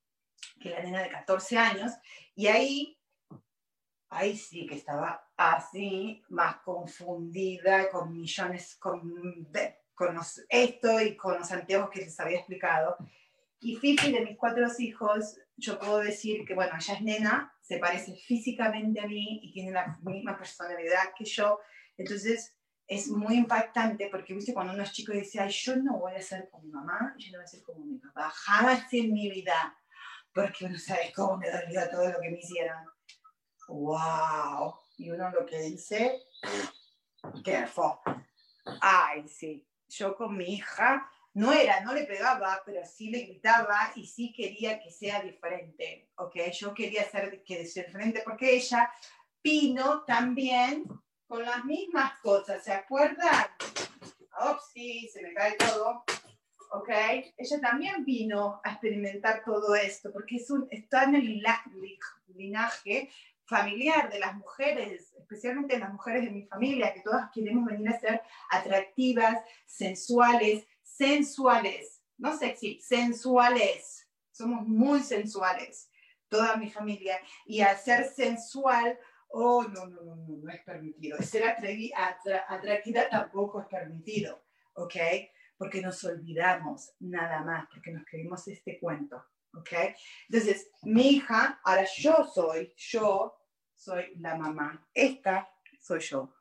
que 0.60 0.70
la 0.70 0.82
nena 0.82 1.02
de 1.02 1.10
14 1.10 1.58
años, 1.58 1.92
y 2.36 2.48
ahí, 2.48 2.98
ahí 4.10 4.38
sí 4.38 4.66
que 4.66 4.76
estaba 4.76 5.30
así, 5.38 6.24
más 6.30 6.58
confundida, 6.58 7.90
con 7.90 8.14
millones, 8.14 8.76
con, 8.76 9.50
con 9.94 10.20
esto 10.50 11.02
y 11.02 11.18
con 11.18 11.40
los 11.40 11.52
anteojos 11.52 11.90
que 11.90 12.02
les 12.02 12.20
había 12.20 12.38
explicado. 12.38 12.98
Y 13.60 13.76
Fifi, 13.76 14.12
de 14.12 14.26
mis 14.26 14.38
cuatro 14.38 14.66
hijos, 14.80 15.38
yo 15.56 15.78
puedo 15.78 16.00
decir 16.00 16.46
que, 16.46 16.56
bueno, 16.56 16.74
ella 16.80 16.94
es 16.96 17.02
nena, 17.02 17.54
se 17.62 17.78
parece 17.78 18.16
físicamente 18.16 19.00
a 19.00 19.08
mí 19.08 19.40
y 19.44 19.52
tiene 19.52 19.72
la 19.72 20.00
misma 20.02 20.38
personalidad 20.38 21.14
que 21.16 21.26
yo. 21.26 21.60
Entonces, 21.96 22.58
es 22.88 23.08
muy 23.08 23.36
impactante 23.36 24.10
porque, 24.10 24.34
viste, 24.34 24.54
cuando 24.54 24.74
uno 24.74 24.84
es 24.84 24.92
chico 24.92 25.14
dice, 25.14 25.40
ay, 25.40 25.52
yo 25.52 25.76
no 25.76 26.00
voy 26.00 26.16
a 26.16 26.22
ser 26.22 26.50
como 26.50 26.64
mi 26.64 26.72
mamá, 26.72 27.14
yo 27.18 27.32
no 27.32 27.38
voy 27.38 27.46
a 27.46 27.48
ser 27.48 27.62
como 27.62 27.86
mi 27.86 28.00
papá, 28.00 28.30
jamás 28.30 28.92
en 28.92 29.14
mi 29.14 29.30
vida 29.30 29.78
porque 30.34 30.66
uno 30.66 30.78
sabe 30.78 31.12
cómo 31.16 31.38
me 31.38 31.50
dolía 31.50 31.90
todo 31.90 32.10
lo 32.10 32.20
que 32.20 32.30
me 32.30 32.40
hicieron. 32.40 32.86
¡Wow! 33.68 34.76
Y 34.98 35.10
uno 35.12 35.30
lo 35.32 35.46
que 35.46 35.60
dice, 35.62 36.24
careful. 37.44 37.94
Ay, 38.82 39.28
sí. 39.28 39.68
Yo 39.88 40.16
con 40.16 40.38
mi 40.38 40.56
hija 40.56 41.10
no 41.34 41.54
era, 41.54 41.82
no 41.82 41.94
le 41.94 42.04
pegaba, 42.04 42.62
pero 42.66 42.86
sí 42.86 43.10
le 43.10 43.22
gritaba 43.22 43.92
y 43.96 44.06
sí 44.06 44.34
quería 44.34 44.80
que 44.80 44.92
sea 44.92 45.22
diferente, 45.22 46.10
¿ok? 46.16 46.36
Yo 46.54 46.74
quería 46.74 47.10
ser, 47.10 47.44
que 47.44 47.66
sea 47.66 47.86
diferente 47.86 48.22
porque 48.24 48.56
ella 48.56 48.92
vino 49.44 50.04
también 50.04 50.86
con 51.28 51.44
las 51.44 51.64
mismas 51.64 52.20
cosas, 52.20 52.64
¿se 52.64 52.74
acuerdan? 52.74 53.48
Oh, 54.40 54.58
sí, 54.74 55.10
se 55.14 55.22
me 55.22 55.34
cae 55.34 55.56
todo. 55.56 56.04
¿Ok? 56.72 56.90
Ella 57.38 57.62
también 57.62 58.06
vino 58.06 58.62
a 58.64 58.72
experimentar 58.72 59.44
todo 59.44 59.76
esto, 59.76 60.12
porque 60.12 60.38
es 60.38 60.50
un, 60.50 60.68
está 60.72 61.04
en 61.04 61.16
el 61.16 61.44
linaje 62.36 63.10
familiar 63.46 64.10
de 64.10 64.20
las 64.20 64.36
mujeres, 64.36 65.14
especialmente 65.20 65.78
las 65.78 65.92
mujeres 65.92 66.24
de 66.24 66.32
mi 66.32 66.44
familia, 66.44 66.94
que 66.94 67.02
todas 67.02 67.30
queremos 67.34 67.66
venir 67.66 67.90
a 67.90 68.00
ser 68.00 68.22
atractivas, 68.50 69.44
sensuales, 69.66 70.66
sensuales, 70.82 72.02
no 72.18 72.38
sexy, 72.38 72.80
sensuales. 72.80 74.08
Somos 74.32 74.66
muy 74.66 75.02
sensuales, 75.02 75.92
toda 76.30 76.56
mi 76.56 76.70
familia. 76.70 77.20
Y 77.46 77.60
al 77.60 77.78
ser 77.78 78.06
sensual, 78.06 78.98
oh, 79.28 79.64
no, 79.64 79.88
no, 79.88 80.02
no, 80.04 80.16
no, 80.16 80.38
no 80.38 80.52
es 80.52 80.62
permitido. 80.64 81.22
Ser 81.22 81.44
atractiva 82.48 83.10
tampoco 83.10 83.60
es 83.60 83.68
permitido, 83.68 84.42
¿ok? 84.76 84.96
Porque 85.62 85.80
nos 85.80 86.04
olvidamos 86.06 86.96
nada 87.02 87.44
más, 87.44 87.68
porque 87.70 87.92
nos 87.92 88.04
creímos 88.04 88.48
este 88.48 88.80
cuento. 88.80 89.24
¿Ok? 89.54 89.70
Entonces, 90.28 90.72
mi 90.82 91.10
hija, 91.10 91.62
ahora 91.64 91.86
yo 91.98 92.26
soy, 92.26 92.74
yo 92.76 93.38
soy 93.76 94.12
la 94.16 94.36
mamá. 94.36 94.88
Esta 94.92 95.48
soy 95.80 96.00
yo. 96.00 96.34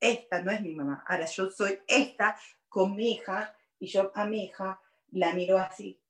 Esta 0.00 0.40
no 0.40 0.50
es 0.50 0.62
mi 0.62 0.74
mamá. 0.74 1.04
Ahora 1.06 1.26
yo 1.26 1.50
soy 1.50 1.80
esta 1.86 2.34
con 2.66 2.96
mi 2.96 3.12
hija 3.12 3.54
y 3.78 3.88
yo 3.88 4.10
a 4.14 4.24
mi 4.24 4.44
hija 4.46 4.80
la 5.10 5.34
miro 5.34 5.58
así. 5.58 6.02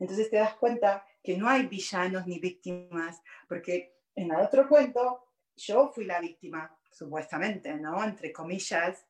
Entonces 0.00 0.30
te 0.30 0.38
das 0.38 0.54
cuenta 0.54 1.06
que 1.22 1.38
no 1.38 1.48
hay 1.48 1.66
villanos 1.66 2.26
ni 2.26 2.40
víctimas, 2.40 3.22
porque 3.48 4.00
en 4.16 4.32
el 4.32 4.40
otro 4.40 4.66
cuento 4.68 5.28
yo 5.54 5.92
fui 5.94 6.06
la 6.06 6.18
víctima, 6.18 6.76
supuestamente, 6.90 7.72
¿no? 7.76 8.02
Entre 8.02 8.32
comillas. 8.32 9.06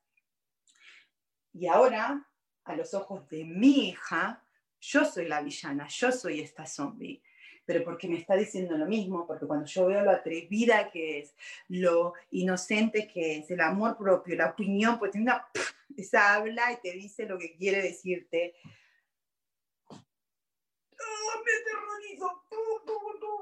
Y 1.51 1.65
ahora 1.65 2.28
a 2.69 2.75
los 2.75 2.93
ojos 2.93 3.27
de 3.29 3.43
mi 3.43 3.89
hija, 3.89 4.43
yo 4.79 5.03
soy 5.03 5.27
la 5.27 5.41
villana, 5.41 5.87
yo 5.87 6.11
soy 6.11 6.39
esta 6.39 6.65
zombie. 6.65 7.21
pero 7.65 7.83
porque 7.83 8.07
me 8.07 8.17
está 8.17 8.35
diciendo 8.35 8.75
lo 8.75 8.87
mismo, 8.87 9.27
porque 9.27 9.45
cuando 9.45 9.67
yo 9.67 9.85
veo 9.85 10.03
lo 10.03 10.09
atrevida 10.09 10.89
que 10.89 11.19
es, 11.19 11.35
lo 11.67 12.13
inocente 12.31 13.07
que 13.07 13.37
es, 13.37 13.51
el 13.51 13.61
amor 13.61 13.95
propio, 13.95 14.35
la 14.35 14.47
opinión, 14.47 14.97
pues 14.97 15.11
tiene 15.11 15.25
una, 15.31 15.47
esa 15.95 16.33
habla 16.33 16.71
y 16.71 16.77
te 16.77 16.93
dice 16.93 17.27
lo 17.27 17.37
que 17.37 17.55
quiere 17.55 17.81
decirte. 17.83 18.55
¡Oh, 19.87 19.97
me 21.45 21.51
aterrorizo! 21.61 22.43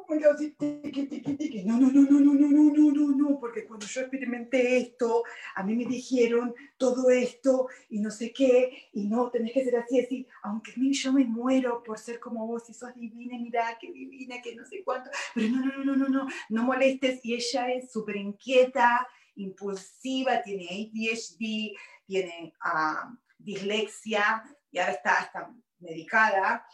Me 0.09 0.19
quedo 0.19 0.31
así, 0.31 0.51
tiqui, 0.51 1.05
tiqui, 1.07 1.33
tiqui. 1.35 1.63
No, 1.63 1.77
no, 1.77 1.91
no, 1.91 2.01
no, 2.01 2.19
no, 2.19 2.33
no, 2.33 2.49
no, 2.49 2.71
no, 2.71 2.91
no, 2.91 3.15
no, 3.17 3.39
porque 3.39 3.65
cuando 3.65 3.85
yo 3.85 4.01
experimenté 4.01 4.77
esto, 4.77 5.23
a 5.55 5.63
mí 5.63 5.75
me 5.75 5.85
dijeron 5.85 6.55
todo 6.77 7.09
esto 7.09 7.67
y 7.89 7.99
no 7.99 8.09
sé 8.09 8.31
qué, 8.31 8.89
y 8.93 9.05
no, 9.07 9.29
tenés 9.29 9.51
que 9.51 9.65
ser 9.65 9.75
así, 9.75 9.99
así, 9.99 10.27
aunque 10.43 10.71
a 10.71 10.77
mí 10.77 10.93
yo 10.93 11.11
me 11.11 11.25
muero 11.25 11.83
por 11.83 11.99
ser 11.99 12.21
como 12.21 12.47
vos, 12.47 12.69
y 12.69 12.73
sos 12.73 12.95
divina, 12.95 13.37
mira, 13.37 13.77
qué 13.81 13.91
divina, 13.91 14.41
que 14.41 14.55
no 14.55 14.65
sé 14.65 14.81
cuánto, 14.85 15.09
pero 15.35 15.49
no, 15.49 15.65
no, 15.65 15.83
no, 15.83 15.95
no, 15.97 16.07
no, 16.07 16.27
no 16.49 16.63
molestes, 16.63 17.19
y 17.25 17.33
ella 17.33 17.69
es 17.73 17.91
súper 17.91 18.15
inquieta, 18.15 19.05
impulsiva, 19.35 20.41
tiene 20.41 20.67
ADHD, 20.69 21.75
tiene 22.05 22.53
uh, 22.63 23.13
dislexia, 23.37 24.41
y 24.71 24.79
ahora 24.79 24.93
está, 24.93 25.19
está 25.21 25.53
medicada, 25.79 26.65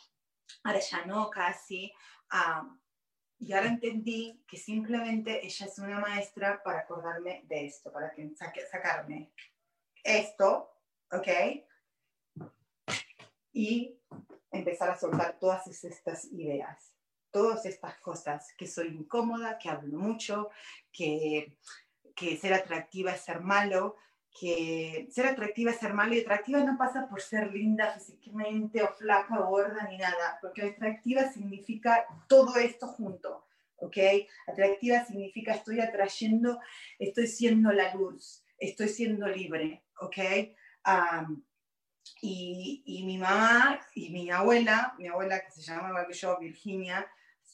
ahora 0.64 0.80
ya 0.80 1.06
no 1.06 1.32
casi. 1.32 1.92
Uh, 2.32 2.83
y 3.46 3.52
ahora 3.52 3.68
entendí 3.68 4.42
que 4.48 4.58
simplemente 4.58 5.46
ella 5.46 5.66
es 5.66 5.78
una 5.78 6.00
maestra 6.00 6.64
para 6.64 6.80
acordarme 6.80 7.44
de 7.48 7.66
esto, 7.66 7.92
para 7.92 8.14
que 8.14 8.32
sacarme 8.72 9.34
esto, 10.02 10.72
¿ok? 11.12 11.28
Y 13.52 14.00
empezar 14.50 14.90
a 14.92 14.98
soltar 14.98 15.38
todas 15.40 15.68
estas 15.84 16.26
ideas, 16.32 16.94
todas 17.32 17.66
estas 17.66 18.00
cosas, 18.00 18.54
que 18.58 18.66
soy 18.66 18.88
incómoda, 18.88 19.58
que 19.58 19.70
hablo 19.70 19.98
mucho, 19.98 20.50
que, 20.92 21.58
que 22.16 22.38
ser 22.38 22.54
atractiva 22.54 23.12
es 23.12 23.22
ser 23.22 23.42
malo, 23.42 23.98
que 24.34 25.08
ser 25.12 25.28
atractiva 25.28 25.72
es 25.72 25.78
ser 25.78 25.94
malo 25.94 26.16
y 26.16 26.22
atractiva 26.22 26.60
no 26.60 26.78
pasa 26.78 27.08
por 27.08 27.22
ser 27.22 27.54
linda 27.54 27.92
físicamente 27.92 28.82
o 28.82 28.88
flaca 28.90 29.40
o 29.40 29.48
gorda 29.48 29.88
ni 29.88 29.98
nada, 29.98 30.40
porque 30.42 30.64
atractiva 30.64 31.32
significa 31.32 32.06
todo 32.28 32.58
esto 32.58 32.88
junto, 32.88 33.46
¿ok? 33.78 33.98
Atractiva 34.48 35.06
significa 35.06 35.54
estoy 35.54 35.80
atrayendo, 35.80 36.60
estoy 36.98 37.28
siendo 37.28 37.72
la 37.72 37.94
luz, 37.94 38.44
estoy 38.58 38.90
siendo 38.90 39.28
libre, 39.28 39.84
¿ok? 40.00 40.18
Um, 40.86 41.44
y, 42.22 42.84
y, 42.86 43.04
mi 43.04 43.18
mamá 43.18 43.80
y 43.94 44.10
mi 44.10 44.32
abuela, 44.32 44.96
mi 44.98 45.08
abuela 45.08 45.42
que 45.42 45.52
se 45.52 45.62
llama 45.62 46.06
yo, 46.12 46.40
Virginia, 46.40 47.08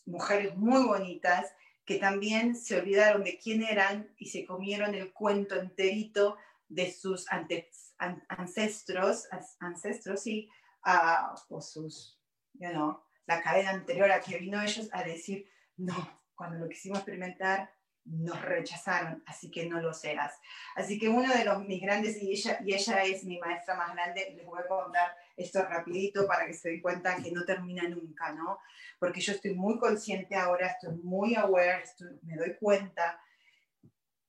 mujeres 0.06 0.56
muy 0.56 0.84
bonitas, 0.86 1.54
que 1.86 1.98
también 1.98 2.56
se 2.56 2.80
olvidaron 2.80 3.24
de 3.24 3.38
quién 3.38 3.64
eran 3.64 4.14
y 4.18 4.28
se 4.28 4.46
comieron 4.46 4.94
el 4.94 5.12
cuento 5.12 5.56
enterito 5.56 6.38
de 6.70 6.92
sus 6.92 7.26
ancestros, 7.30 9.28
ancestros, 9.60 10.22
sí, 10.22 10.50
uh, 10.86 11.36
o 11.50 11.62
sus, 11.62 12.18
you 12.54 12.70
know, 12.70 13.02
la 13.26 13.42
cadena 13.42 13.72
anterior 13.72 14.12
a 14.12 14.22
que 14.22 14.38
vino 14.38 14.62
ellos 14.62 14.90
a 14.92 15.04
decir, 15.04 15.50
no, 15.78 15.96
cuando 16.36 16.58
lo 16.58 16.70
quisimos 16.70 17.00
experimentar, 17.00 17.72
nos 18.06 18.42
rechazaron, 18.42 19.24
así 19.28 19.52
que 19.52 19.68
no 19.68 19.80
lo 19.82 19.94
seas. 19.94 20.34
Así 20.76 20.98
que 20.98 21.10
uno 21.10 21.32
de 21.32 21.46
los 21.46 21.64
mis 21.66 21.82
grandes, 21.82 22.22
y 22.22 22.32
ella, 22.32 22.60
y 22.66 22.74
ella 22.74 23.04
es 23.04 23.24
mi 23.24 23.38
maestra 23.38 23.76
más 23.76 23.94
grande, 23.94 24.34
les 24.36 24.46
voy 24.46 24.60
a 24.60 24.68
contar 24.68 25.16
esto 25.38 25.64
rapidito 25.64 26.26
para 26.26 26.46
que 26.48 26.54
se 26.54 26.70
den 26.70 26.82
cuenta 26.82 27.18
que 27.18 27.32
no 27.32 27.46
termina 27.46 27.88
nunca, 27.88 28.32
¿no? 28.32 28.60
Porque 29.00 29.22
yo 29.22 29.34
estoy 29.34 29.54
muy 29.54 29.78
consciente 29.78 30.36
ahora, 30.36 30.68
estoy 30.68 30.96
muy 31.04 31.36
aware, 31.36 31.84
me 32.24 32.36
doy 32.36 32.56
cuenta 32.60 33.20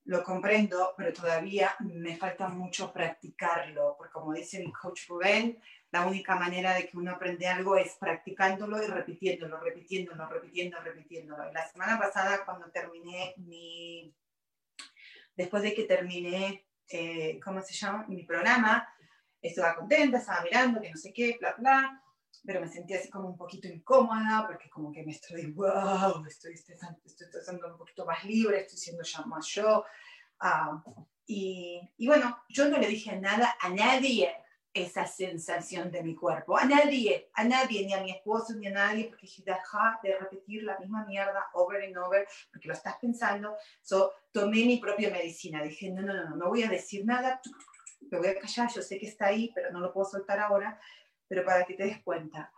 lo 0.05 0.23
comprendo, 0.23 0.93
pero 0.97 1.13
todavía 1.13 1.75
me 1.79 2.17
falta 2.17 2.47
mucho 2.47 2.91
practicarlo, 2.91 3.95
porque 3.97 4.13
como 4.13 4.33
dice 4.33 4.59
mi 4.59 4.71
coach 4.71 5.07
Rubén, 5.07 5.61
la 5.91 6.05
única 6.07 6.35
manera 6.35 6.73
de 6.73 6.87
que 6.87 6.97
uno 6.97 7.11
aprende 7.11 7.47
algo 7.47 7.75
es 7.77 7.95
practicándolo 7.95 8.81
y 8.81 8.87
repitiéndolo, 8.87 9.59
repitiéndolo, 9.59 10.27
repitiéndolo, 10.27 10.83
repitiéndolo. 10.83 11.49
Y 11.49 11.53
la 11.53 11.67
semana 11.67 11.99
pasada, 11.99 12.45
cuando 12.45 12.71
terminé 12.71 13.33
mi, 13.37 14.15
después 15.35 15.61
de 15.63 15.73
que 15.73 15.83
terminé, 15.83 16.65
eh, 16.87 17.39
¿cómo 17.43 17.61
se 17.61 17.73
llama? 17.73 18.05
Mi 18.07 18.23
programa, 18.23 18.87
estaba 19.41 19.75
contenta, 19.75 20.17
estaba 20.17 20.43
mirando, 20.43 20.81
que 20.81 20.91
no 20.91 20.97
sé 20.97 21.13
qué, 21.13 21.37
bla, 21.39 21.55
bla, 21.57 22.03
pero 22.45 22.61
me 22.61 22.67
sentía 22.67 22.97
así 22.97 23.09
como 23.09 23.29
un 23.29 23.37
poquito 23.37 23.67
incómoda, 23.67 24.45
porque 24.47 24.69
como 24.69 24.91
que 24.91 25.03
me 25.03 25.11
estoy, 25.11 25.51
wow, 25.51 26.25
estoy, 26.27 26.53
estoy, 26.53 26.75
un 27.55 27.77
poquito 27.77 28.05
más 28.05 28.23
libre, 28.23 28.61
estoy 28.61 28.77
siendo 28.77 29.03
ya 29.03 29.21
más 29.23 29.47
yo. 29.47 29.85
Ah, 30.39 30.83
y, 31.25 31.79
y, 31.97 32.07
bueno, 32.07 32.43
yo 32.49 32.67
no 32.67 32.77
le 32.77 32.87
dije 32.87 33.15
nada 33.17 33.55
a 33.59 33.69
nadie 33.69 34.35
esa 34.73 35.05
sensación 35.05 35.91
de 35.91 36.01
mi 36.01 36.15
cuerpo, 36.15 36.57
a 36.57 36.65
nadie, 36.65 37.29
a 37.33 37.43
nadie, 37.43 37.85
ni 37.85 37.93
a 37.93 38.01
mi 38.01 38.11
esposo, 38.11 38.53
ni 38.55 38.67
a 38.67 38.71
nadie, 38.71 39.05
porque 39.05 39.27
dije, 39.27 39.43
deja 39.45 39.99
de 40.01 40.17
repetir 40.17 40.63
la 40.63 40.79
misma 40.79 41.05
mierda 41.05 41.45
over 41.53 41.83
and 41.83 41.97
over, 41.97 42.27
porque 42.51 42.67
lo 42.67 42.73
estás 42.73 42.95
pensando. 42.99 43.55
So, 43.81 44.13
tomé 44.31 44.65
mi 44.65 44.77
propia 44.77 45.09
medicina, 45.11 45.61
dije, 45.61 45.91
no, 45.91 46.01
no, 46.01 46.13
no, 46.13 46.29
no, 46.29 46.35
no 46.37 46.49
voy 46.49 46.63
a 46.63 46.69
decir 46.69 47.05
nada, 47.05 47.41
me 48.09 48.17
voy 48.17 48.29
a 48.29 48.39
callar, 48.39 48.69
yo 48.73 48.81
sé 48.81 48.97
que 48.97 49.07
está 49.07 49.27
ahí, 49.27 49.51
pero 49.53 49.71
no 49.71 49.79
lo 49.79 49.93
puedo 49.93 50.09
soltar 50.09 50.39
ahora 50.39 50.79
pero 51.31 51.45
para 51.45 51.63
que 51.63 51.75
te 51.75 51.85
des 51.85 52.03
cuenta. 52.03 52.51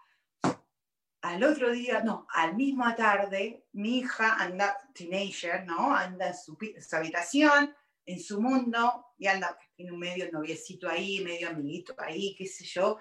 Al 1.22 1.44
otro 1.44 1.72
día, 1.72 2.02
no, 2.02 2.26
al 2.34 2.56
mismo 2.56 2.84
tarde, 2.96 3.68
mi 3.74 4.00
hija 4.00 4.34
anda, 4.42 4.76
teenager, 4.96 5.64
¿no? 5.64 5.96
Anda 5.96 6.30
en 6.30 6.34
su, 6.34 6.58
habitación, 6.92 7.72
en 8.04 8.20
su 8.20 8.42
mundo, 8.42 9.14
y 9.20 9.28
anda, 9.28 9.56
tiene 9.76 9.92
un 9.92 10.00
medio 10.00 10.28
noviecito 10.32 10.90
ahí, 10.90 11.24
medio 11.24 11.50
amiguito 11.50 11.94
ahí, 12.00 12.34
qué 12.36 12.48
sé 12.48 12.66
yo, 12.66 12.98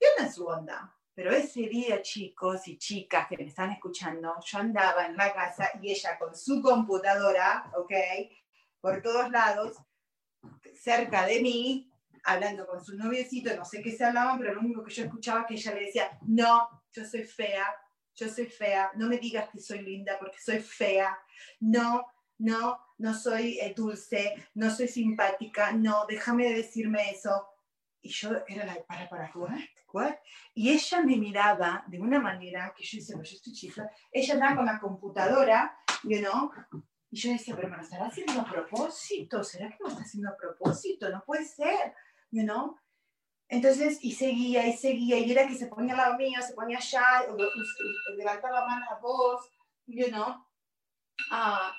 y 0.00 0.04
anda 0.04 0.26
en 0.26 0.32
su 0.32 0.46
onda. 0.46 0.92
Pero 1.14 1.30
ese 1.30 1.60
día, 1.68 2.02
chicos 2.02 2.66
y 2.66 2.76
chicas 2.76 3.28
que 3.28 3.36
me 3.36 3.44
están 3.44 3.70
escuchando, 3.70 4.34
yo 4.44 4.58
andaba 4.58 5.06
en 5.06 5.16
la 5.16 5.32
casa 5.32 5.70
y 5.80 5.92
ella 5.92 6.18
con 6.18 6.34
su 6.34 6.60
computadora, 6.60 7.70
¿ok? 7.76 7.92
Por 8.80 9.00
todos 9.00 9.30
lados, 9.30 9.76
cerca 10.74 11.24
de 11.24 11.40
mí, 11.40 11.93
hablando 12.24 12.66
con 12.66 12.84
su 12.84 12.96
noviecito, 12.96 13.54
no 13.56 13.64
sé 13.64 13.82
qué 13.82 13.92
se 13.92 14.04
hablaban, 14.04 14.38
pero 14.38 14.54
lo 14.54 14.60
único 14.60 14.82
que 14.82 14.92
yo 14.92 15.04
escuchaba 15.04 15.42
es 15.42 15.46
que 15.46 15.54
ella 15.54 15.74
le 15.74 15.86
decía, 15.86 16.18
no, 16.22 16.82
yo 16.92 17.04
soy 17.04 17.24
fea, 17.24 17.66
yo 18.14 18.28
soy 18.28 18.46
fea, 18.46 18.90
no 18.94 19.08
me 19.08 19.18
digas 19.18 19.48
que 19.50 19.60
soy 19.60 19.80
linda 19.80 20.16
porque 20.18 20.38
soy 20.38 20.60
fea, 20.60 21.18
no, 21.60 22.06
no, 22.38 22.78
no 22.98 23.14
soy 23.14 23.58
eh, 23.60 23.74
dulce, 23.76 24.34
no 24.54 24.70
soy 24.70 24.88
simpática, 24.88 25.72
no, 25.72 26.06
déjame 26.08 26.44
de 26.44 26.54
decirme 26.54 27.10
eso. 27.10 27.48
Y 28.00 28.10
yo 28.10 28.30
era 28.46 28.66
la, 28.66 28.84
para, 28.84 29.08
para, 29.08 29.30
what, 29.34 29.58
what? 29.92 30.14
Y 30.54 30.70
ella 30.70 31.00
me 31.00 31.16
miraba 31.16 31.84
de 31.86 31.98
una 31.98 32.20
manera 32.20 32.72
que 32.76 32.84
yo 32.84 32.98
decía, 32.98 33.16
yo 33.16 33.22
estoy 33.22 33.52
chifla. 33.52 33.90
Ella 34.12 34.34
andaba 34.34 34.56
con 34.56 34.66
la 34.66 34.78
computadora, 34.78 35.78
you 36.04 36.18
know, 36.18 36.50
y 37.14 37.16
yo 37.16 37.30
decía, 37.30 37.54
pero 37.54 37.68
me 37.68 37.76
lo 37.76 37.82
estará 37.82 38.06
haciendo 38.06 38.40
a 38.40 38.44
propósito, 38.44 39.44
¿será 39.44 39.68
que 39.68 39.76
me 39.84 39.88
está 39.88 40.02
haciendo 40.02 40.30
a 40.30 40.36
propósito? 40.36 41.08
No 41.10 41.22
puede 41.24 41.44
ser 41.44 41.94
you 42.34 42.42
know? 42.42 42.76
Entonces, 43.48 43.98
y 44.02 44.12
seguía 44.12 44.66
y 44.66 44.76
seguía, 44.76 45.18
y 45.18 45.30
era 45.30 45.46
que 45.46 45.54
se 45.54 45.68
ponía 45.68 45.92
al 45.92 45.98
lado 45.98 46.16
mío, 46.16 46.40
se 46.42 46.54
ponía 46.54 46.78
allá, 46.78 47.24
levantaba 48.16 48.60
la 48.60 48.66
mano 48.66 48.86
a 48.90 48.98
voz, 48.98 49.48
you 49.86 50.08
know? 50.08 50.44
Uh, 51.30 51.70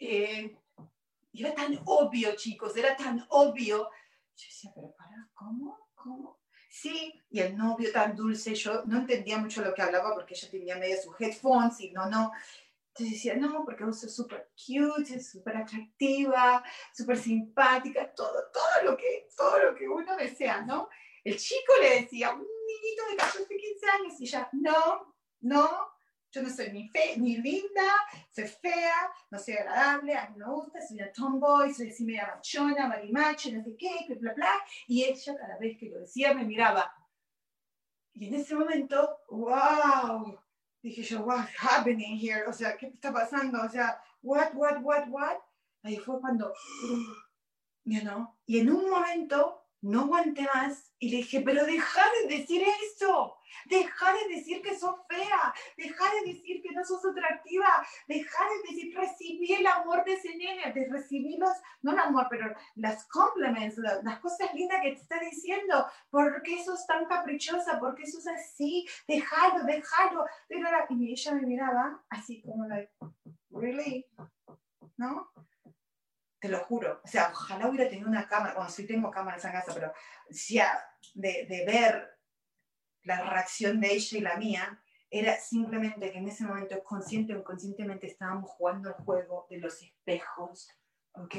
eh, 0.00 0.56
era 1.32 1.54
tan 1.54 1.78
obvio, 1.84 2.34
chicos, 2.36 2.76
era 2.76 2.96
tan 2.96 3.26
obvio. 3.28 3.90
Yo 4.36 4.46
decía, 4.46 4.70
pero 4.74 4.94
para, 4.96 5.28
¿cómo? 5.34 5.90
¿Cómo? 5.94 6.38
Sí, 6.70 7.12
y 7.30 7.40
el 7.40 7.56
novio 7.56 7.92
tan 7.92 8.14
dulce, 8.14 8.54
yo 8.54 8.84
no 8.84 8.98
entendía 8.98 9.38
mucho 9.38 9.62
lo 9.62 9.74
que 9.74 9.82
hablaba 9.82 10.14
porque 10.14 10.34
ella 10.34 10.50
tenía 10.50 10.76
medio 10.76 10.96
sus 11.02 11.20
headphones 11.20 11.80
y 11.80 11.90
no, 11.90 12.08
no. 12.08 12.32
Entonces 12.98 13.14
decía, 13.22 13.36
no, 13.36 13.64
porque 13.64 13.84
vos 13.84 14.00
sos 14.00 14.12
súper 14.12 14.50
cute, 14.56 15.20
súper 15.20 15.58
atractiva, 15.58 16.64
súper 16.92 17.16
simpática, 17.16 18.12
todo, 18.12 18.50
todo, 18.52 18.90
lo 18.90 18.96
que, 18.96 19.28
todo 19.36 19.56
lo 19.56 19.74
que 19.76 19.88
uno 19.88 20.16
desea, 20.16 20.62
¿no? 20.62 20.88
El 21.22 21.36
chico 21.38 21.74
le 21.80 22.00
decía, 22.00 22.32
un 22.32 22.40
niñito 22.40 23.08
de 23.08 23.16
14, 23.16 23.56
15 23.56 23.86
años, 23.90 24.20
y 24.20 24.24
ella, 24.24 24.48
no, 24.50 25.14
no, 25.42 25.88
yo 26.32 26.42
no 26.42 26.50
soy 26.50 26.72
ni, 26.72 26.88
fe, 26.88 27.16
ni 27.18 27.36
linda, 27.36 27.88
soy 28.34 28.48
fea, 28.48 29.12
no 29.30 29.38
soy 29.38 29.54
agradable, 29.54 30.16
a 30.16 30.30
mí 30.30 30.36
no 30.36 30.48
me 30.48 30.54
gusta, 30.54 30.84
soy 30.84 30.96
una 30.96 31.12
tomboy, 31.12 31.72
soy 31.72 31.90
así 31.90 32.04
media 32.04 32.32
machona, 32.34 32.88
marimacho, 32.88 33.52
no 33.52 33.62
sé 33.62 33.76
qué, 33.78 34.06
bla, 34.08 34.16
bla, 34.18 34.34
bla. 34.34 34.54
Y 34.88 35.04
ella 35.04 35.36
cada 35.36 35.56
vez 35.58 35.78
que 35.78 35.88
lo 35.88 36.00
decía 36.00 36.34
me 36.34 36.42
miraba. 36.42 36.92
Y 38.14 38.26
en 38.26 38.34
ese 38.34 38.56
momento, 38.56 39.20
wow, 39.28 40.36
dije 40.82 41.02
yo, 41.02 41.22
what's 41.22 41.50
happening 41.56 42.16
here? 42.16 42.44
O 42.48 42.52
sea, 42.52 42.76
¿qué 42.76 42.86
está 42.86 43.12
pasando? 43.12 43.60
O 43.62 43.68
sea, 43.68 44.00
what, 44.22 44.54
what, 44.54 44.80
what, 44.82 45.08
what? 45.08 45.38
Ahí 45.82 45.96
fue 45.98 46.20
cuando, 46.20 46.52
you 47.84 48.00
know, 48.02 48.34
y 48.46 48.58
en 48.58 48.70
un 48.70 48.90
momento 48.90 49.62
no 49.82 50.02
aguanté 50.02 50.46
más 50.54 50.87
y 50.98 51.10
le 51.10 51.18
dije, 51.18 51.40
pero 51.40 51.64
deja 51.64 52.02
de 52.22 52.36
decir 52.36 52.62
eso, 52.92 53.36
deja 53.66 54.12
de 54.12 54.34
decir 54.34 54.60
que 54.62 54.76
sos 54.76 54.96
fea, 55.08 55.54
deja 55.76 56.04
de 56.14 56.32
decir 56.32 56.60
que 56.62 56.72
no 56.72 56.84
sos 56.84 57.04
atractiva, 57.04 57.86
deja 58.08 58.44
de 58.44 58.68
decir, 58.68 58.96
recibí 58.96 59.52
el 59.52 59.66
amor 59.66 60.04
de 60.04 60.14
ese 60.14 60.36
nene, 60.36 60.72
de 60.72 60.88
recibir 60.90 61.38
los, 61.38 61.52
no 61.82 61.92
el 61.92 61.98
amor, 61.98 62.26
pero 62.28 62.54
las 62.74 63.06
compliments, 63.08 63.78
las, 63.78 64.18
cosas 64.18 64.52
lindas 64.54 64.80
que 64.82 64.92
te 64.92 65.02
está 65.02 65.20
diciendo, 65.20 65.86
¿por 66.10 66.42
qué 66.42 66.62
sos 66.64 66.86
tan 66.86 67.06
caprichosa? 67.06 67.78
¿Por 67.78 67.94
qué 67.94 68.06
sos 68.06 68.26
así? 68.26 68.86
Déjalo, 69.06 69.64
déjalo. 69.64 70.26
Y 70.90 71.12
ella 71.12 71.34
me 71.34 71.42
miraba 71.42 72.02
así 72.10 72.42
como, 72.42 72.66
like, 72.66 72.92
really? 73.50 74.06
¿No? 74.96 75.30
Te 76.40 76.48
lo 76.48 76.58
juro. 76.60 77.00
O 77.04 77.08
sea, 77.08 77.30
ojalá 77.32 77.68
hubiera 77.68 77.88
tenido 77.88 78.08
una 78.08 78.26
cámara, 78.28 78.54
bueno, 78.54 78.70
sí 78.70 78.86
tengo 78.86 79.10
cámaras 79.10 79.44
en 79.44 79.52
casa, 79.52 79.72
pero 79.74 79.92
si 80.30 80.58
de, 81.14 81.46
de 81.46 81.64
ver 81.66 82.18
la 83.02 83.28
reacción 83.28 83.80
de 83.80 83.92
ella 83.92 84.18
y 84.18 84.20
la 84.20 84.36
mía, 84.36 84.82
era 85.10 85.36
simplemente 85.36 86.10
que 86.12 86.18
en 86.18 86.28
ese 86.28 86.44
momento, 86.44 86.82
consciente 86.84 87.34
o 87.34 87.38
inconscientemente, 87.38 88.06
estábamos 88.06 88.50
jugando 88.50 88.90
el 88.90 88.94
juego 88.96 89.46
de 89.48 89.58
los 89.58 89.82
espejos, 89.82 90.68
¿ok? 91.12 91.34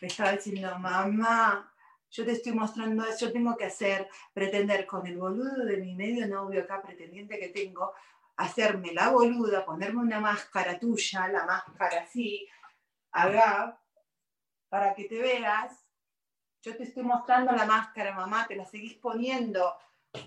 Me 0.00 0.08
estaba 0.08 0.32
diciendo, 0.32 0.78
mamá, 0.78 1.70
yo 2.10 2.24
te 2.24 2.32
estoy 2.32 2.52
mostrando 2.52 3.04
eso, 3.04 3.26
yo 3.26 3.32
tengo 3.32 3.56
que 3.56 3.66
hacer, 3.66 4.08
pretender 4.32 4.86
con 4.86 5.06
el 5.06 5.18
boludo 5.18 5.64
de 5.64 5.76
mi 5.76 5.94
medio 5.94 6.26
novio 6.26 6.62
acá, 6.62 6.82
pretendiente 6.82 7.38
que 7.38 7.48
tengo, 7.48 7.92
hacerme 8.36 8.92
la 8.92 9.10
boluda, 9.10 9.66
ponerme 9.66 10.00
una 10.00 10.18
máscara 10.18 10.78
tuya, 10.78 11.28
la 11.28 11.44
máscara 11.44 12.02
así, 12.02 12.48
haga 13.12 13.79
para 14.70 14.94
que 14.94 15.04
te 15.04 15.18
veas. 15.18 15.84
Yo 16.62 16.74
te 16.76 16.84
estoy 16.84 17.02
mostrando 17.02 17.52
la 17.52 17.66
máscara, 17.66 18.14
mamá, 18.14 18.46
te 18.46 18.56
la 18.56 18.64
seguís 18.64 18.94
poniendo. 18.94 19.74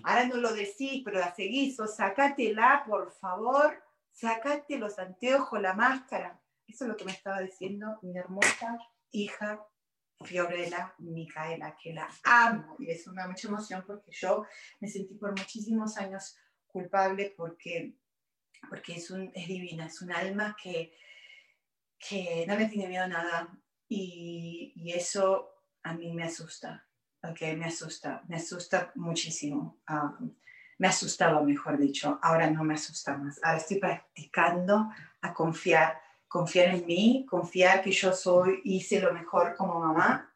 Ahora 0.04 0.26
no 0.26 0.36
lo 0.36 0.52
decís, 0.52 1.02
pero 1.04 1.18
la 1.18 1.34
seguís. 1.34 1.78
O 1.80 1.88
sácatela, 1.88 2.84
por 2.86 3.10
favor. 3.12 3.82
Sácate 4.12 4.78
los 4.78 4.98
anteojos, 5.00 5.60
la 5.60 5.74
máscara. 5.74 6.40
Eso 6.68 6.84
es 6.84 6.88
lo 6.88 6.96
que 6.96 7.04
me 7.04 7.12
estaba 7.12 7.40
diciendo 7.40 7.98
mi 8.02 8.16
hermosa 8.16 8.78
hija 9.10 9.66
Fiorella 10.22 10.94
Micaela, 10.98 11.76
que 11.80 11.92
la 11.92 12.08
amo. 12.24 12.76
Y 12.78 12.90
es 12.90 13.06
una 13.06 13.26
mucha 13.26 13.48
emoción 13.48 13.84
porque 13.86 14.12
yo 14.12 14.44
me 14.80 14.88
sentí 14.88 15.14
por 15.14 15.30
muchísimos 15.30 15.96
años 15.98 16.36
culpable 16.66 17.34
porque, 17.36 17.94
porque 18.68 18.96
es, 18.96 19.10
un, 19.10 19.30
es 19.34 19.48
divina, 19.48 19.86
es 19.86 20.00
un 20.02 20.12
alma 20.12 20.56
que, 20.60 20.96
que 21.98 22.44
no 22.46 22.56
le 22.56 22.66
tiene 22.66 22.88
miedo 22.88 23.04
a 23.04 23.08
nada, 23.08 23.58
y, 23.88 24.92
eso 24.94 25.50
a 25.82 25.94
mí 25.94 26.12
me 26.12 26.24
asusta, 26.24 26.86
¿ok? 27.22 27.40
Me 27.56 27.66
asusta, 27.66 28.22
me 28.28 28.36
asusta 28.36 28.92
muchísimo. 28.94 29.80
me 30.78 30.88
asustaba, 30.88 31.40
mejor 31.42 31.78
dicho, 31.78 32.18
ahora 32.22 32.50
no 32.50 32.64
me 32.64 32.74
asusta 32.74 33.16
más. 33.16 33.40
Ahora 33.42 33.58
estoy 33.58 33.78
practicando 33.78 34.88
a 35.20 35.34
confiar, 35.34 36.00
confiar 36.28 36.74
en 36.74 36.86
mí, 36.86 37.26
confiar 37.28 37.82
que 37.82 37.92
yo 37.92 38.12
soy, 38.12 38.60
hice 38.64 39.00
lo 39.00 39.12
mejor 39.12 39.54
como 39.56 39.80
mamá 39.80 40.32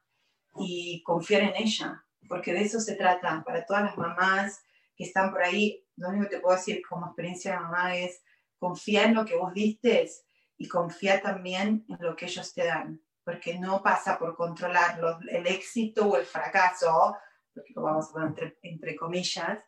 y 0.56 1.02
confiar 1.02 1.42
en 1.42 1.56
ella, 1.56 2.04
porque 2.28 2.52
de 2.52 2.62
eso 2.62 2.80
se 2.80 2.94
trata. 2.94 3.42
Para 3.44 3.64
todas 3.64 3.84
las 3.84 3.96
mamás 3.96 4.62
que 4.96 5.04
están 5.04 5.30
por 5.30 5.42
ahí, 5.42 5.84
lo 5.96 6.08
único 6.08 6.24
que 6.24 6.36
te 6.36 6.40
puedo 6.40 6.56
decir 6.56 6.82
como 6.88 7.06
experiencia 7.06 7.52
de 7.52 7.60
mamá 7.60 7.96
es 7.96 8.22
confiar 8.58 9.06
en 9.06 9.14
lo 9.14 9.24
que 9.24 9.36
vos 9.36 9.52
diste 9.54 10.08
y 10.56 10.68
confiar 10.68 11.20
también 11.20 11.84
en 11.88 11.98
lo 12.00 12.16
que 12.16 12.26
ellos 12.26 12.52
te 12.52 12.64
dan 12.64 13.00
porque 13.28 13.58
no 13.58 13.82
pasa 13.82 14.18
por 14.18 14.34
controlar 14.34 14.98
el 15.28 15.46
éxito 15.46 16.08
o 16.08 16.16
el 16.16 16.24
fracaso, 16.24 17.14
porque 17.52 17.74
lo 17.74 17.82
vamos 17.82 18.08
a 18.08 18.12
poner 18.12 18.58
entre, 18.62 18.96
comillas, 18.96 19.58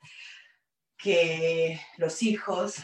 que 0.96 1.78
los 1.98 2.22
hijos, 2.22 2.76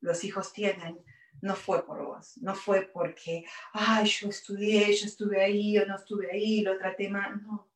los 0.00 0.24
hijos 0.24 0.54
tienen, 0.54 1.04
no 1.42 1.54
fue 1.54 1.84
por 1.84 2.02
vos, 2.06 2.38
no 2.38 2.54
fue 2.54 2.86
porque, 2.90 3.44
ay, 3.74 4.06
yo 4.06 4.30
estudié, 4.30 4.96
yo 4.96 5.04
estuve 5.04 5.44
ahí 5.44 5.76
o 5.76 5.84
no 5.84 5.96
estuve 5.96 6.32
ahí, 6.32 6.62
lo 6.62 6.78
traté 6.78 7.10
mal, 7.10 7.42
no. 7.42 7.70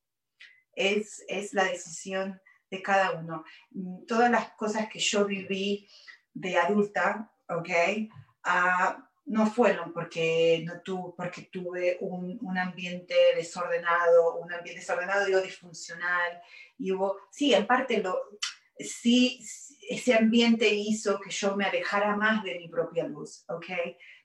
Es, 0.73 1.23
es 1.29 1.53
la 1.53 1.65
decisión 1.65 2.41
de 2.71 2.81
cada 2.81 3.11
uno. 3.11 3.45
Todas 4.09 4.31
las 4.31 4.53
cosas 4.53 4.89
que 4.89 5.01
yo 5.01 5.27
viví 5.27 5.87
de 6.33 6.57
adulta, 6.57 7.31
¿ok? 7.47 7.69
Uh, 8.47 9.10
no 9.31 9.47
fueron 9.47 9.93
porque, 9.93 10.65
no 10.67 10.81
tu, 10.81 11.15
porque 11.17 11.43
tuve 11.53 11.99
un, 12.01 12.37
un, 12.43 12.59
ambiente 12.59 13.15
desordenado, 13.37 14.39
un 14.39 14.53
ambiente 14.53 14.81
desordenado, 14.81 15.25
digo, 15.25 15.41
disfuncional, 15.41 16.43
y 16.77 16.91
hubo, 16.91 17.17
sí, 17.31 17.55
en 17.55 17.65
parte 17.65 18.03
lo, 18.03 18.19
sí, 18.77 19.41
ese 19.89 20.15
ambiente 20.15 20.69
hizo 20.69 21.21
que 21.21 21.31
yo 21.31 21.55
me 21.55 21.65
alejara 21.65 22.17
más 22.17 22.43
de 22.43 22.59
mi 22.59 22.69
propia 22.69 23.07
luz, 23.07 23.45
¿ok? 23.49 23.67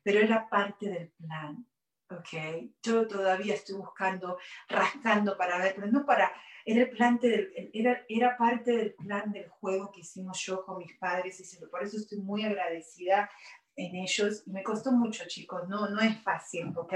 Pero 0.02 0.22
era 0.22 0.50
parte 0.50 0.90
del 0.90 1.10
plan, 1.10 1.68
¿ok? 2.10 2.72
Yo 2.82 3.08
todavía 3.08 3.54
estoy 3.54 3.76
buscando, 3.76 4.40
rascando 4.68 5.38
para 5.38 5.60
ver, 5.60 5.76
pero 5.76 5.86
no 5.86 6.04
para, 6.04 6.34
era, 6.66 6.82
el 6.82 6.90
plan 6.90 7.20
del, 7.20 7.70
era, 7.74 8.04
era 8.10 8.36
parte 8.38 8.76
del 8.76 8.96
plan 8.96 9.32
del 9.32 9.50
juego 9.50 9.92
que 9.92 10.02
hicimos 10.02 10.40
yo 10.44 10.66
con 10.66 10.80
mis 10.80 10.98
padres 10.98 11.40
y 11.40 11.66
por 11.68 11.84
eso 11.84 11.98
estoy 11.98 12.22
muy 12.22 12.44
agradecida 12.44 13.30
en 13.76 13.96
ellos. 13.96 14.44
Y 14.46 14.52
me 14.52 14.64
costó 14.64 14.92
mucho, 14.92 15.24
chicos, 15.28 15.68
no, 15.68 15.90
no 15.90 16.02
es 16.02 16.22
fácil, 16.22 16.74
¿ok? 16.76 16.94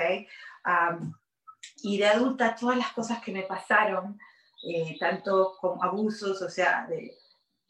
y 1.82 1.98
de 1.98 2.06
adulta, 2.06 2.56
todas 2.56 2.78
las 2.78 2.94
cosas 2.94 3.22
que 3.22 3.32
me 3.32 3.44
pasaron, 3.44 4.18
eh, 4.64 4.98
tanto 5.00 5.58
con 5.60 5.84
abusos, 5.84 6.42
o 6.42 6.50
sea, 6.50 6.86
de, 6.88 7.18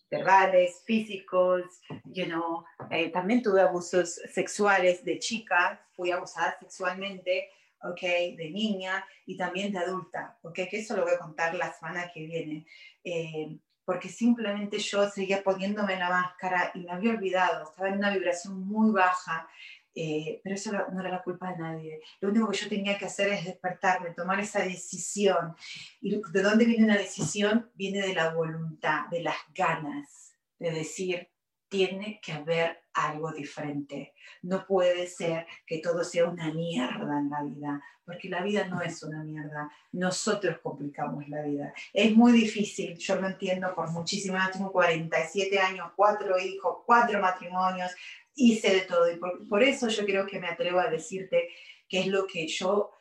verbales, 0.09 0.81
físicos, 0.85 1.81
you 2.05 2.25
know, 2.25 2.65
eh, 2.89 3.11
también 3.11 3.43
tuve 3.43 3.61
abusos 3.61 4.15
sexuales 4.33 5.03
de 5.05 5.19
chica, 5.19 5.85
fui 5.95 6.11
abusada 6.11 6.57
sexualmente, 6.59 7.49
ok, 7.83 8.01
de 8.01 8.49
niña 8.51 9.05
y 9.25 9.37
también 9.37 9.71
de 9.71 9.79
adulta, 9.79 10.37
ok, 10.41 10.55
que 10.69 10.79
eso 10.79 10.95
lo 10.95 11.03
voy 11.03 11.13
a 11.13 11.19
contar 11.19 11.53
la 11.55 11.71
semana 11.73 12.11
que 12.11 12.25
viene. 12.25 12.65
Eh, 13.03 13.59
porque 13.89 14.07
simplemente 14.07 14.77
yo 14.77 15.09
seguía 15.09 15.41
poniéndome 15.41 15.97
la 15.97 16.09
máscara 16.09 16.71
y 16.75 16.81
me 16.81 16.91
había 16.91 17.09
olvidado, 17.09 17.63
estaba 17.63 17.89
en 17.89 17.97
una 17.97 18.13
vibración 18.13 18.59
muy 18.67 18.91
baja, 18.91 19.49
eh, 19.95 20.39
pero 20.43 20.53
eso 20.53 20.71
no 20.71 20.99
era 20.99 21.09
la 21.09 21.23
culpa 21.23 21.49
de 21.49 21.57
nadie. 21.57 21.99
Lo 22.21 22.29
único 22.29 22.51
que 22.51 22.57
yo 22.57 22.69
tenía 22.69 22.99
que 22.99 23.05
hacer 23.05 23.29
es 23.29 23.45
despertarme, 23.45 24.11
tomar 24.11 24.39
esa 24.39 24.61
decisión. 24.61 25.55
¿Y 26.01 26.21
de 26.21 26.41
dónde 26.43 26.65
viene 26.65 26.85
una 26.85 26.99
decisión? 26.99 27.71
Viene 27.73 28.05
de 28.05 28.13
la 28.13 28.31
voluntad, 28.31 29.07
de 29.07 29.23
las 29.23 29.37
ganas 29.55 30.35
de 30.59 30.69
decir, 30.69 31.27
tiene 31.69 32.19
que 32.21 32.33
haber 32.33 32.81
algo 32.93 33.31
diferente. 33.31 34.13
No 34.41 34.65
puede 34.65 35.07
ser 35.07 35.45
que 35.65 35.77
todo 35.79 36.03
sea 36.03 36.25
una 36.25 36.51
mierda 36.51 37.19
en 37.19 37.29
la 37.29 37.43
vida, 37.43 37.83
porque 38.03 38.27
la 38.27 38.41
vida 38.41 38.67
no 38.67 38.81
es 38.81 39.01
una 39.03 39.23
mierda. 39.23 39.71
Nosotros 39.91 40.57
complicamos 40.61 41.29
la 41.29 41.43
vida. 41.43 41.73
Es 41.93 42.13
muy 42.15 42.31
difícil, 42.31 42.97
yo 42.97 43.15
lo 43.15 43.27
entiendo 43.27 43.73
por 43.75 43.91
muchísimo, 43.91 44.37
tengo 44.51 44.71
47 44.71 45.59
años, 45.59 45.91
cuatro 45.95 46.37
hijos, 46.39 46.79
cuatro 46.85 47.21
matrimonios, 47.21 47.91
hice 48.35 48.73
de 48.73 48.81
todo. 48.81 49.09
Y 49.11 49.17
por, 49.17 49.47
por 49.47 49.63
eso 49.63 49.87
yo 49.87 50.05
creo 50.05 50.25
que 50.25 50.39
me 50.39 50.47
atrevo 50.47 50.79
a 50.79 50.89
decirte 50.89 51.49
qué 51.87 52.01
es 52.01 52.07
lo 52.07 52.25
que 52.25 52.47
yo 52.47 52.91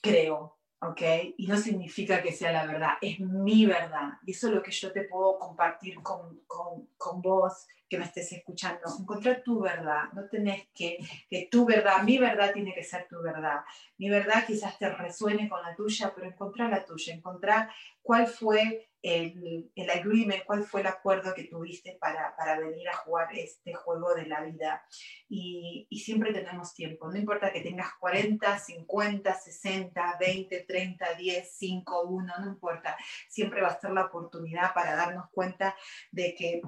creo, 0.00 0.53
¿ok? 0.84 1.02
Y 1.36 1.46
no 1.46 1.56
significa 1.56 2.22
que 2.22 2.32
sea 2.32 2.52
la 2.52 2.66
verdad, 2.66 2.92
es 3.00 3.20
mi 3.20 3.66
verdad. 3.66 4.18
Y 4.26 4.32
eso 4.32 4.48
es 4.48 4.54
lo 4.54 4.62
que 4.62 4.70
yo 4.70 4.92
te 4.92 5.02
puedo 5.02 5.38
compartir 5.38 6.02
con, 6.02 6.40
con, 6.46 6.88
con 6.96 7.22
vos 7.22 7.66
que 7.88 7.98
me 7.98 8.04
estés 8.04 8.32
escuchando, 8.32 8.80
encontrar 8.98 9.42
tu 9.44 9.60
verdad, 9.60 10.04
no 10.14 10.24
tenés 10.28 10.68
que, 10.74 10.98
que 11.28 11.48
tu 11.50 11.66
verdad, 11.66 12.02
mi 12.02 12.18
verdad 12.18 12.52
tiene 12.52 12.74
que 12.74 12.82
ser 12.82 13.06
tu 13.08 13.20
verdad, 13.20 13.60
mi 13.98 14.08
verdad 14.08 14.44
quizás 14.46 14.78
te 14.78 14.88
resuene 14.88 15.48
con 15.48 15.62
la 15.62 15.74
tuya, 15.76 16.12
pero 16.14 16.26
encontrar 16.26 16.70
la 16.70 16.84
tuya, 16.84 17.14
encontrar 17.14 17.70
cuál 18.02 18.26
fue 18.26 18.88
el, 19.04 19.70
el 19.74 19.90
agreement, 19.90 20.44
cuál 20.44 20.64
fue 20.64 20.80
el 20.80 20.86
acuerdo 20.86 21.34
que 21.34 21.44
tuviste 21.44 21.98
para, 22.00 22.34
para 22.36 22.58
venir 22.58 22.88
a 22.88 22.96
jugar 22.96 23.28
este 23.34 23.74
juego 23.74 24.14
de 24.14 24.24
la 24.24 24.40
vida. 24.40 24.82
Y, 25.28 25.86
y, 25.90 26.00
siempre 26.00 26.32
tenemos 26.32 26.72
tiempo, 26.72 27.10
no 27.10 27.18
importa 27.18 27.52
que 27.52 27.60
tengas 27.60 27.92
40, 28.00 28.58
50, 28.58 29.34
60, 29.34 30.16
20, 30.18 30.60
30, 30.66 31.14
10, 31.14 31.54
5, 31.54 32.02
1, 32.02 32.32
no 32.40 32.46
importa, 32.46 32.96
siempre 33.28 33.60
va 33.60 33.68
a 33.68 33.80
ser 33.80 33.90
la 33.90 34.06
oportunidad 34.06 34.72
para 34.72 34.96
darnos 34.96 35.26
cuenta 35.30 35.76
de 36.10 36.34
que 36.34 36.62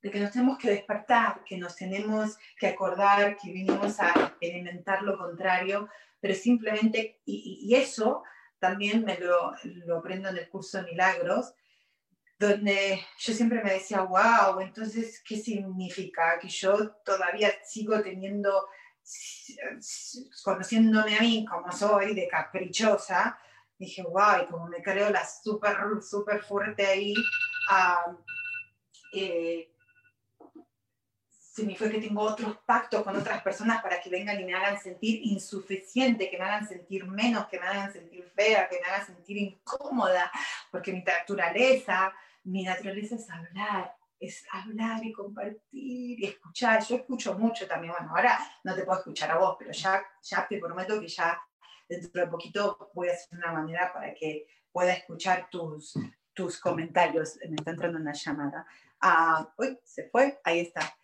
de 0.00 0.10
que 0.10 0.20
nos 0.20 0.30
tenemos 0.30 0.58
que 0.58 0.70
despertar, 0.70 1.42
que 1.44 1.58
nos 1.58 1.76
tenemos 1.76 2.38
que 2.58 2.68
acordar, 2.68 3.36
que 3.36 3.52
vinimos 3.52 3.98
a 4.00 4.10
experimentar 4.10 5.02
lo 5.02 5.18
contrario, 5.18 5.88
pero 6.20 6.34
simplemente, 6.34 7.20
y, 7.26 7.74
eso 7.74 8.22
también 8.58 9.04
me 9.04 9.18
lo, 9.18 9.54
lo, 9.86 9.98
aprendo 9.98 10.28
en 10.28 10.38
el 10.38 10.48
curso 10.48 10.78
de 10.78 10.84
milagros, 10.90 11.54
donde 12.38 13.04
yo 13.18 13.32
siempre 13.32 13.62
me 13.62 13.72
decía, 13.74 14.02
wow, 14.02 14.60
entonces, 14.60 15.22
¿qué 15.26 15.36
significa? 15.36 16.38
Que 16.40 16.48
yo 16.48 16.92
todavía 17.04 17.52
sigo 17.64 18.00
teniendo, 18.00 18.68
conociéndome 20.44 21.16
a 21.16 21.20
mí 21.20 21.44
como 21.44 21.72
soy, 21.72 22.14
de 22.14 22.28
caprichosa, 22.28 23.38
dije, 23.78 24.02
wow, 24.02 24.42
y 24.42 24.46
como 24.46 24.68
me 24.68 24.82
creo 24.82 25.10
la 25.10 25.26
súper, 25.26 25.76
súper 26.00 26.42
fuerte 26.42 26.86
ahí, 26.86 27.14
uh, 27.14 28.14
significa 31.58 31.90
que 31.90 32.00
tengo 32.00 32.22
otros 32.22 32.56
pactos 32.64 33.02
con 33.02 33.16
otras 33.16 33.42
personas 33.42 33.82
para 33.82 34.00
que 34.00 34.08
vengan 34.08 34.40
y 34.40 34.44
me 34.44 34.54
hagan 34.54 34.80
sentir 34.80 35.20
insuficiente, 35.24 36.30
que 36.30 36.38
me 36.38 36.44
hagan 36.44 36.68
sentir 36.68 37.04
menos, 37.06 37.48
que 37.48 37.58
me 37.58 37.66
hagan 37.66 37.92
sentir 37.92 38.24
fea, 38.34 38.68
que 38.68 38.78
me 38.80 38.86
hagan 38.86 39.06
sentir 39.06 39.36
incómoda, 39.38 40.30
porque 40.70 40.92
mi 40.92 41.02
naturaleza, 41.02 42.12
mi 42.44 42.62
naturaleza 42.62 43.16
es 43.16 43.28
hablar, 43.28 43.96
es 44.20 44.46
hablar 44.52 45.04
y 45.04 45.12
compartir 45.12 46.20
y 46.20 46.26
escuchar. 46.26 46.84
Yo 46.84 46.96
escucho 46.96 47.36
mucho 47.36 47.66
también, 47.66 47.92
bueno, 47.92 48.10
ahora 48.14 48.38
no 48.62 48.74
te 48.74 48.84
puedo 48.84 48.98
escuchar 48.98 49.32
a 49.32 49.38
vos, 49.38 49.56
pero 49.58 49.72
ya, 49.72 50.02
ya 50.22 50.46
te 50.46 50.58
prometo 50.58 51.00
que 51.00 51.08
ya 51.08 51.40
dentro 51.88 52.22
de 52.22 52.28
poquito 52.28 52.90
voy 52.94 53.08
a 53.08 53.12
hacer 53.12 53.36
una 53.36 53.52
manera 53.52 53.92
para 53.92 54.14
que 54.14 54.46
pueda 54.70 54.92
escuchar 54.92 55.48
tus, 55.50 55.94
tus 56.32 56.60
comentarios. 56.60 57.36
Me 57.48 57.56
está 57.56 57.72
entrando 57.72 57.98
una 57.98 58.12
llamada. 58.12 58.64
Ah, 59.00 59.52
uy, 59.56 59.78
se 59.84 60.08
fue, 60.08 60.40
ahí 60.44 60.60
está 60.60 60.97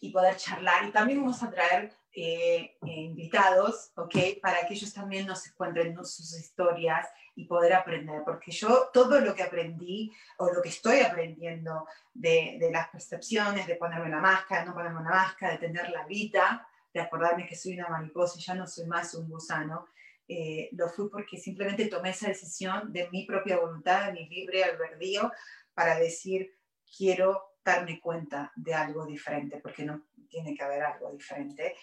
y 0.00 0.10
poder 0.10 0.36
charlar. 0.36 0.84
Y 0.86 0.92
también 0.92 1.20
vamos 1.20 1.42
a 1.42 1.50
traer 1.50 1.92
eh, 2.12 2.76
invitados, 2.82 3.92
¿ok? 3.96 4.14
Para 4.42 4.66
que 4.66 4.74
ellos 4.74 4.92
también 4.92 5.26
nos 5.26 5.46
encuentren 5.46 5.94
sus 6.04 6.38
historias 6.38 7.06
y 7.34 7.44
poder 7.44 7.72
aprender, 7.72 8.22
porque 8.24 8.50
yo 8.50 8.90
todo 8.92 9.20
lo 9.20 9.34
que 9.34 9.44
aprendí 9.44 10.12
o 10.38 10.50
lo 10.50 10.60
que 10.60 10.70
estoy 10.70 11.00
aprendiendo 11.00 11.86
de, 12.12 12.56
de 12.58 12.70
las 12.72 12.88
percepciones, 12.88 13.66
de 13.66 13.76
ponerme 13.76 14.08
la 14.08 14.20
máscara, 14.20 14.64
no 14.64 14.74
ponerme 14.74 15.00
una 15.00 15.10
máscara, 15.10 15.52
de 15.52 15.58
tener 15.58 15.90
la 15.90 16.04
vida, 16.06 16.66
de 16.92 17.00
acordarme 17.00 17.46
que 17.46 17.54
soy 17.54 17.74
una 17.74 17.88
mariposa 17.88 18.38
y 18.38 18.42
ya 18.42 18.54
no 18.54 18.66
soy 18.66 18.86
más 18.86 19.14
un 19.14 19.28
gusano, 19.28 19.86
eh, 20.26 20.68
lo 20.72 20.88
fui 20.88 21.08
porque 21.08 21.38
simplemente 21.38 21.86
tomé 21.86 22.10
esa 22.10 22.28
decisión 22.28 22.92
de 22.92 23.08
mi 23.10 23.24
propia 23.24 23.58
voluntad, 23.58 24.06
de 24.06 24.12
mi 24.12 24.28
libre 24.28 24.64
albedrío, 24.64 25.32
para 25.72 25.98
decir, 25.98 26.54
quiero 26.96 27.47
darme 27.68 28.00
cuenta 28.00 28.52
de 28.56 28.74
algo 28.74 29.06
diferente, 29.06 29.60
porque 29.62 29.84
no 29.84 30.08
tiene 30.28 30.54
que 30.54 30.62
haber 30.62 30.82
algo 30.82 31.12
diferente. 31.12 31.74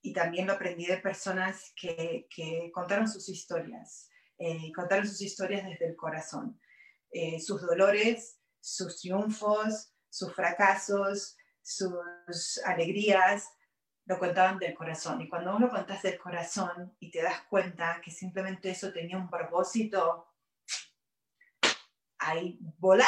y 0.00 0.12
también 0.12 0.46
lo 0.46 0.54
aprendí 0.54 0.86
de 0.86 0.96
personas 0.96 1.72
que, 1.76 2.26
que 2.34 2.70
contaron 2.72 3.08
sus 3.08 3.28
historias, 3.28 4.10
eh, 4.38 4.72
contaron 4.74 5.06
sus 5.06 5.20
historias 5.20 5.64
desde 5.64 5.86
el 5.86 5.96
corazón, 5.96 6.60
eh, 7.10 7.40
sus 7.40 7.62
dolores, 7.62 8.40
sus 8.60 9.00
triunfos, 9.00 9.92
sus 10.08 10.34
fracasos, 10.34 11.36
sus 11.62 12.58
alegrías, 12.64 13.48
lo 14.06 14.18
contaban 14.18 14.58
del 14.58 14.74
corazón. 14.74 15.20
Y 15.20 15.28
cuando 15.28 15.56
uno 15.56 15.70
contas 15.70 16.02
del 16.02 16.18
corazón 16.18 16.96
y 16.98 17.10
te 17.10 17.22
das 17.22 17.42
cuenta 17.48 18.00
que 18.02 18.10
simplemente 18.10 18.70
eso 18.70 18.92
tenía 18.92 19.16
un 19.16 19.30
propósito, 19.30 20.26
ahí 22.18 22.58
volá 22.78 23.06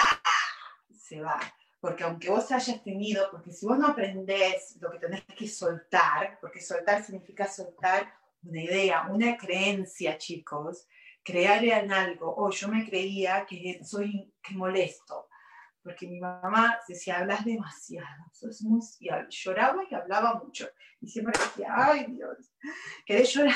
se 1.04 1.20
va. 1.20 1.38
Porque 1.80 2.02
aunque 2.02 2.30
vos 2.30 2.50
hayas 2.50 2.82
tenido, 2.82 3.30
porque 3.30 3.52
si 3.52 3.66
vos 3.66 3.78
no 3.78 3.88
aprendés 3.88 4.76
lo 4.80 4.90
que 4.90 4.98
tenés 4.98 5.22
que 5.36 5.46
soltar, 5.46 6.38
porque 6.40 6.60
soltar 6.60 7.04
significa 7.04 7.46
soltar 7.46 8.10
una 8.42 8.62
idea, 8.62 9.06
una 9.10 9.36
creencia, 9.36 10.16
chicos, 10.16 10.86
crear 11.22 11.62
en 11.64 11.92
algo, 11.92 12.30
o 12.30 12.46
oh, 12.46 12.50
yo 12.50 12.68
me 12.68 12.86
creía 12.86 13.44
que 13.46 13.80
soy, 13.84 14.32
que 14.42 14.54
molesto, 14.54 15.28
porque 15.82 16.06
mi 16.06 16.20
mamá 16.20 16.78
decía, 16.88 17.18
hablas 17.18 17.44
demasiado, 17.44 18.24
sos 18.32 18.62
muy, 18.62 18.80
lloraba 19.28 19.82
y 19.90 19.94
hablaba 19.94 20.42
mucho, 20.42 20.68
y 21.00 21.08
siempre 21.08 21.38
decía, 21.38 21.68
ay 21.70 22.06
Dios, 22.08 22.52
querés 23.06 23.32
llorar, 23.34 23.54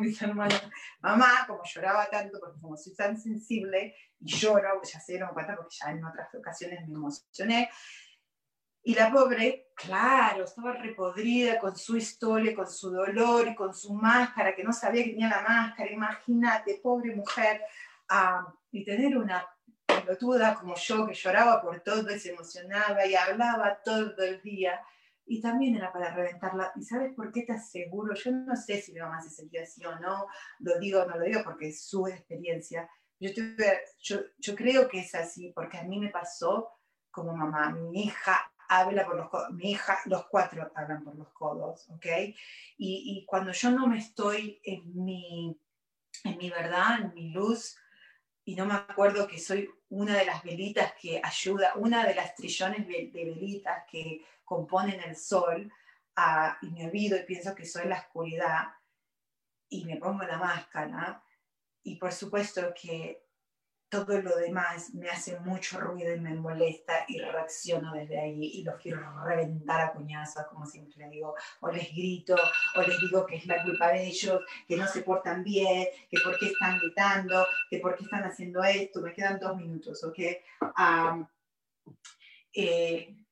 mis 0.00 0.20
hermanos, 0.22 0.62
mamá, 1.00 1.44
como 1.46 1.62
lloraba 1.64 2.06
tanto, 2.06 2.38
porque 2.40 2.60
como 2.60 2.76
soy 2.76 2.94
tan 2.94 3.18
sensible 3.18 3.94
y 4.20 4.34
lloro, 4.34 4.80
ya 4.82 5.00
se 5.00 5.12
dieron 5.12 5.34
cuenta 5.34 5.54
porque 5.56 5.76
ya 5.78 5.90
en 5.90 6.04
otras 6.04 6.34
ocasiones 6.34 6.86
me 6.88 6.94
emocioné. 6.94 7.70
Y 8.82 8.94
la 8.94 9.10
pobre, 9.10 9.70
claro, 9.74 10.44
estaba 10.44 10.72
repodrida 10.72 11.58
con 11.58 11.76
su 11.76 11.96
historia, 11.96 12.54
con 12.54 12.70
su 12.70 12.90
dolor 12.90 13.48
y 13.48 13.54
con 13.54 13.74
su 13.74 13.92
máscara, 13.92 14.54
que 14.54 14.62
no 14.62 14.72
sabía 14.72 15.02
que 15.02 15.10
tenía 15.10 15.28
la 15.28 15.42
máscara. 15.42 15.90
Imagínate, 15.90 16.80
pobre 16.82 17.14
mujer, 17.14 17.60
uh, 18.10 18.48
y 18.70 18.84
tener 18.84 19.16
una 19.16 19.46
pelotuda 19.84 20.54
como 20.54 20.74
yo 20.76 21.06
que 21.06 21.14
lloraba 21.14 21.60
por 21.60 21.80
todo 21.80 22.14
y 22.14 22.18
se 22.18 22.30
emocionaba 22.30 23.04
y 23.06 23.14
hablaba 23.14 23.80
todo 23.84 24.22
el 24.22 24.40
día 24.42 24.80
y 25.26 25.40
también 25.40 25.76
era 25.76 25.92
para 25.92 26.14
reventarla. 26.14 26.72
¿Y 26.76 26.82
sabes 26.82 27.14
por 27.14 27.32
qué 27.32 27.42
te 27.42 27.52
aseguro? 27.52 28.14
Yo 28.14 28.30
no 28.30 28.56
sé 28.56 28.80
si 28.80 28.92
mi 28.92 29.00
mamá 29.00 29.20
se 29.20 29.30
sentía 29.30 29.62
así 29.62 29.84
o 29.84 29.98
no, 29.98 30.26
lo 30.60 30.78
digo 30.78 31.02
o 31.02 31.06
no 31.06 31.16
lo 31.18 31.24
digo 31.24 31.42
porque 31.44 31.68
es 31.68 31.84
su 31.84 32.06
experiencia. 32.06 32.88
Yo, 33.18 33.30
yo, 33.98 34.20
yo, 34.38 34.54
creo 34.54 34.88
que 34.88 35.00
es 35.00 35.14
así 35.14 35.52
porque 35.54 35.78
a 35.78 35.84
mí 35.84 35.98
me 35.98 36.10
pasó 36.10 36.70
como 37.10 37.34
mamá. 37.34 37.70
Mi 37.70 38.04
hija 38.04 38.52
habla 38.68 39.04
por 39.04 39.16
los 39.16 39.28
codos, 39.30 39.50
mi 39.52 39.72
hija, 39.72 39.98
los 40.06 40.26
cuatro 40.26 40.70
hablan 40.74 41.04
por 41.04 41.16
los 41.16 41.28
codos, 41.32 41.88
¿ok? 41.90 42.06
Y, 42.76 43.18
y 43.18 43.24
cuando 43.24 43.52
yo 43.52 43.70
no 43.70 43.86
me 43.86 43.98
estoy 43.98 44.60
en 44.64 45.04
mi, 45.04 45.58
en 46.24 46.36
mi 46.36 46.50
verdad, 46.50 47.00
en 47.00 47.14
mi 47.14 47.30
luz, 47.30 47.78
y 48.48 48.54
no 48.54 48.64
me 48.64 48.74
acuerdo 48.74 49.26
que 49.26 49.40
soy 49.40 49.68
una 49.88 50.16
de 50.16 50.24
las 50.24 50.42
velitas 50.44 50.94
que 51.00 51.20
ayuda, 51.22 51.74
una 51.74 52.06
de 52.06 52.14
las 52.14 52.34
trillones 52.36 52.86
de, 52.86 53.10
velitas 53.12 53.84
que 53.90 54.22
componen 54.46 55.00
el 55.00 55.16
sol, 55.16 55.70
y 56.62 56.70
me 56.70 56.86
olvido 56.86 57.18
y 57.18 57.24
pienso 57.24 57.54
que 57.54 57.66
soy 57.66 57.86
la 57.86 57.98
oscuridad, 57.98 58.68
y 59.68 59.84
me 59.84 59.96
pongo 59.96 60.22
la 60.22 60.38
máscara, 60.38 61.22
y 61.82 61.96
por 61.96 62.12
supuesto 62.12 62.72
que 62.80 63.26
todo 63.88 64.20
lo 64.20 64.36
demás 64.36 64.94
me 64.94 65.08
hace 65.08 65.38
mucho 65.40 65.78
ruido 65.78 66.14
y 66.14 66.20
me 66.20 66.34
molesta 66.34 67.04
y 67.06 67.18
reacciono 67.20 67.92
desde 67.92 68.18
ahí 68.18 68.44
y 68.54 68.64
los 68.64 68.76
quiero 68.80 69.00
reventar 69.24 69.80
a 69.80 69.92
cuñazos, 69.92 70.46
como 70.46 70.66
siempre 70.66 71.08
digo, 71.08 71.36
o 71.60 71.70
les 71.70 71.92
grito, 71.92 72.34
o 72.74 72.82
les 72.82 72.98
digo 73.00 73.24
que 73.26 73.36
es 73.36 73.46
la 73.46 73.62
culpa 73.62 73.92
de 73.92 74.06
ellos, 74.06 74.40
que 74.66 74.76
no 74.76 74.88
se 74.88 75.02
portan 75.02 75.44
bien, 75.44 75.86
que 76.10 76.18
por 76.24 76.36
qué 76.38 76.46
están 76.46 76.78
gritando, 76.78 77.46
que 77.70 77.78
por 77.78 77.96
qué 77.96 78.04
están 78.04 78.24
haciendo 78.24 78.64
esto, 78.64 79.00
me 79.00 79.12
quedan 79.12 79.38
dos 79.38 79.56
minutos, 79.56 80.02
¿ok? 80.02 80.18
Eh, 82.52 83.25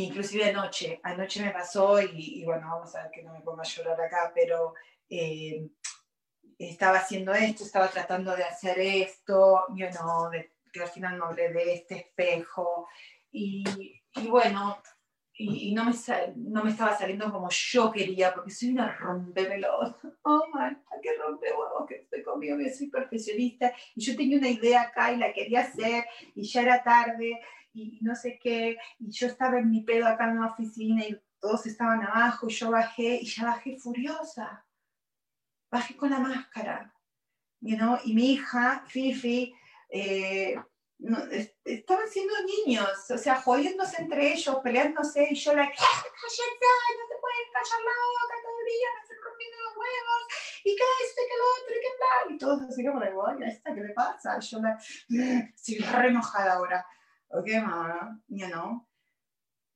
inclusive 0.00 0.50
anoche, 0.50 1.00
anoche 1.02 1.42
me 1.42 1.50
pasó 1.50 2.00
y, 2.00 2.42
bueno, 2.44 2.68
vamos 2.68 2.94
a 2.94 3.02
ver 3.02 3.10
que 3.10 3.22
no 3.22 3.32
me 3.32 3.40
ponga 3.40 3.62
a 3.62 3.66
llorar 3.66 4.00
acá, 4.00 4.32
pero... 4.34 4.74
Eh, 5.08 5.68
estaba 6.58 6.98
haciendo 6.98 7.32
esto, 7.32 7.64
estaba 7.64 7.88
tratando 7.88 8.36
de 8.36 8.44
hacer 8.44 8.78
esto, 8.78 9.64
yo 9.74 9.90
no, 9.90 10.30
que 10.72 10.80
al 10.80 10.88
final 10.88 11.18
no 11.18 11.26
hablé 11.26 11.52
de 11.52 11.74
este 11.74 11.96
espejo. 11.96 12.88
Y, 13.30 13.64
y 14.14 14.26
bueno, 14.28 14.78
y, 15.34 15.74
no, 15.74 15.84
me, 15.84 15.92
no 16.36 16.62
me 16.62 16.70
estaba 16.70 16.96
saliendo 16.96 17.30
como 17.32 17.48
yo 17.50 17.90
quería, 17.90 18.34
porque 18.34 18.50
soy 18.50 18.70
una 18.70 18.96
rompepelos. 18.96 19.94
Oh, 20.24 20.46
man, 20.54 20.80
qué 21.02 21.16
rompe 21.18 21.48
huevos 21.50 21.84
que 21.88 21.96
estoy 21.96 22.22
conmigo, 22.22 22.56
yo 22.56 22.68
soy 22.72 22.88
perfeccionista. 22.88 23.72
Y 23.96 24.04
yo 24.04 24.16
tenía 24.16 24.38
una 24.38 24.48
idea 24.48 24.82
acá 24.82 25.10
y 25.10 25.16
la 25.16 25.32
quería 25.32 25.62
hacer, 25.62 26.04
y 26.36 26.44
ya 26.44 26.62
era 26.62 26.82
tarde, 26.84 27.40
y 27.72 27.98
no 28.02 28.14
sé 28.14 28.38
qué. 28.42 28.76
Y 28.98 29.10
yo 29.10 29.26
estaba 29.26 29.58
en 29.58 29.70
mi 29.70 29.82
pedo 29.82 30.06
acá 30.06 30.30
en 30.30 30.40
la 30.40 30.46
oficina, 30.48 31.04
y 31.06 31.20
todos 31.40 31.66
estaban 31.66 32.02
abajo, 32.02 32.48
y 32.48 32.52
yo 32.52 32.70
bajé, 32.70 33.18
y 33.22 33.26
ya 33.26 33.44
bajé 33.44 33.76
furiosa 33.76 34.64
bajé 35.72 35.96
con 35.96 36.10
la 36.10 36.18
máscara, 36.18 36.92
you 37.60 37.76
know? 37.78 37.98
y 38.04 38.14
mi 38.14 38.34
hija, 38.34 38.84
Fifi, 38.86 39.54
eh, 39.88 40.54
estaban 41.64 42.08
siendo 42.08 42.34
niños, 42.44 43.10
o 43.10 43.18
sea, 43.18 43.40
jodiéndose 43.40 44.02
entre 44.02 44.34
ellos, 44.34 44.56
peleándose, 44.62 45.28
y 45.30 45.34
yo 45.34 45.54
la, 45.54 45.64
¡cállate! 45.64 46.68
No 46.98 47.04
te 47.08 47.16
puedes 47.20 47.48
callar 47.54 47.80
la 47.84 47.94
boca 48.20 48.36
día, 48.68 48.88
me 48.94 49.02
están 49.02 49.16
rompiendo 49.24 49.56
los 49.64 49.76
huevos, 49.76 50.22
y 50.62 50.76
que 50.76 50.84
esto, 51.04 51.20
y 51.22 51.28
que 51.28 51.38
lo 51.38 51.46
otro, 51.56 51.74
y 51.74 51.80
que 51.80 51.92
tal, 51.98 52.34
y 52.34 52.38
todos 52.38 52.62
así 52.62 52.84
como 52.86 53.00
de, 53.00 53.48
¿esta 53.48 53.74
qué 53.74 53.80
le 53.80 53.94
pasa? 53.94 54.38
Y 54.38 54.44
yo 54.44 54.60
la, 54.60 54.78
estoy 55.56 55.78
re 55.78 56.08
enojada 56.08 56.54
ahora, 56.54 56.86
¿ok, 57.32 57.48
mamá? 57.62 58.20
You 58.28 58.46
know? 58.48 58.86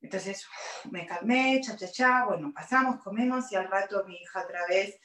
Entonces, 0.01 0.47
me 0.91 1.05
calmé, 1.05 1.59
cha, 1.61 1.75
cha, 1.75 1.91
cha, 1.91 2.25
bueno, 2.25 2.51
pasamos, 2.53 3.01
comemos, 3.01 3.51
y 3.51 3.55
al 3.55 3.69
rato 3.69 4.03
mi 4.05 4.15
hija 4.15 4.43
otra 4.43 4.65
vez 4.67 4.99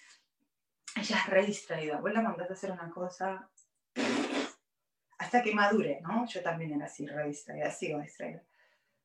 ella 0.96 1.16
es 1.16 1.26
re 1.26 1.46
distraída. 1.46 2.00
Vos 2.00 2.12
la 2.12 2.20
mandaste 2.20 2.52
a 2.52 2.56
hacer 2.56 2.70
una 2.70 2.90
cosa 2.90 3.50
hasta 5.18 5.42
que 5.42 5.54
madure, 5.54 6.00
¿no? 6.02 6.26
Yo 6.26 6.42
también 6.42 6.74
era 6.74 6.86
así, 6.86 7.06
re 7.06 7.28
distraída, 7.28 7.70
sigo 7.70 8.00
distraída. 8.00 8.42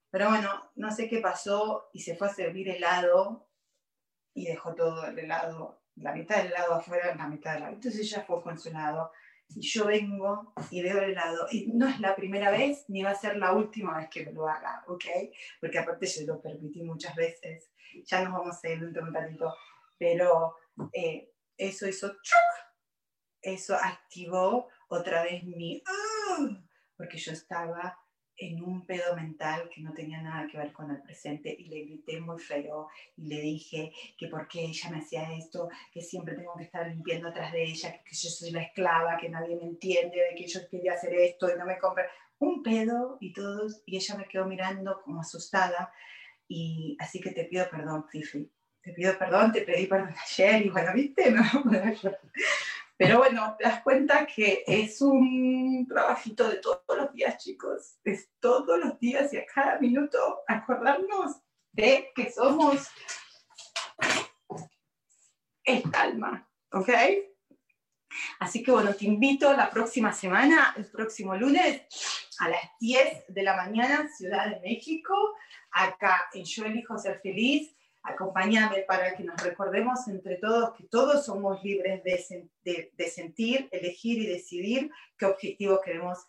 Pero 0.10 0.30
bueno, 0.30 0.72
no 0.76 0.92
sé 0.92 1.08
qué 1.08 1.20
pasó 1.20 1.90
y 1.94 2.02
se 2.02 2.16
fue 2.16 2.28
a 2.28 2.34
servir 2.34 2.70
helado 2.70 3.50
y 4.34 4.46
dejó 4.46 4.76
todo 4.76 5.06
el 5.06 5.18
helado, 5.20 5.84
la 5.96 6.14
mitad 6.14 6.38
del 6.38 6.48
helado 6.48 6.76
afuera, 6.76 7.16
la 7.16 7.28
mitad 7.28 7.54
del 7.54 7.62
helado. 7.62 7.76
Entonces 7.76 8.02
ella 8.02 8.24
fue 8.26 8.42
con 8.42 8.60
su 8.60 8.70
helado 8.70 9.12
yo 9.50 9.86
vengo 9.86 10.54
y 10.70 10.82
veo 10.82 11.00
el 11.00 11.12
helado. 11.12 11.48
Y 11.52 11.68
no 11.68 11.88
es 11.88 12.00
la 12.00 12.16
primera 12.16 12.52
vez 12.52 12.86
ni 12.90 13.04
va 13.04 13.12
a 13.12 13.16
ser 13.16 13.38
la 13.38 13.54
última 13.54 13.98
vez 13.98 14.10
que 14.10 14.26
lo 14.32 14.48
haga, 14.48 14.84
¿ok? 14.88 15.06
Porque 15.60 15.80
aparte 15.80 16.06
yo 16.08 16.26
lo 16.26 16.42
permití 16.42 16.84
muchas 16.84 17.16
veces. 17.16 17.72
Ya 18.06 18.24
nos 18.24 18.34
vamos 18.34 18.64
a 18.64 18.70
ir 18.70 18.80
dentro 18.80 19.04
de 19.04 19.10
un 19.10 19.14
ratito. 19.14 19.54
Pero 19.98 20.56
eh, 20.94 21.32
eso 21.58 21.88
hizo 21.88 22.16
eso 23.42 23.76
activó 23.76 24.68
otra 24.90 25.24
vez 25.24 25.44
mi... 25.44 25.82
¡ah! 25.86 26.68
porque 26.98 27.18
yo 27.18 27.32
estaba 27.32 27.98
en 28.38 28.64
un 28.64 28.86
pedo 28.86 29.16
mental 29.16 29.70
que 29.74 29.82
no 29.82 29.94
tenía 29.94 30.22
nada 30.22 30.48
que 30.48 30.58
ver 30.58 30.72
con 30.72 30.92
el 30.92 31.02
presente 31.02 31.56
y 31.58 31.66
le 31.66 31.82
grité 31.82 32.20
muy 32.20 32.40
feo 32.40 32.88
y 33.16 33.28
le 33.28 33.42
dije 33.42 33.92
que 34.18 34.28
por 34.28 34.48
qué 34.48 34.66
ella 34.66 34.90
me 34.92 35.00
hacía 35.00 35.34
esto, 35.34 35.70
que 35.92 36.02
siempre 36.02 36.36
tengo 36.36 36.56
que 36.56 36.64
estar 36.64 36.88
limpiando 36.88 37.30
atrás 37.30 37.52
de 37.52 37.64
ella, 37.64 38.02
que, 38.04 38.16
yo 38.16 38.30
soy 38.30 38.52
la 38.52 38.62
esclava, 38.62 39.18
que 39.18 39.30
nadie 39.30 39.56
me 39.56 39.64
entiende, 39.64 40.18
de 40.30 40.36
que 40.36 40.48
yo 40.48 40.60
quería 40.70 40.94
hacer 40.94 41.14
esto 41.16 41.54
y 41.54 41.58
no 41.58 41.66
me 41.66 41.80
compra. 41.80 42.08
Un 42.40 42.62
pedo 42.62 43.18
y 43.20 43.34
todos, 43.34 43.82
y 43.86 43.98
ella 43.98 44.16
me 44.16 44.28
quedó 44.28 44.46
mirando 44.46 45.02
como 45.02 45.22
asustada 45.22 45.92
y 46.48 46.96
así 47.00 47.20
que 47.20 47.32
te 47.32 47.46
pido 47.46 47.70
perdón, 47.70 48.06
Fifi. 48.10 48.50
Te 48.82 48.94
pido 48.94 49.18
perdón, 49.18 49.52
te 49.52 49.62
pedí 49.62 49.88
perdón 49.88 50.14
ayer 50.24 50.66
y 50.66 50.70
bueno, 50.70 50.94
viste, 50.94 51.32
no, 51.32 51.44
pero 52.98 53.20
bueno, 53.20 53.56
te 53.58 53.66
das 53.66 53.84
cuenta 53.84 54.26
que 54.26 54.64
es 54.66 55.02
un 55.02 55.86
trabajito 55.88 56.50
de 56.50 56.58
todos 56.58 56.82
los 56.98 57.14
días, 57.14 57.38
chicos. 57.38 58.00
Es 58.04 58.32
todos 58.40 58.80
los 58.80 59.00
días 59.00 59.32
y 59.34 59.38
a 59.38 59.46
cada 59.46 59.80
minuto 59.80 60.18
acordarnos 60.48 61.38
de 61.72 62.10
que 62.16 62.32
somos 62.32 62.88
el 65.64 65.84
alma, 65.94 66.50
¿ok? 66.72 66.90
Así 68.40 68.64
que 68.64 68.72
bueno, 68.72 68.96
te 68.96 69.06
invito 69.06 69.54
la 69.54 69.70
próxima 69.70 70.12
semana, 70.12 70.74
el 70.76 70.90
próximo 70.90 71.36
lunes, 71.36 71.84
a 72.40 72.50
las 72.50 72.62
10 72.80 73.26
de 73.28 73.44
la 73.44 73.56
mañana, 73.56 74.10
Ciudad 74.10 74.50
de 74.50 74.60
México, 74.62 75.14
acá 75.72 76.30
en 76.34 76.46
Yo 76.46 76.66
elijo 76.66 76.98
ser 76.98 77.20
feliz 77.20 77.77
acompáñame 78.08 78.84
para 78.88 79.16
que 79.16 79.24
nos 79.24 79.42
recordemos 79.44 80.08
entre 80.08 80.38
todos 80.38 80.76
que 80.78 80.86
todos 80.86 81.26
somos 81.26 81.64
libres 81.64 82.04
de, 82.04 82.92
de, 82.96 83.08
sentir, 83.10 83.68
elegir 83.72 84.20
y 84.20 84.28
decidir 84.28 84.90
qué 85.18 85.26
objetivo 85.26 85.82
queremos 85.84 86.26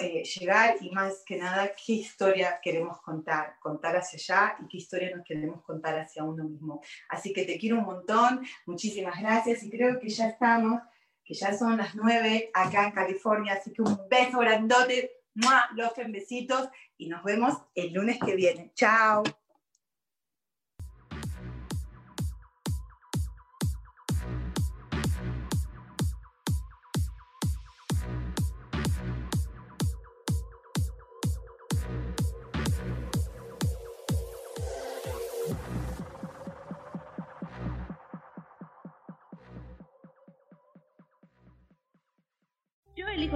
eh, 0.00 0.22
llegar 0.22 0.76
y 0.80 0.90
más 0.90 1.22
que 1.26 1.36
nada 1.36 1.72
qué 1.74 1.94
historia 1.94 2.60
queremos 2.62 3.00
contar, 3.02 3.56
contar 3.60 3.96
hacia 3.96 4.18
allá 4.18 4.56
y 4.62 4.68
qué 4.68 4.76
historia 4.78 5.14
nos 5.14 5.26
queremos 5.26 5.62
contar 5.62 5.98
hacia 5.98 6.24
uno 6.24 6.44
mismo. 6.44 6.80
Así 7.08 7.32
que 7.32 7.44
te 7.44 7.58
quiero 7.58 7.78
un 7.78 7.84
montón, 7.84 8.44
muchísimas 8.66 9.20
gracias 9.20 9.62
y 9.62 9.70
creo 9.70 9.98
que 9.98 10.08
ya 10.08 10.28
estamos, 10.28 10.80
que 11.24 11.34
ya 11.34 11.56
son 11.56 11.76
las 11.76 11.94
nueve 11.94 12.50
acá 12.54 12.86
en 12.86 12.92
California, 12.92 13.54
así 13.54 13.72
que 13.72 13.82
un 13.82 13.98
beso 14.08 14.38
grandote, 14.38 15.12
los 15.74 15.92
besitos 16.08 16.68
y 16.96 17.08
nos 17.08 17.22
vemos 17.24 17.54
el 17.74 17.92
lunes 17.92 18.18
que 18.24 18.34
viene. 18.34 18.72
Chao. 18.74 19.22